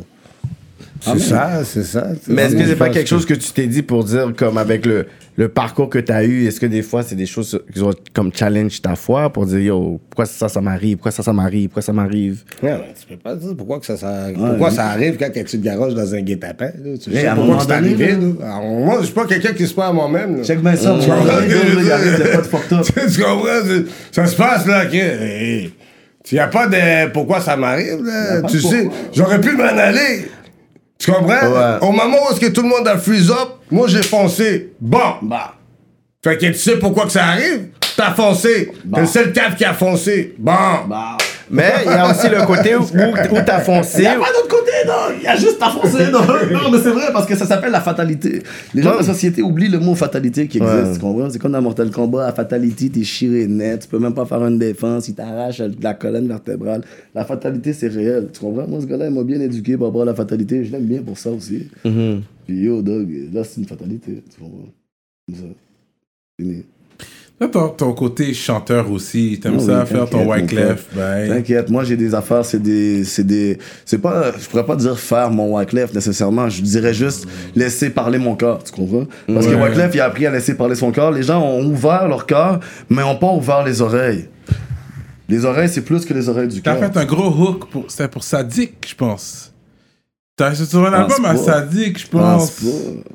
[1.01, 2.07] C'est ça, c'est ça.
[2.27, 4.87] Mais est-ce que c'est pas quelque chose que tu t'es dit pour dire, comme avec
[4.87, 5.05] le,
[5.37, 7.91] le parcours que tu as eu, est-ce que des fois c'est des choses qui ont
[8.13, 11.67] comme challenge ta foi pour dire, yo, pourquoi ça, ça m'arrive, pourquoi ça, ça m'arrive,
[11.67, 12.43] pourquoi ça m'arrive?
[12.63, 15.57] Ouais, tu peux pas dire pourquoi, que ça, ça, pourquoi ça arrive quand tu te
[15.57, 16.71] garages dans un guet-apens.
[17.03, 18.15] Tu sais à pourquoi c'est arrivé.
[18.41, 20.43] Alors, moi, je suis pas quelqu'un qui se parle à moi-même.
[20.43, 23.85] Check bien ça, Tu comprends tu comprends?
[24.11, 25.65] Ça se passe là, que.
[26.31, 28.03] Il n'y a pas de pourquoi ça m'arrive.
[28.03, 28.41] là.
[28.43, 30.27] Tu sais, j'aurais pu m'en aller.
[31.05, 31.27] Tu comprends?
[31.27, 31.77] Ouais.
[31.81, 34.73] Au moment où est-ce que tout le monde a freeze up, moi j'ai foncé.
[34.81, 35.13] Bon.
[35.21, 35.53] Bah.
[36.23, 37.67] Fait que tu sais pourquoi que ça arrive?
[37.95, 38.71] T'as foncé.
[38.91, 40.33] T'es le seul qui a foncé.
[40.39, 40.51] Bon.
[40.87, 41.15] Bah.
[41.49, 43.99] Mais il y a aussi le côté où, où, t'as foncé.
[43.99, 45.15] Il n'y a pas d'autre côté, non.
[45.17, 46.19] Il y a juste à foncer, non.
[46.51, 48.41] Non, mais c'est vrai, parce que ça s'appelle la fatalité.
[48.73, 50.93] Les gens de la société oublient le mot fatalité qui existe, Ouais.
[50.93, 51.29] tu comprends?
[51.29, 54.43] C'est comme dans Mortal Kombat, la fatalité, t'es chiré net, tu peux même pas faire
[54.45, 56.81] une défense, il t'arrache la colonne vertébrale.
[57.13, 58.67] La fatalité, c'est réel, tu comprends?
[58.67, 61.01] Moi, ce gars-là, il m'a bien éduqué par rapport à la fatalité, je l'aime bien
[61.01, 61.69] pour ça aussi.
[61.83, 62.21] Mhm.
[62.47, 64.69] Puis yo, dog, là, c'est une fatalité, tu comprends?
[65.27, 65.43] Comme ça.
[66.39, 66.63] Fini.
[67.51, 71.27] Ton, ton côté chanteur aussi, t'aimes Ah ça oui, faire ton Wyclef, ben.
[71.27, 74.97] T'inquiète, moi j'ai des affaires, c'est des, c'est des, c'est pas, je pourrais pas dire
[74.97, 79.05] faire mon Wyclef nécessairement, je dirais juste laisser parler mon corps, tu comprends?
[79.27, 79.63] Parce que Ouais.
[79.69, 82.61] Wyclef il a appris à laisser parler son corps, les gens ont ouvert leur corps,
[82.89, 84.29] mais ont pas ouvert les oreilles.
[85.27, 86.91] Les oreilles c'est plus que les oreilles du T'as cœur.
[86.93, 89.51] fait un gros hook, pour, c'était pour Sadik, je pense.
[90.37, 91.35] T'as sur un album à.
[91.35, 92.71] Sadik, je Pense pense.
[92.71, 93.09] pas.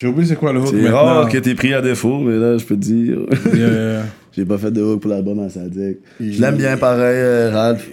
[0.00, 1.04] J'ai oublié c'est quoi le hook C'est maintenant.
[1.04, 3.18] rare que t'es pris à défaut, mais là, je peux te dire.
[3.54, 4.04] Yeah.
[4.32, 5.98] J'ai pas fait de hook pour l'album à Sadik.
[6.20, 7.88] Je l'aime bien pareil, euh, Ralph.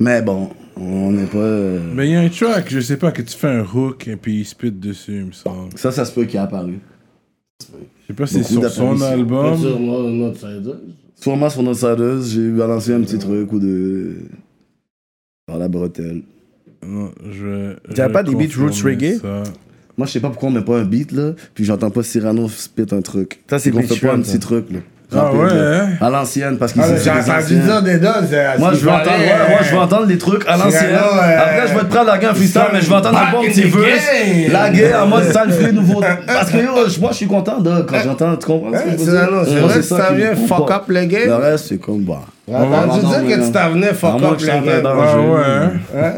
[0.00, 1.38] Mais bon, on n'est pas.
[1.38, 4.08] euh, Mais il y a un track, je sais pas, que tu fais un hook
[4.08, 5.76] et puis il spit dessus, il me semble.
[5.76, 6.78] Ça, ça se peut qu'il est apparu.
[7.60, 7.66] Je
[8.08, 9.12] sais pas si c'est Beaucoup sur son d'apparitions.
[9.20, 9.58] album.
[9.60, 10.74] Sur no- notre side.
[11.20, 14.16] Sûrement sur notre Siders, j'ai balancé un petit truc ou de.
[15.46, 16.22] Par la bretelle.
[16.84, 17.74] Non, je.
[17.94, 19.18] T'as je pas des beats roots reggae?
[19.20, 19.42] ça.
[19.98, 22.48] Moi, je sais pas pourquoi on met pas un beat là, puis j'entends pas Cyrano
[22.48, 23.40] spit un truc.
[23.50, 24.78] Ça, c'est qu'on Big fait pas un petit truc là.
[25.10, 25.82] Ah ouais, là.
[25.84, 25.88] hein?
[26.02, 27.56] À l'ancienne, parce qu'ils Ah, j'ai des entendu anciens.
[27.58, 30.46] dire des dons, c'est Moi je, veux entendre, ouais, moi, je veux entendre les trucs
[30.46, 30.90] à l'ancienne.
[30.92, 33.42] Euh, Après, je vais te prendre la gamme freestyle, mais je vais entendre un bon
[33.42, 34.04] petit verse.
[34.52, 36.00] La guerre en mode sale free nouveau.
[36.26, 38.36] Parce que yo, moi, je suis content de quand j'entends.
[38.36, 39.12] Tu comprends ce que je veux dire?
[39.14, 41.26] Cyrano, c'est vrai que ça vient fuck up le game.
[41.28, 42.20] Le reste, c'est comme bah.
[42.48, 44.86] J'ai entendu non, dire que tu t'en venais fuck up que je le sois game.
[44.86, 45.72] Ah ouais, hein?
[45.94, 46.12] Hein?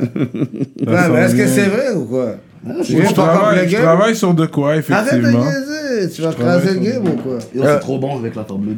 [0.86, 2.36] Ouais, sent mais est-ce que c'est vrai ou quoi?
[2.82, 5.44] Je travaille, sur de quoi, Arrête de effectivement.
[5.44, 7.38] niaiser, tu vas craser le game ou quoi?
[7.54, 8.68] C'est trop bon avec la table.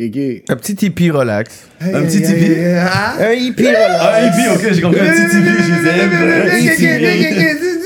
[0.00, 1.68] Un petit tipi relax.
[1.80, 2.50] Un petit tipi.
[2.80, 3.94] Ah, Un hippie relax.
[4.00, 7.83] Ah, et puis, ok, j'ai compris un petit tipi, j'ai dit.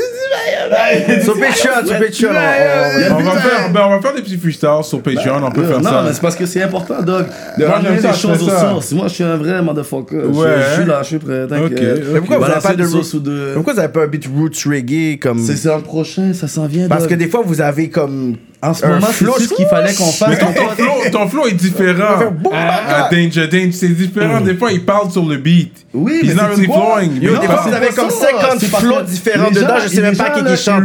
[1.23, 2.31] Sur Patreon, sur Patreon.
[2.31, 5.79] on- va, faire, ben, on va faire des petits freestyles sur Patreon, on peut faire
[5.81, 6.03] Non, ça.
[6.07, 7.27] mais c'est parce que c'est important, Doc,
[7.59, 8.71] de ramener les choses ça.
[8.71, 8.93] sources.
[8.93, 10.17] Moi, je suis un vrai motherfucker.
[10.33, 11.47] Je- suis là, je suis prêt.
[11.49, 12.13] t'inquiète.
[12.19, 13.53] Pourquoi vous avez pas de sauce ou deux.
[13.55, 15.39] Pourquoi vous avez pas un beat roots reggae comme.
[15.39, 16.89] C'est le prochain, ça s'en vient.
[16.89, 18.37] Parce que des fois, vous avez comme.
[18.61, 20.31] En ce un moment, c'est flow, ce qu'il fallait qu'on fasse.
[20.31, 22.19] Mais ton, ton flow, ton flow est différent.
[22.53, 24.41] À à Danger Danger, c'est différent.
[24.41, 25.87] Des fois, il parle sur le beat.
[25.95, 26.77] Oui, He's mais not c'est really quoi?
[26.97, 27.23] flowing.
[27.23, 29.89] Yo, des fois, vous avez pas comme ça, 50 c'est parce flows différents dedans, je
[29.89, 30.83] sais même pas qui qui chante.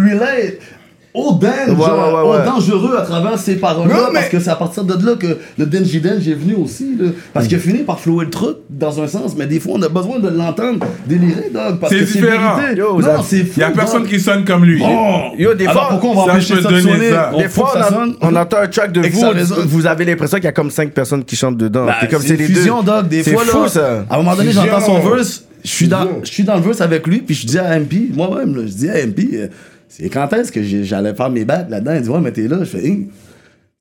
[1.14, 2.42] Danger, Ouais, ouais, ouais, ouais.
[2.42, 5.38] au dangereux à travers ces paroles-là, mais- parce que c'est à partir de là que
[5.60, 7.10] le Denji Denji est venu aussi, là.
[7.34, 9.82] parce qu'il a fini par flouer le truc dans un sens, mais des fois on
[9.84, 12.56] a besoin de l'entendre délirer, dog, parce C'est que c'est différent.
[12.76, 13.52] Yo, non, c'est fou.
[13.58, 14.10] Il y a personne dog.
[14.12, 14.80] qui sonne comme lui.
[14.80, 15.36] Bon.
[15.38, 17.10] Yo, des Alors fois, pourquoi on va ça, ça de donner sonner?
[17.12, 17.32] ça.
[17.38, 18.16] Des fois, on, ça a- sonne.
[18.22, 21.24] on entend un track de vous, vous avez l'impression qu'il y a comme 5 personnes
[21.24, 21.86] qui chantent dedans.
[21.86, 22.92] Bah, c'est comme c'est les fusion, deux.
[22.92, 23.08] dog.
[23.08, 24.06] Des C'est fois, fou, là, ça.
[24.10, 26.82] à un moment donné, j'entends son verse, je suis dans, je suis dans le verse
[26.82, 29.48] avec lui, puis je dis à MP, moi-même, je dis à MP, euh,
[29.88, 31.94] c'est quand est-ce que j'allais faire mes bacs là-dedans?
[31.96, 32.60] Il dit, ouais, mais t'es là.
[32.62, 33.00] Je fais?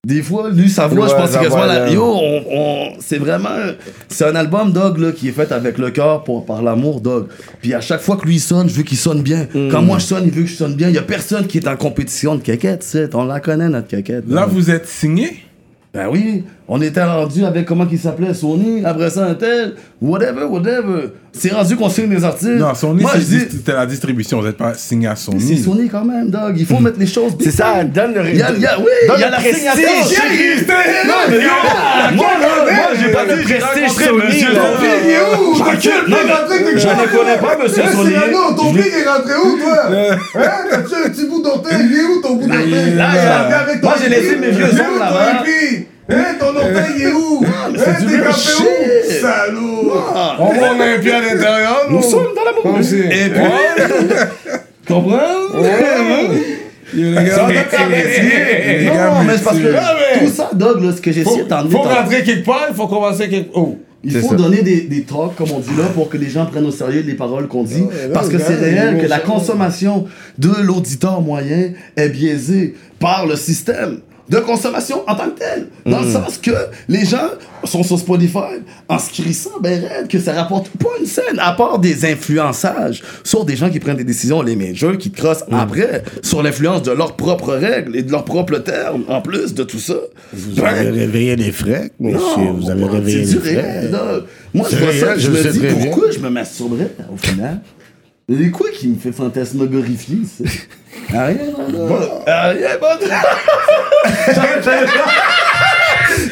[0.05, 1.89] Des fois, lui, sa voix, Ouais, je pense que voix, la...
[1.89, 3.51] Yo, on, on- c'est vraiment...
[4.09, 7.29] C'est un album, Dog, là, qui est fait avec le cœur pour, par l'amour, Dog.
[7.61, 9.47] Puis à chaque fois que lui sonne, je veux qu'il sonne bien.
[9.55, 9.69] Mm.
[9.71, 10.89] Quand moi je sonne, il veut que je sonne bien.
[10.89, 13.09] Il y a personne qui est en compétition de caquette, tu sais.
[13.15, 14.25] On la connaît, notre caquette.
[14.29, 15.37] Là, vous êtes signé?
[15.95, 16.43] Ben oui,
[16.75, 21.11] on était rendu avec comment qu'il s'appelait, Sony, après ça un tel, whatever, whatever.
[21.31, 22.49] C'est rendu qu'on signe des artistes.
[22.49, 24.41] Non, Sony, c'était la distribution.
[24.41, 25.59] Vous n'êtes pas signé à c'est Sony.
[25.59, 26.55] Sony quand même, dog.
[26.57, 27.51] Il faut mettre les choses bien.
[27.51, 29.31] C'est ça, donne le Il y a, il y a- oui, donne il y a
[29.31, 29.83] la signature.
[31.07, 34.41] Non, mais yo, moi, là, moi, j'ai pas j'ai prestige Sony.
[34.41, 34.41] Sony.
[35.05, 35.55] Il est où?
[35.55, 38.15] Je ne connais pas monsieur Sony.
[38.57, 39.79] Ton pic est rentré où, toi?
[40.35, 40.49] Hein?
[40.71, 41.77] T'as-tu un petit bout d'orteil?
[41.85, 42.55] Il est où ton bout ton
[43.83, 45.43] Moi, j'ai laissé mes vieux ongles ton là-bas.
[46.09, 47.45] Hein, ton orteil, il est où?
[47.45, 49.11] Hein, t'es campé où?
[49.21, 49.93] Salaud!
[50.39, 52.81] On voit, on a un pied à l'intérieur, Nous sommes dans l'amour.
[52.81, 52.99] Aussi.
[52.99, 53.43] Et puis,
[54.87, 55.21] comprends?
[56.95, 60.19] Les gars, Non, mais c'est parce que messieurs.
[60.21, 63.29] tout ça, Doug, là, ce que j'ai essayé Faut, rentrer quelque part, il faut commencer
[63.29, 63.79] quelque Oh!
[64.05, 64.35] Il faut ça.
[64.35, 67.05] donner des, des talks, comme on dit là, pour que les gens prennent au sérieux
[67.07, 67.83] les paroles qu'on dit.
[67.83, 70.07] Là, parce que c'est réel que la consommation
[70.39, 74.01] de l'auditeur moyen est biaisée par le système
[74.33, 75.69] de consommation en tant que tel.
[75.87, 76.51] Dans le sens que
[76.89, 77.29] les gens
[77.65, 78.39] sont sur Spotify
[78.89, 83.03] en se crissant ben raide que ça rapporte pas une scène, à part des influençages
[83.25, 85.55] sur des gens qui prennent des décisions, les majors, qui te crossent Mm.
[85.55, 89.65] après, sur l'influence de leurs propres règles et de leurs propres termes, en plus de
[89.65, 89.97] tout ça.
[90.33, 92.19] Vous avez réveillé les frais, monsieur.
[92.39, 93.91] Non, Vous avez réveillé c'est les frais.
[94.55, 95.75] Moi, je vois ça, je je me dis, bien.
[95.75, 97.61] pourquoi je me masturberais, au final?
[98.31, 100.45] C'est quoi qui me fait fantasmagorifier, ça?
[104.35, 104.87] J'avais j'avais-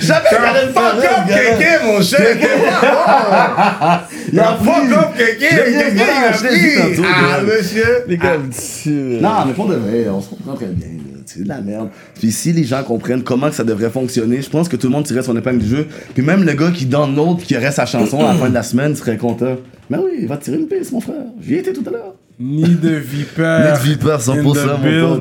[0.00, 1.10] J'avais j'allais Fuck up.
[1.28, 2.20] Kéké, mon cher!
[4.32, 5.54] Il a Fuck up, Kéké, dit,
[5.94, 7.02] il a pris!
[7.04, 8.38] Ah, gars.
[8.38, 9.18] monsieur!
[9.20, 10.86] Non, mais pour de vrai, on se comprend très bien.
[11.26, 11.88] C'est de la merde.
[12.18, 15.04] Puis si les gens comprennent comment ça devrait fonctionner, je pense que tout le monde
[15.04, 15.86] tirait son épingle du jeu.
[16.14, 18.54] Puis même le gars qui donne l'autre, qui aurait sa chanson à la fin de
[18.54, 19.56] la semaine, serait content.
[19.88, 21.14] Mais oui, il va tirer une piste, mon frère.
[21.40, 22.14] J'y étais tout à l'heure.
[22.42, 23.74] Ni de vipère.
[23.74, 25.20] Ni de vipère, 100%, in the.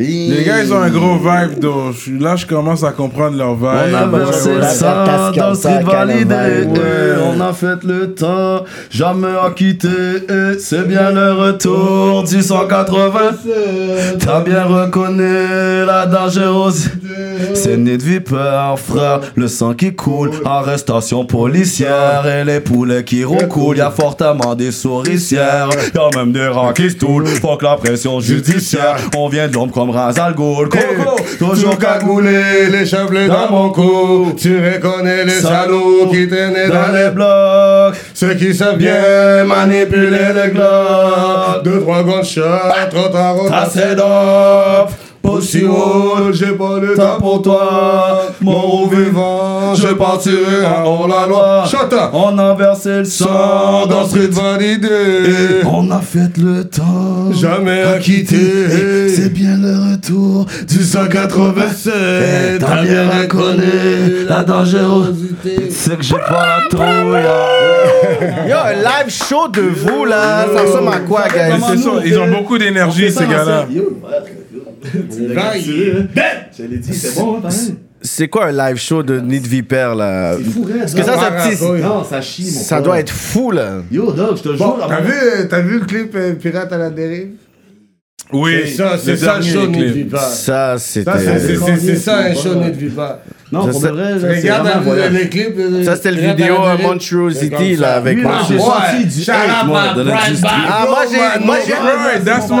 [0.00, 3.54] Les gars, ils ont un gros vibe, donc je- là, je commence à comprendre leur
[3.54, 3.66] vibe.
[3.92, 5.04] On a versé le sang
[5.36, 6.24] dans le street validé.
[6.34, 6.78] Ouais.
[7.36, 9.88] On a fait le temps, jamais à quitter.
[9.88, 13.32] Et c'est bien le retour du 180.
[14.18, 16.97] T'as bien reconnu la dangerosité.
[17.54, 20.30] C'est nez de vipère, frère, le sang qui coule.
[20.44, 23.78] Arrestation policière et les poulets qui roucoulent.
[23.78, 27.26] Y'a fortement des souricières, y'a même des rats qui se toulent.
[27.26, 30.68] Fuck la pression judiciaire, on vient de l'ombre comme Razal Ghoul.
[30.68, 34.32] Coco, toujours cagoulé, les cheveux dans mon cou.
[34.36, 37.96] Tu reconnais les salauds qui traînaient dans les blocs.
[38.14, 41.62] Ceux qui savent bien manipuler les globes.
[41.64, 42.42] Deux, trois gunshots,
[42.90, 43.36] trop tard
[45.28, 48.22] au j'ai pas le temps pour toi.
[48.40, 51.64] Mort ou vivant, je partirai en hors la loi.
[52.12, 54.88] On a versé le sang dans street validé.
[55.66, 57.32] On a fait le temps.
[57.32, 59.08] Jamais à quitter.
[59.08, 65.68] C'est bien le retour Du 187, T'as bien reconnu la dangerosité.
[65.70, 68.48] C'est que j'ai pas la trouille.
[68.48, 72.04] Yo, un live show de vous, là, ça ressemble à quoi, guys?
[72.04, 73.66] Ils ont beaucoup d'énergie, ces gars-là.
[74.82, 77.48] Je l'ai dit, c'est bon, hein?
[78.00, 80.36] C'est quoi un live show de Nid Vipère, là?
[80.80, 83.82] Parce que ça, ça, petit- Non, ça chie, mon ça doit être fou, là.
[83.90, 84.86] Yo, dog, je te Bon, jure.
[84.88, 85.12] t'as vu,
[85.48, 87.30] t'as vu le clip euh, Pirate à la dérive?
[88.32, 89.94] Oui, C'est ça, c'est le ça le show de clip.
[89.94, 90.18] Viva.
[90.20, 91.10] Ça, c'était.
[91.18, 93.20] c'est- c'est c'est- c'est ça un show de Viva.
[93.50, 95.56] Non, pour de vrai, là, c'est Regarde vraiment un le, les clips.
[95.56, 96.98] de- Ça, c'était le vidéo la à comme
[97.80, 98.52] là, avec Lui, là, Montrosity.
[98.52, 100.42] j'ai sorti du Shout hate, out moi, my de l'industrie.
[100.42, 100.52] back.
[100.68, 102.56] Ah, moi, j'ai- moi, j'ai- Right, that's my...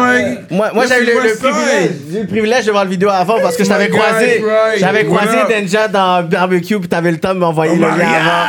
[0.56, 3.08] Moi, moi Yes, j'avais le, le privilège, j'ai eu le privilège de voir le vidéo
[3.10, 4.26] avant parce que je t'avais my croisé.
[4.44, 4.78] right.
[4.80, 5.48] J'avais What croisé up?
[5.48, 8.46] Denja dans barbecue puis t'avais le temps de m'envoyer le lien avant.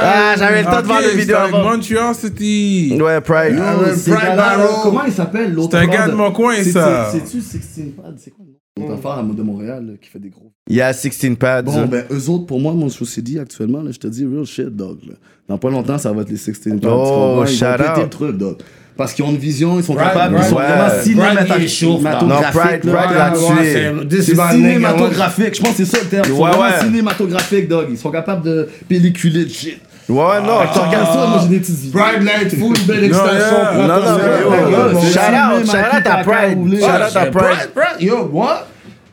[0.00, 1.62] Ah, j'avais le temps de voir le vidéo avant.
[1.76, 2.96] Montreal City.
[3.00, 3.60] Ouais, Pride.
[3.60, 4.80] Ah ouais, C'est dans- Barrow.
[4.84, 7.08] Comment il s'appelle l'autre C'est un gars de mon coin, C'est- ça.
[7.12, 8.58] c'est- C'est-tu 16 Pad C'est quoi le nom?
[8.80, 10.52] L'autre affaire de Montréal là, qui fait des gros.
[10.68, 11.62] Il y a 16 pads.
[11.62, 12.88] Bon, ben, eux autres, pour moi, mon
[13.22, 14.98] dit actuellement, là, je te dis real shit, dog.
[15.06, 15.14] là.
[15.48, 16.84] Dans pas longtemps, ça va être les 16 Pad.
[16.84, 17.98] Oh, shout vont péter out.
[18.02, 18.56] le truc, dog.
[18.96, 20.66] Parce qu'ils ont une vision, ils sont capables, Bright, ils sont ouais.
[20.66, 21.82] vraiment cinématographiques.
[21.84, 23.30] Non, Pride, là.
[23.30, 26.24] Pride c'est- cinématographique, je pense que c'est ça le terme.
[26.28, 26.80] Ils sont Ouais, vraiment ouais.
[26.84, 27.86] cinématographiques, dog.
[27.90, 29.78] Ils sont capables de pelliculer de shit.
[30.08, 31.90] Ouais, non, je te Tu regardes ça, moi j'ai.
[31.90, 33.58] Pride Light Food, belle extension.
[33.76, 36.58] Non, non, ouais, shout out, shout out à Pride.
[36.80, 38.00] Shout out à Pride.
[38.00, 38.66] Yo, moi,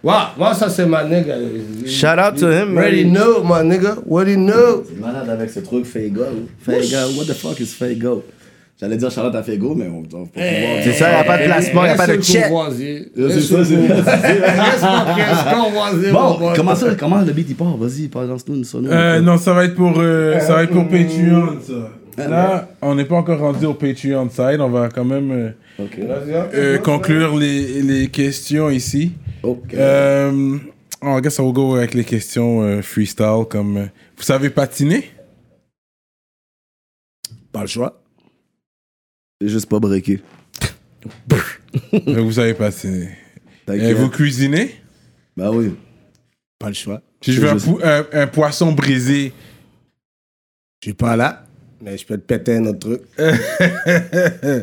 [0.04, 1.36] ouais, moi, ça c'est ma nigga.
[1.86, 3.14] Shout out to him, Ready man.
[3.14, 3.98] know, my nigga.
[4.06, 4.84] What do you know?
[4.88, 6.24] C'est malade avec ce truc Faygo.
[6.66, 8.24] Faygo, what the fuck is Faygo?
[8.78, 11.46] J'allais dire Charlotte à Faygo, mais on peut pouvoir C'est ça, y a pas de
[11.46, 12.44] placement, y a pas de check.
[12.44, 13.10] convoisier.
[13.16, 13.78] C'est ça, c'est-
[16.12, 17.78] Bon, comment ça, comment le beat il part?
[17.78, 18.92] Vas-y, lance-nous une sonore.
[18.94, 22.28] Euh, non, ça va être pour, euh, ça va être pour Patreon, ça.
[22.30, 24.60] Là, on n'est pas encore rendu au Patreon side.
[24.60, 25.86] On va quand même euh,
[26.54, 29.12] euh, conclure les, les questions ici.
[29.44, 29.74] Ok.
[29.74, 30.58] Euh,
[31.02, 33.44] oh, I guess I will go avec les questions euh, freestyle.
[33.50, 33.86] Comme, euh,
[34.18, 35.12] vous savez patiner?
[37.52, 38.02] Pas le choix.
[39.42, 40.22] C'est juste pas breaké.
[42.08, 43.10] Vous savez patiner.
[43.74, 44.76] Et vous cuisinez?
[45.36, 45.74] Bah oui.
[46.60, 47.02] Pas le choix.
[47.22, 47.50] Si je veux
[48.14, 49.34] un, poisson brisé,
[50.82, 51.46] Je suis pas là,
[51.82, 53.02] mais je peux te péter un autre truc.
[53.18, 54.62] je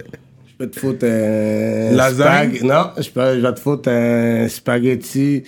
[0.56, 1.92] peux te foutre un.
[1.92, 2.60] Lasagne?
[2.62, 5.42] Non, je, peux, je vais te foutre un spaghetti,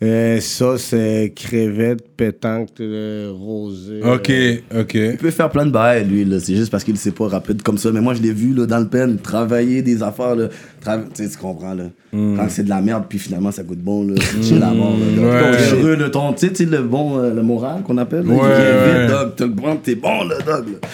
[0.00, 4.00] euh, sauce, euh, crevette, pétanque, euh, rosé.
[4.04, 4.94] ok, euh, ok.
[4.94, 6.38] Il peut faire plein de bails, lui, là.
[6.38, 7.90] C'est juste parce qu'il sait pas rapide comme ça.
[7.90, 10.46] Mais moi, je l'ai vu, là, dans le pen, travailler des affaires, là.
[10.84, 11.84] Tra- Tu sais, tu comprends, là.
[12.12, 14.14] Quand c'est de la merde, puis finalement, ça goûte bon, là.
[14.40, 15.22] C'est la mort, là.
[15.22, 15.56] Ouais.
[15.70, 18.34] Ton heureux, là, ton, tu sais, le bon, euh, le moral qu'on appelle, là.
[18.34, 19.24] Ouais, il vient ouais.
[19.26, 19.60] vite, dog.
[19.66, 20.88] Le t'es bon, là, dog, là.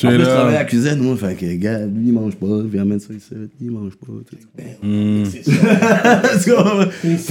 [0.00, 1.14] Je En plus, je travaille à la cuisine, moi.
[1.16, 2.46] Fait que, gars, lui, il mange pas.
[2.72, 3.34] Viens mettre ça ici.
[3.60, 4.12] Il mange pas.
[4.30, 5.50] tu sais.
[5.52, 6.54] Let's go.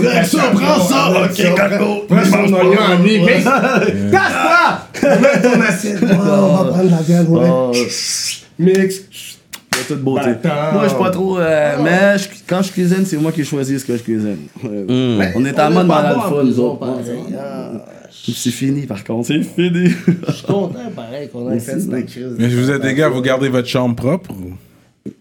[0.03, 1.11] Frère, ça, prends ça.
[1.25, 2.05] Ok, Coco.
[2.07, 3.41] Prends son oignon à lui, mais-
[4.11, 4.69] Casse-toi!
[5.03, 5.99] Mets ton assiette.
[6.03, 7.49] Oh, on va prendre la viande, ouais.
[7.49, 7.71] Oh,
[8.59, 9.01] Mix.
[9.71, 10.25] A toute beauté.
[10.27, 10.73] Bâtard.
[10.73, 11.39] Moi, je suis pas trop.
[11.39, 14.37] euh, mais je- quand je cuisine, c'est moi qui choisis ce que je cuisine.
[14.63, 15.31] Ouais.
[15.35, 16.85] On est en on mode malade en fun, nous autres.
[18.11, 19.27] C'est fini, par contre.
[19.27, 19.91] C'est fini.
[20.27, 22.35] Je suis content, pareil, qu'on ait fait cette crise.
[22.37, 24.31] Mais vous êtes des gars, vous gardez votre chambre propre?
[24.31, 24.53] ou?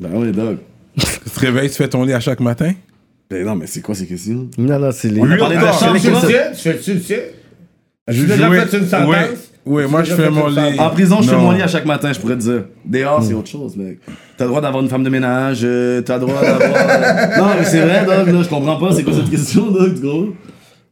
[0.00, 0.58] Ben oui, dog.
[0.96, 2.72] Tu te réveilles, tu fais ton lit à chaque matin?
[3.30, 4.48] Ben non, mais c'est quoi ces questions?
[4.56, 5.20] Non, non, c'est les.
[5.20, 6.00] On a parlé de Real chambre.
[6.00, 6.54] Tu le?
[6.54, 7.34] Tu fais-tu le sais?
[8.08, 9.08] Je J'ai déjà fait une sentence.
[9.66, 10.78] Oui, oui moi je fais fait mon lit.
[10.80, 12.64] En prison, je fais mon lit à chaque matin, je pourrais te dire.
[12.86, 13.98] Dehors, c'est autre chose, mec.
[14.38, 17.38] T'as le droit d'avoir une femme de ménage, euh, t'as le droit d'avoir.
[17.38, 20.00] non, mais c'est vrai, Dog, là, je comprends pas, c'est quoi cette question, Dog, du
[20.00, 20.28] gros?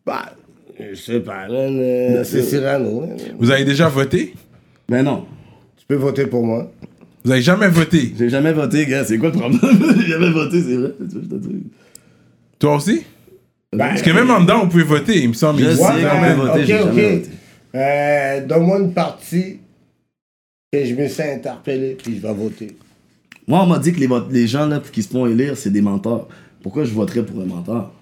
[0.05, 0.27] Bah,
[0.78, 3.03] je sais pas, euh, C'est Cyrano.
[3.05, 3.16] hein.
[3.39, 4.35] Vous avez déjà voté?
[4.89, 5.24] Ben non.
[5.77, 6.70] Tu peux voter pour moi.
[7.24, 8.12] Vous avez jamais voté?
[8.16, 9.61] J'ai jamais voté, gars, c'est quoi le problème?
[10.01, 10.93] J'ai jamais voté, c'est vrai.
[12.59, 13.03] Toi aussi?
[13.77, 15.61] Parce que même en dedans, vous pouvez voter, il me semble.
[15.62, 17.23] Je sais qu'on ben, peut voter, j'ai voté.
[17.74, 19.59] Euh, Donne-moi une partie
[20.73, 22.77] que je me sens interpellé, puis je vais voter.
[23.48, 24.01] Moi, on m'a dit que
[24.31, 26.28] les gens là, qui se font élire, c'est des menteurs.
[26.62, 27.93] Pourquoi je voterais pour un menteur?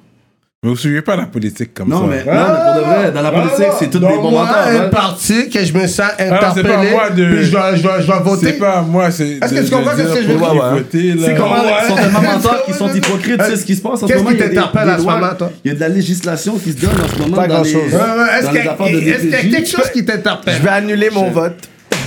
[0.65, 1.95] Mais vous suivez pas la politique comme ça.
[1.97, 4.47] Non, mais, non, mais pour de vrai, dans la politique, c'est tous des bons moi,
[4.47, 4.67] menteurs.
[4.67, 4.89] un hein.
[4.89, 8.01] parti que je me sens c'est pas interpellé, moi de- puis je dois, je dois,
[8.01, 8.47] je dois voter.
[8.47, 9.29] C'est pas moi, c'est.
[9.43, 11.19] Est-ce que tu comprends ce que je veux dire?
[11.23, 11.71] C'est comment Ouais.
[11.85, 14.13] ils sont tellement menteurs qu'ils sont hypocrites, tu sais ce qui se passe en ce
[14.13, 14.31] Qu'est-ce moment?
[14.31, 15.51] qui il y a des- t'interpelle à ce moment, toi?
[15.65, 17.75] Il y a de la législation qui se donne en ce moment Pas grand-chose.
[17.93, 20.55] Est-ce qu'il y a- quelque chose qui t'interpelle?
[20.57, 21.57] Je vais annuler mon vote.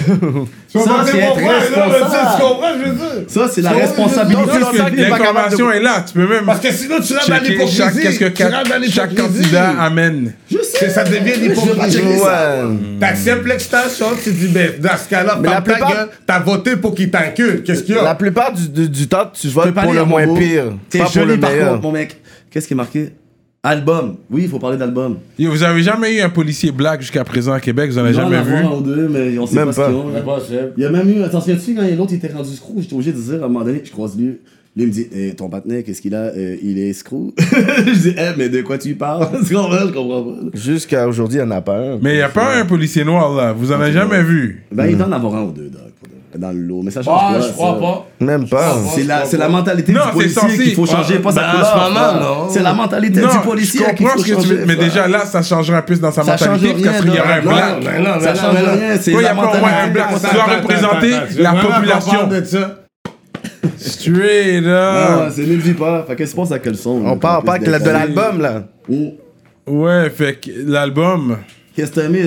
[0.67, 1.91] Ça, c'est pour être responsable.
[1.91, 3.29] mais tu sais, Tu comprends, je veux dire?
[3.29, 5.09] Ça, c'est la responsabilité.
[5.09, 6.45] l'information est là, tu peux même.
[6.45, 8.91] Parce que sinon, tu rentres dans l'hypocrisie.
[8.91, 10.34] chaque, candidat amène.
[10.51, 10.85] Je sais.
[10.85, 12.01] Que ça devient l'hypocrisie.
[12.99, 16.95] T'acceptes l'extension, tu dis, ben, dans ce cas-là, la ferme ta gueule, t'as voté pour
[16.95, 17.63] qu'il t'encule.
[17.63, 18.15] Qu'est-ce qu'il y La a?
[18.15, 20.65] plupart du, temps, tu votes pour le moins pire.
[20.89, 22.17] T'es Pas pour le joli par contre, mon mec.
[22.49, 23.11] Qu'est-ce qui est marqué?
[23.68, 24.15] Album.
[24.31, 25.18] Oui, il faut parler d'album.
[25.38, 28.11] Yo, Vous avez jamais eu un policier black jusqu'à présent à Québec, vous en avez
[28.11, 28.56] Il doit en jamais vu?
[28.56, 29.89] avoir un ou deux, mais on sait Même pas, ce pas.
[29.89, 30.10] ont.
[30.10, 30.22] là.
[30.77, 33.19] Il y a même eu, t'en souviens-tu, quand l'autre était rendu screw, j'étais obligé de
[33.19, 34.38] dire à un moment donné, je croise lui, lui
[34.77, 36.27] il me dit, Eh, ton partenaire, qu'est-ce qu'il a?
[36.35, 37.34] Euh, Il est screw.
[37.38, 39.27] je dis, eh, mais de quoi tu parles?
[39.52, 39.80] Comprends?
[39.88, 40.35] Je comprends pas.
[40.53, 41.98] Jusqu'à aujourd'hui, il n'y en a pas un.
[42.02, 44.64] Mais il n'y a pas un policier noir là, vous en avez jamais vu?
[44.72, 45.77] Ben, il doit en avoir un ou deux, de-
[46.38, 46.81] dans le lot.
[46.84, 47.80] Mais ça change Ah, quoi je crois ça?
[47.80, 48.07] pas.
[48.26, 48.76] Même pas.
[48.95, 52.19] C'est la, c'est la mentalité Non, du c'est policier qu'il faut changer, pas sa couleur.
[52.22, 52.47] non.
[52.49, 54.76] C'est la mentalité Non, du policier je qu'il comprends faut ce que tu changer, mais
[54.76, 57.41] déjà là, ça changerait un peu dans sa mentalité, parce rien, qu'il y aurait un
[57.41, 57.84] black.
[57.84, 58.77] Non, non, Ça non, change non, non.
[58.80, 59.91] rien, c'est Toi, il y la a pas au moins un mentalité.
[59.93, 60.07] black.
[60.30, 62.30] Tu dois représenter la population.
[63.77, 65.31] Straight up.
[65.34, 66.03] c'est ne le dis pas.
[66.07, 67.01] Fait qu'est-ce que tu penses à quel son?
[67.05, 68.64] On parle pas de l'album, là.
[69.68, 71.38] Ouais, fait que l'album.
[71.76, 72.23] Qu'est-ce que t'as mis?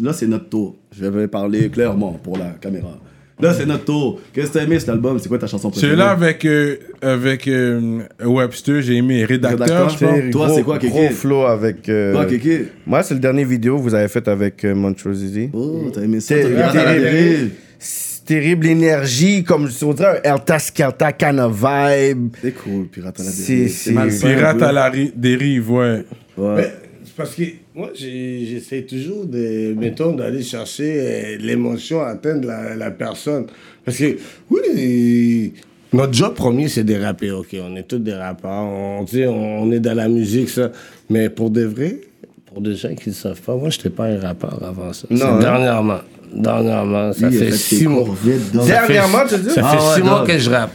[0.00, 0.76] Là, c'est notre tour.
[0.98, 2.88] Je vais parler clairement pour la caméra.
[3.38, 4.18] Là, c'est notre tour.
[4.32, 5.18] Qu'est-ce que t'as aimé cet album?
[5.18, 5.90] C'est quoi ta chanson préférée?
[5.92, 10.16] Celui-là avec, euh, avec euh, Webster, j'ai aimé rédacteur, Rédacteur, je pense.
[10.24, 10.90] c'est- Toi, c'est quoi, Kéké?
[10.92, 11.86] Gros flow avec.
[11.90, 12.68] euh, Toi, Kéké?
[12.86, 15.22] Moi, c'est le dernier vidéo que vous avez fait avec euh, Montrose
[15.52, 16.34] Oh, t'as aimé ça?
[16.34, 17.10] C'est- T'as regardé la terrible.
[17.10, 17.50] télé.
[17.78, 22.28] C'est terrible énergie, comme on dirait un Elta Skelta kind of vibe.
[22.42, 23.68] C'est cool, Pirate à la C'est- dérive.
[23.70, 24.64] c'est- malsain, Pirate un peu.
[24.64, 26.04] à la ri- dérive, ouais.
[26.38, 26.54] Ouais.
[26.56, 26.72] Mais
[27.04, 27.42] c'est parce que
[27.76, 33.46] moi, j'essaie toujours de, mettons, d'aller chercher euh, l'émotion, atteindre la, la personne.
[33.84, 34.16] Parce que,
[34.50, 35.52] oui,
[35.92, 37.54] notre job premier, c'est de rapper, ok.
[37.62, 40.72] On est tous des rappeurs, on, dit, on est dans la musique, ça.
[41.10, 42.00] Mais pour de vrai,
[42.46, 45.06] pour des gens qui ne savent pas, moi, je n'étais pas un rappeur avant ça.
[45.10, 45.38] Non, hein?
[45.38, 46.00] Dernièrement.
[46.34, 48.08] Dernièrement, ça Lui, fait six mois.
[48.66, 49.50] Dernièrement, tu dis?
[49.50, 50.72] Ça fait Ah ouais, six mois que je rappe.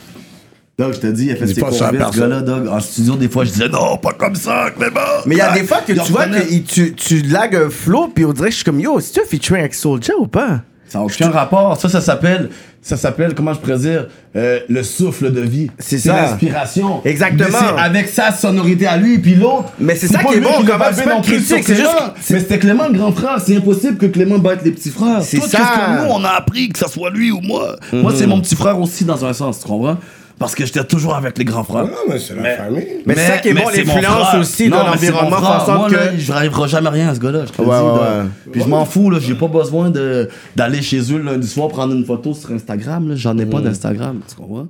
[0.81, 2.67] Dog, je te dis, il a fait ses vite, ce gars-là, dog.
[2.67, 4.99] En studio, des fois, je disais, non, pas comme ça, Clément.
[5.27, 8.07] Mais il y a des fois que tu vois que tu, tu lagues un flow,
[8.07, 10.25] puis on dirait que je suis comme yo, si tu as featuring avec Soulja ou
[10.25, 10.61] pas?
[10.87, 11.79] Ça n'a aucun rapport.
[11.79, 12.49] Ça, ça s'appelle,
[12.81, 15.69] ça s'appelle, comment je pourrais dire, euh, le souffle de vie.
[15.77, 16.15] C'est ça.
[16.15, 17.01] l'inspiration.
[17.05, 17.59] Exactement.
[17.59, 19.71] C'est avec sa sonorité à lui, puis l'autre.
[19.79, 21.95] Mais c'est ça qui est bon, comment critique, c'est juste
[22.31, 23.39] Mais c'était Clément le grand frère.
[23.39, 25.21] C'est impossible que Clément batte les petits frères.
[25.21, 25.47] C'est ça.
[25.47, 27.75] ce que nous, on a appris, que ça soit lui ou moi?
[27.93, 29.97] Moi, c'est mon petit frère aussi, dans un sens, tu comprends?
[30.41, 31.85] Parce que j'étais toujours avec les grands frères.
[31.85, 32.85] Non, mais c'est la famille.
[33.05, 35.95] Mais, c'est ça qui est bon, l'influence aussi Non, de l'environnement, façon Moi, que.
[36.17, 37.83] je n'arriverai jamais à rien à ce gars-là, je te Ouais, dis.
[37.83, 38.51] ouais.
[38.51, 41.69] Puis je m'en fous, là, j'ai pas besoin de- d'aller chez eux le lundi soir
[41.69, 43.15] prendre une photo sur Instagram, là.
[43.15, 43.49] j'en ai Mm.
[43.49, 44.67] pas d'Instagram, tu comprends?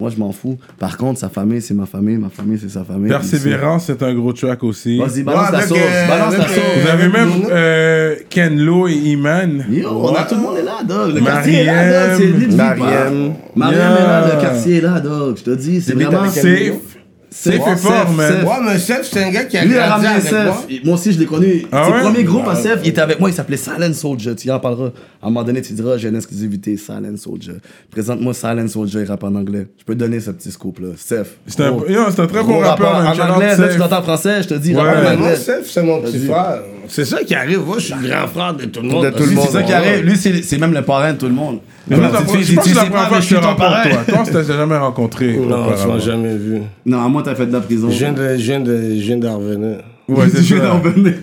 [0.00, 0.56] Moi, je m'en fous.
[0.78, 3.10] Par contre, sa famille, c'est ma famille, ma famille, c'est sa famille.
[3.10, 4.98] Persévérance, c'est un gros track aussi.
[4.98, 6.64] Vas-y, balance avec, sauce, euh, balance la avec, sauce.
[6.82, 9.64] Vous avez même euh, Ken Lo et Iman.
[9.70, 11.14] Yo, on a tout le monde est là, dog.
[11.14, 12.52] Le quartier est là, dog.
[12.54, 13.34] Mariem.
[13.54, 15.36] Mariem est là, le quartier est là, dog.
[15.36, 16.28] Je te dis, c'est vraiment.
[16.30, 16.99] Safe.
[17.46, 18.44] Ouais, est fort, Seth, man.
[18.44, 20.64] Ouais, mais Seth, c'est un gars qui a Lui a grandi ramené avec moi.
[20.84, 21.64] Moi aussi, je l'ai connu.
[21.70, 22.00] Ah Ses ouais?
[22.00, 24.34] premiers groupes à Seth, il était avec moi, il s'appelait Silent Soldier.
[24.34, 24.90] Tu y en parleras.
[25.22, 27.54] À un moment donné, tu diras, j'ai une exclusivité, Silent Soldier.
[27.90, 29.68] Présente-moi Silent Soldier, il rappe en anglais.
[29.78, 30.88] Je peux te donner ce petit scoop-là.
[30.96, 31.38] Seth.
[31.46, 33.06] C'est un, gros- yo, c'est un très gros bon rappeur, man.
[33.06, 33.72] En Shout out anglais, là, Safe.
[33.74, 34.80] tu l'entends en français, je te dis, Ouais.
[34.82, 35.16] rappe en Mais anglais.
[35.28, 36.62] moi, Seth, c'est mon petit frère.
[36.88, 37.60] C'est ça qui arrive.
[37.60, 39.04] Moi, je suis le grand frère de tout le monde.
[39.04, 39.46] De tout le Lui, monde.
[39.46, 40.04] c'est ça qui arrive.
[40.04, 41.58] Lui, c'est même le parrain de tout le monde.
[41.88, 43.82] Mais tu sais la pas, première fois que je te suis ton rencontre, parrain.
[43.90, 43.98] toi.
[44.06, 45.36] Toi, on s'était jamais rencontré.
[45.36, 46.62] Non, tu m'as jamais vu.
[46.86, 47.90] Non, moi, t'as fait de la prison.
[47.90, 49.78] Je viens de, je viens de, je viens d'en revenir.
[50.10, 50.70] Ouais, c'est Je viens ça.
[50.70, 51.14] d'en venir.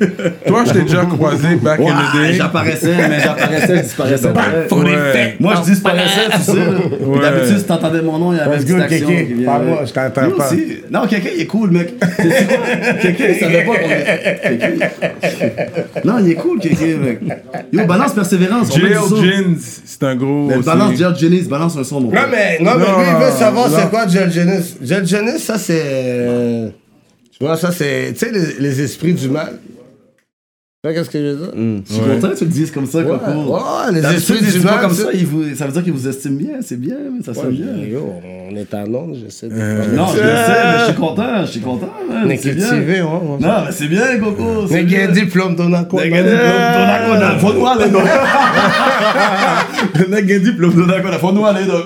[0.47, 2.33] Toi, je t'ai déjà croisé back Ouais, in the day.
[2.33, 4.27] J'apparaissais, mais j'apparaissais, je disparaissais.
[4.27, 5.35] Ouais.
[5.39, 6.53] Moi, je disparaissais, tu sais.
[7.21, 9.45] D'habitude, si t'entendais mon nom, il y avait une petite action qui vient.
[9.45, 10.47] Parle-moi, je t'entends pas.
[10.47, 10.63] aussi.
[10.91, 11.93] Non, quelqu'un, il est cool, mec.
[13.01, 13.89] Quelqu'un, il savait pas qu'on.
[16.07, 17.19] Non, il est cool, quelqu'un, mec.
[17.73, 18.73] Yo, balance persévérance.
[18.75, 18.93] Jail.
[19.21, 19.55] Jeans,
[19.85, 20.49] c'est un gros.
[20.65, 23.69] Balance Jail Jennings, balance un son, Non, mais, non, mais Non, lui, il veut savoir
[23.69, 24.75] c'est quoi Gel Genis.
[24.81, 26.71] Gel Genis, ça, c'est.
[27.37, 28.13] Euh, Tu vois, ça, c'est.
[28.13, 29.59] Tu sais, les, les esprits du mal.
[30.83, 31.83] Tu vois, qu'est-ce que je veux dire?
[31.87, 33.25] Je suis content que tu le dises comme ça, Coco.
[33.25, 35.23] ouais, les esprits du mal, comme ça, sais.
[35.23, 37.87] vous- ça veut dire qu'il vous estime bien, c'est bien, mais ça sonne Ouais, bien.
[37.87, 38.13] yo,
[38.51, 39.55] on est en onde, j'essaie de.
[39.95, 42.23] Non, je sais, mais je suis content, je suis content, man.
[42.25, 42.69] On est c'est bien.
[42.69, 43.07] cultivé, ouais.
[43.07, 43.37] ouais.
[43.39, 44.67] Non, mais c'est bien, Coco.
[44.67, 44.99] c'est Mais bien.
[45.09, 46.03] un diplôme d'un quoi?
[46.05, 48.03] Le gars diplôme Donacona, faut nous aller, donc.
[49.95, 51.85] Le gars diplôme Donacona, faut nous aller, donc.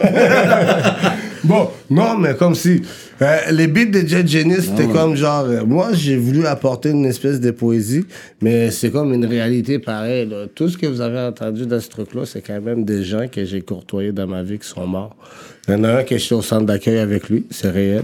[1.44, 2.82] Bon, non, mais comme si.
[3.22, 5.46] euh, les beats de Jet Genius, c'était comme genre.
[5.46, 8.06] euh, moi, j'ai voulu apporter une espèce de poésie,
[8.42, 10.28] mais c'est comme une réalité pareille.
[10.28, 10.46] là.
[10.54, 13.44] Tout ce que vous avez entendu dans ce truc-là, c'est quand même des gens que
[13.44, 15.16] j'ai courtoyés dans ma vie qui sont morts.
[15.68, 18.04] Il y en a un que j'étais au centre d'accueil avec lui, c'est réel.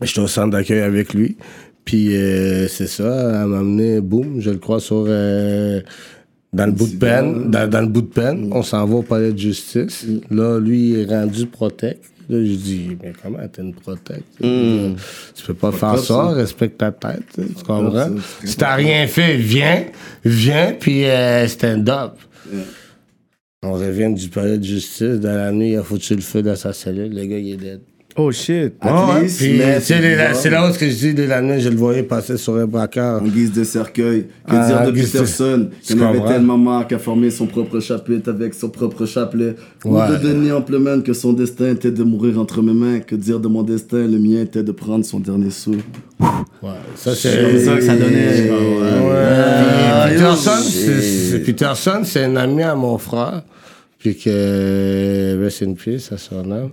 [0.00, 1.36] J'étais au centre d'accueil avec lui.
[1.84, 5.04] Puis euh, c'est ça, elle m'a amené, boum, je le crois, sur.
[5.08, 5.80] euh,
[6.52, 9.02] dans le bout de peine, dans, dans le bout de peine, on s'en va au
[9.02, 10.06] palais de justice.
[10.30, 12.04] Là, lui, il est rendu protect.
[12.30, 14.22] Là, je dis, mais comment t'es une protect?
[14.38, 18.10] Tu peux pas faire ça, respecte ta tête, tu tu comprends?
[18.44, 19.86] Si t'as rien fait, viens,
[20.24, 22.12] viens, puis euh, stand-up.
[23.62, 26.54] On revient du palais de justice, dans la nuit, il a foutu le feu dans
[26.54, 27.80] sa cellule, le gars, il est dead.
[28.20, 28.72] Oh shit.
[28.82, 29.06] Bon.
[29.28, 32.56] c'est là où ce que je dis de la nuit, je le voyais passer sur
[32.56, 33.22] un braquard.
[33.22, 34.22] En guise de cercueil.
[34.46, 37.78] Que Ah, dire de de- Peterson, qui en avait tellement marre qu'à former son propre
[37.80, 39.54] chapitre avec son propre chapelet.
[39.84, 40.00] Ouais.
[40.08, 42.98] Ou de Denis Ampleman que son destin était de mourir entre mes mains.
[43.00, 45.76] Que dire de mon destin, le mien était de prendre son dernier sou.
[46.20, 48.50] Ouais, ça, C'est c'est ça que ça donnait.
[48.50, 50.16] Ouais.
[51.44, 53.42] Peterson, c'est un ami à mon frère.
[53.98, 56.70] Puis que, rest in peace, ça son nom.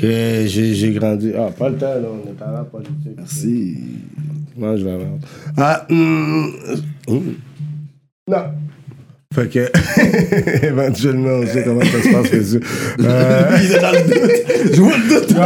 [0.00, 1.32] Que j'ai grandi.
[1.36, 3.16] Ah, pas le temps, là, on est à la politique.
[3.16, 3.76] Merci.
[4.56, 5.24] Mange la merde.
[5.56, 6.52] Ah, hum.
[8.28, 8.44] Non.
[9.32, 12.60] Fait que, éventuellement, on sait comment ça se passe, yeux.
[13.00, 14.74] Euh, Il est dans le doute.
[14.74, 15.30] Je vois le doute.
[15.36, 15.42] non,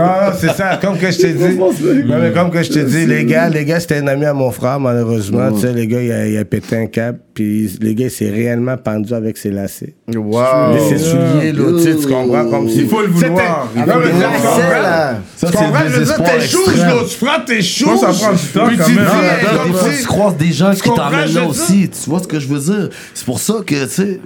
[0.00, 0.78] non, c'est ça.
[0.80, 1.58] Comme que je t'ai dit.
[1.58, 4.34] Non, mais comme que je t'ai dit, les gars, les gars, c'était un ami à
[4.34, 5.50] mon frère, malheureusement.
[5.52, 7.18] Tu sais, les gars, il a, il a pété un câble.
[7.38, 9.94] Puis les gars, il s'est réellement pendu avec ses lacets.
[10.12, 10.42] Wow.
[10.74, 12.78] Mais ses souliers, là, tu sais, tu comprends comme si.
[12.80, 13.68] Il faut le vouloir.
[13.72, 14.58] C'était- Il faut Non, mais le tu comprends?
[14.82, 15.20] là.
[15.36, 15.84] Ça, Tu c'est comprends?
[15.84, 16.76] le Je veux dire, tes extrême.
[16.88, 19.04] là, tu prends tes que ça prend du temps, quand tu même.
[19.68, 21.88] des fois, tu croises des gens qui t'emmènent là aussi.
[21.88, 22.88] Tu vois ce que je veux dire?
[23.14, 24.20] C'est pour ça que, tu sais,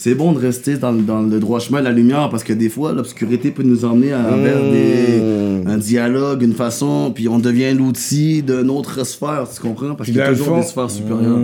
[0.00, 2.52] c'est bon de rester dans, le- dans le droit chemin de la lumière parce que
[2.52, 7.40] des fois, l'obscurité peut nous emmener à vers des, un dialogue, une façon, puis on
[7.40, 9.96] devient l'outil d'une autre sphère, tu comprends?
[9.96, 11.38] Parce qu'il y a toujours fond- des sphères supérieures.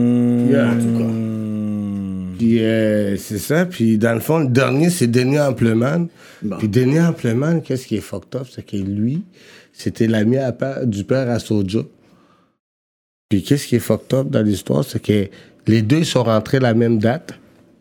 [0.48, 1.10] Yeah, en tout cas.
[2.39, 3.64] Puis euh, c'est ça.
[3.66, 6.06] Puis dans le fond, le dernier, c'est Denis Ampleman.
[6.43, 6.56] Bon.
[6.59, 8.47] Puis Denis Ampleman, qu'est-ce qui est fucked up?
[8.55, 9.22] C'est que lui,
[9.72, 11.81] c'était l'ami à pa- du père à Soja.
[13.28, 14.85] Puis qu'est-ce qui est fucked up dans l'histoire?
[14.85, 15.26] C'est que
[15.66, 17.35] les deux sont rentrés la même date.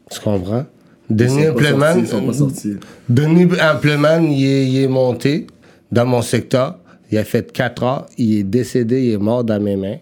[0.10, 0.66] Tu comprends?
[1.10, 2.76] Denis pas pas sortis.
[3.10, 5.48] Denis Ampleman, il est, il est monté
[5.92, 6.80] dans mon secteur.
[7.12, 8.06] Il a fait 4 heures.
[8.18, 9.98] Il est décédé, il est mort dans mes mains,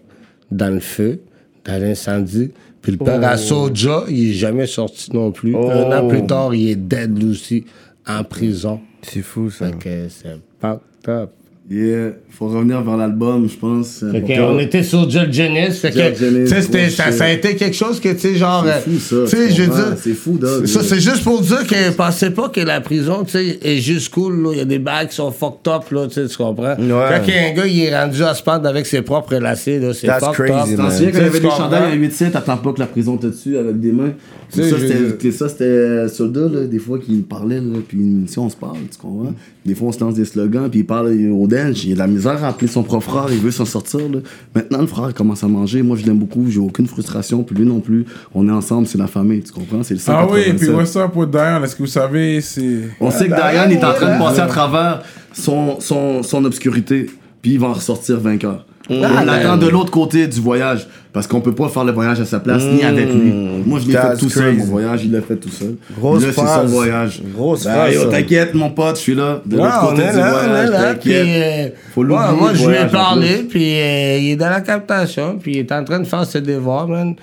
[0.50, 1.20] dans le feu,
[1.64, 2.50] dans l'incendie.
[2.80, 5.54] Puis le père à Soja, il est jamais sorti non plus.
[5.54, 7.64] Un an plus tard, il est dead aussi,
[8.06, 8.80] en prison.
[9.02, 9.66] C'est fou ça.
[9.66, 11.30] Fait que c'est fucked up.
[11.70, 14.02] Yeah, faut revenir vers l'album, je pense.
[14.02, 14.54] important.
[14.54, 15.08] on était sur.
[15.10, 16.10] Fait que,
[16.44, 18.64] tu sais, c'était- ça, a été quelque chose que, tu sais, genre.
[18.66, 19.82] C'est fou, ça, euh, Tu sais, tu je veux comprends?
[19.90, 19.96] dire.
[20.02, 20.66] C'est fou, dog.
[20.66, 24.12] Ça, c'est juste pour dire que pensez pas que la prison, tu sais, est juste
[24.12, 24.50] cool, là.
[24.52, 26.74] Il y a des bags qui sont fucked up, là, tu sais, tu comprends?
[26.76, 29.36] Quand il y a un gars, il est rendu à se pendre avec ses propres
[29.36, 30.78] lacets, là, c'est That's fucked crazy, up.
[30.78, 32.86] T'en souviens quand il y avait des chandails à 8 7 t'attends pas que la
[32.86, 34.12] prison te tue avec des mains.
[34.50, 38.50] Ça, c'était ça, c'était euh, soldat, là, des fois, qui parlait, là, puis si on
[38.50, 39.32] se parle, tu comprends?
[39.64, 42.06] Des fois, on se lance des slogans, puis il parle au Il a de la
[42.06, 44.00] misère à appeler son propre frère, il veut s'en sortir.
[44.00, 44.18] Là.
[44.54, 47.56] Maintenant, le frère il commence à manger, moi je l'aime beaucoup, j'ai aucune frustration, puis
[47.56, 48.06] lui non plus.
[48.34, 49.82] On est ensemble, c'est la famille, tu comprends?
[49.82, 50.56] C'est le Ah oui, 187.
[50.58, 51.62] puis what's up with Diane?
[51.64, 52.90] Est-ce que vous savez, c'est.
[53.00, 55.02] On sait que Diane est en train de passer à travers
[55.32, 57.06] son, son, son obscurité,
[57.40, 58.66] puis il va en ressortir vainqueur.
[58.90, 62.24] on l'attend de l'autre côté du voyage, parce qu'on peut pas faire le voyage à
[62.24, 63.32] sa place, ni avec lui.
[63.66, 64.70] Moi, je l'ai fait tout seul, mon crazy.
[64.70, 65.74] voyage, il l'a fait tout seul.
[65.98, 67.22] Grosse là, c'est son voyage.
[67.34, 67.70] Grosse yo,
[68.02, 68.06] ça.
[68.10, 69.40] t'inquiète, mon pote, je suis là.
[69.44, 71.26] De Ouais, l'autre on côté est du là, on est voyage, là, puis, t'inquiète.
[71.26, 74.50] euh, Faut ouais, l'oublier, moi, le je lui ai parlé, puis euh, il est dans
[74.50, 77.14] la captation, puis il est en train de faire ses devoirs, man.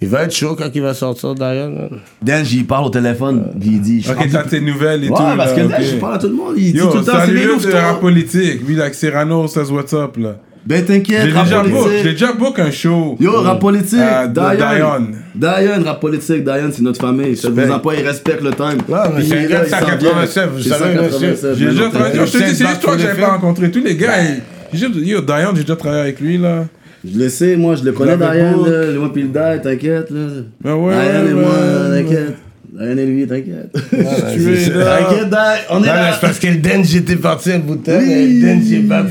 [0.00, 1.72] Il va être chaud quand il va sortir d'ailleurs.
[2.22, 4.00] Dan, j'y parle au téléphone, puis il dit...
[4.02, 5.36] je Ok, t'as tes nouvelles et Ouais, tout.
[5.36, 5.86] parce que là, Dan, ok.
[5.90, 7.44] je parle à tout le monde, il dit Yo, tout le temps, c'est salut les
[7.46, 8.60] le loups, de rap politique.
[8.68, 10.36] Lui, avec Cyrano, ça se what's up, là.
[10.68, 12.02] Ben t'inquiète, J'ai rap déjà book, politique.
[12.04, 13.16] j'ai déjà book un show.
[13.18, 15.16] Yo, rap politique, Euh, de Diane.
[15.34, 17.34] Diane, rap politique, Diane, c'est notre famille.
[17.36, 18.76] Faites-vous-en pas, il respecte le time.
[18.86, 21.34] Ouais, c'est là, un il gars de s'en 187, vous savez, monsieur.
[21.36, 22.14] 187, J'ai déjà travaillé.
[22.26, 23.70] Je te dis, c'est juste toi que j'avais pas rencontré.
[23.70, 24.12] Tous les gars,
[24.74, 24.78] ils-
[25.08, 26.66] yo, Diane, j'ai déjà travaillé avec lui, là.
[27.02, 28.56] Je le sais, moi, je le connais, Diane.
[28.98, 30.20] Moi, puis le Diane, t'inquiète, là.
[30.62, 32.02] Ben ouais, Diane ouais, et moi, ouais.
[32.02, 32.34] t'inquiète.
[32.80, 33.70] Et lui, t'inquiète.
[33.74, 33.78] Là.
[35.00, 36.12] T'inquiète, Diane, on est là.
[36.12, 38.40] c'est parce que le Denji était parti un bout de temps, Oui.
[38.40, 39.06] Denji est back.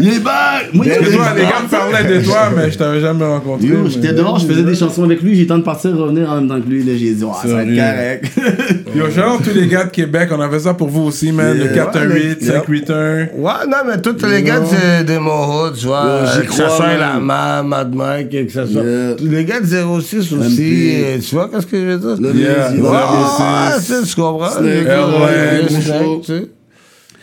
[0.00, 0.70] Il est back!
[0.72, 3.00] Moi, il Parce que est toi, les gars me parlaient de toi, mais je t'avais
[3.00, 3.68] jamais rencontré.
[3.68, 5.96] Yo, j'étais dehors, je faisais des chansons avec lui, j'ai eu le temps de partir,
[5.96, 6.82] revenir en même temps que lui.
[6.82, 8.30] Là, j'ai dit, ouais, ça va être correct.
[8.94, 11.56] Yo, shout out tous les gars de Québec, on avait ça pour vous aussi, man.
[11.56, 11.74] Le Yeah.
[11.86, 13.28] 418, Ouais, 581.
[13.36, 16.64] Ouais, non, mais tous les gars de, de mon hood, tu vois, euh, que ça
[16.64, 18.82] crois, soit la MAM, Mad Mike, que ça soit.
[18.82, 19.14] Yeah.
[19.20, 22.16] Les gars de 06 aussi, euh, tu vois, qu'est-ce que je veux dire?
[22.32, 22.70] Le Yeah.
[22.72, 24.60] Ouais, Ouais, ouais, tu comprends?
[24.60, 25.66] Les gars, ouais,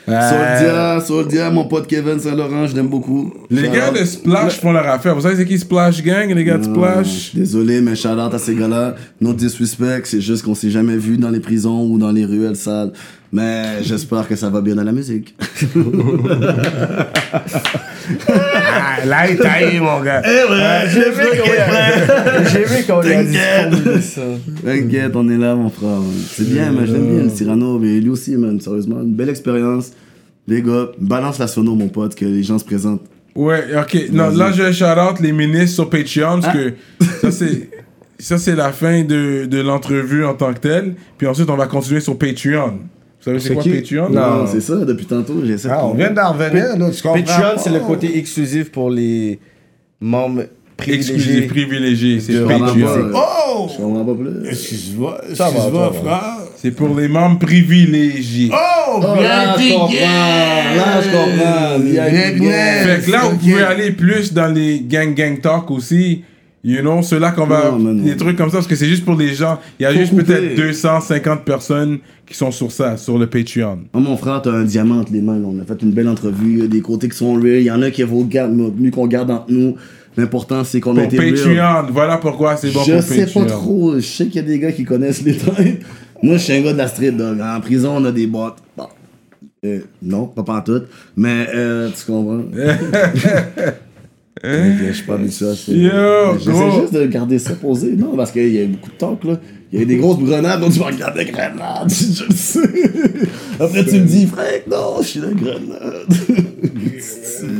[0.07, 3.33] Soldia, Soldia, mon pote Kevin Saint-Laurent, je l'aime beaucoup.
[3.49, 3.99] Les Shout gars out.
[3.99, 5.13] de Splash font leur affaire.
[5.15, 7.35] Vous savez c'est qui Splash Gang, les gars de Splash?
[7.35, 8.95] Désolé, mais shout out à ces gars-là.
[9.19, 12.55] No disrespect, c'est juste qu'on s'est jamais vu dans les prisons ou dans les ruelles
[12.55, 12.93] sales.
[13.31, 15.35] Mais j'espère que ça va bien dans la musique.
[18.27, 20.21] Ah, là, il t'a eu, mon gars.
[20.87, 24.21] J'ai vu qu'on J'ai vu qu'on a dit ça.
[24.63, 25.99] T'inquiète, on est là, mon frère.
[26.31, 27.77] C'est bien, mais j'aime bien le Cyrano.
[27.79, 29.91] Mais lui aussi, man, sérieusement, une belle expérience.
[30.47, 33.03] Les gars, balance la sono, mon pote, que les gens se présentent.
[33.35, 34.09] Ouais, ok.
[34.13, 36.73] Non, là, je shout out les ministres sur Patreon parce que
[37.21, 37.69] ça, c'est.
[38.19, 40.95] Ça, c'est la fin de, de l'entrevue en tant que telle.
[41.19, 42.79] Puis ensuite, on va continuer sur Patreon.
[43.19, 43.71] Vous savez, c'est quoi qui?
[43.71, 44.09] Patreon?
[44.09, 47.21] Non, c'est ça, depuis tantôt, j'essaie de Ah, on vient d'en revenir, là, tu comprends?
[47.21, 49.39] Patreon, c'est le côté exclusif pour les
[49.99, 50.43] membres
[50.77, 51.15] privilégiés.
[51.15, 52.19] Exclusif, privilégié.
[52.19, 53.11] C'est Patreon.
[53.11, 53.67] pas, Oh!
[53.71, 54.49] Je comprends pas plus.
[54.49, 55.91] Excuse-moi, Ça va, excuse-moi, ça va.
[56.19, 56.33] frère.
[56.57, 58.51] C'est pour les membres privilégiés.
[58.53, 59.89] Oh, Oh, bien là, je comprends.
[59.89, 61.79] Là, je comprends.
[61.79, 62.51] Bien, bien.
[62.85, 66.23] Fait que là, vous pouvez aller plus dans les gang gang talk aussi.
[66.63, 67.71] You know, ceux-là qu'on va.
[67.71, 68.03] Non, mais non.
[68.03, 69.59] Des trucs comme ça, parce que c'est juste pour les gens.
[69.79, 73.79] Il y a Faut juste peut-être 250 personnes qui sont sur ça, sur le Patreon.
[73.93, 75.37] Oh, mon frère, t'as un diamant entre les mains.
[75.39, 75.47] là.
[75.47, 76.53] On a fait une belle entrevue.
[76.53, 77.57] Il y a des côtés qui sont real.
[77.59, 78.27] Il y en a qui vaut
[78.77, 79.75] mieux qu'on garde entre nous.
[80.17, 81.35] L'important, c'est qu'on a été real.
[81.35, 83.43] Patreon, voilà pourquoi c'est bon je pour sais Patreon.
[83.45, 83.95] pas trop.
[83.95, 85.83] Je sais qu'il y a des gars qui connaissent les types.
[86.23, 87.39] Moi, je suis un gars de la street, dog.
[87.39, 88.57] En prison, on a des boîtes.
[88.75, 88.87] Bon.
[89.63, 90.87] Euh, non, pas pantoute.
[91.15, 92.43] Mais euh, tu comprends?
[94.43, 95.71] Ok, je suis pas habitué à ça.
[95.71, 97.91] Yo, J'essaie juste de garder ça posé.
[97.93, 99.39] Non, parce qu'il y a eu beaucoup de talk, là.
[99.71, 101.89] Il y a eu des grosses grenades, donc tu vas regarder des grenades.
[101.89, 102.59] Je le sais.
[103.59, 106.13] Après, tu me dis, frère, non, je suis la grenade.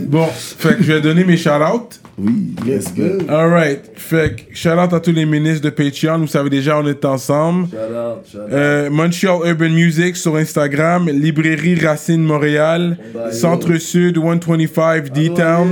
[0.08, 2.00] Bon, fait que je vais donner mes shout-outs.
[2.18, 3.20] oui, let's go.
[3.30, 3.82] Alright.
[3.96, 6.20] Fait que shout-out à tous les ministres de Patreon.
[6.20, 7.68] Vous savez déjà, on est ensemble.
[7.70, 8.52] Shout out, shout out.
[8.52, 12.98] Euh, Montreal Urban Music sur Instagram, Librairie Racine Montréal,
[13.32, 15.68] Centre Sud 125 D-Town.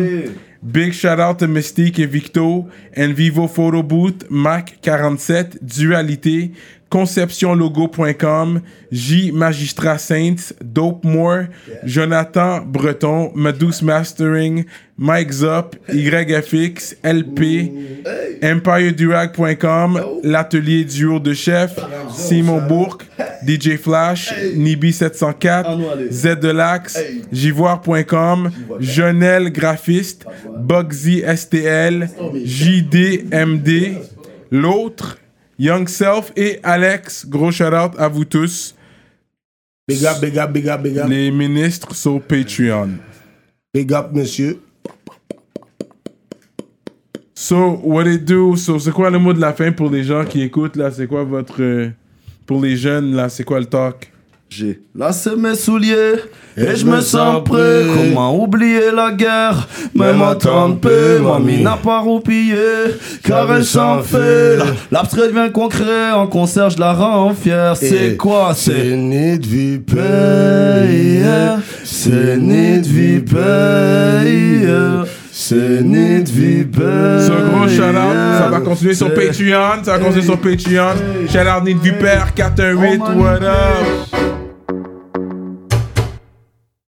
[0.64, 2.68] Big shout out to Mystique et Victo,
[2.98, 6.52] Envivo Photo Booth, Mac 47, Dualité,
[6.96, 11.50] conceptionlogo.com, J Magistrat Saints, Dope More,
[11.84, 14.66] Jonathan Breton, Medus Mastering,
[14.98, 18.02] Mike Zop, YFX, LP,
[18.42, 21.78] EmpireDurag.com, L'Atelier Duo de Chef,
[22.14, 23.04] Simon Bourque,
[23.46, 26.98] DJ Flash, Nibi704, Z de l'Axe,
[27.30, 30.26] Jivoire.com, Jonel Graphiste,
[30.60, 32.08] Bugsy STL,
[32.46, 33.98] JDMD,
[34.50, 35.18] L'autre,
[35.58, 37.26] Young Self et Alex.
[37.28, 38.76] Gros shout out à vous tous,
[39.88, 41.08] Big up, big up, big up, big up.
[41.08, 42.90] les ministres sur Patreon.
[43.74, 44.60] Big up, monsieur.
[47.36, 48.56] So, what it do?
[48.56, 50.90] So, c'est quoi le mot de la fin pour les gens qui écoutent là?
[50.90, 51.62] C'est quoi votre.
[51.62, 51.90] euh,
[52.48, 54.12] pour les jeunes là, c'est quoi le talk?
[54.50, 56.16] J'ai lassé mes souliers
[56.56, 57.84] et je me sens prêt.
[57.94, 59.68] Comment oublier la guerre?
[59.94, 62.56] Même en trempé, mamie n'a pas roupillé
[63.24, 64.60] car elle s'en fait.
[64.92, 67.76] L'abstrait devient concret, en concert je la rends fière.
[67.76, 68.54] C'est quoi?
[68.56, 69.80] C'est ni de vie
[71.84, 73.22] c'est ni de vie
[76.32, 77.28] vie paye.
[77.28, 78.40] So, gros shout out.
[78.40, 79.84] Ça va continuer sur Patreon.
[79.84, 80.96] Ça va continuer sur Patreon.
[81.28, 83.02] Shout out Nid Vipère 418.
[83.02, 83.20] Oh, man.
[83.20, 84.45] What up?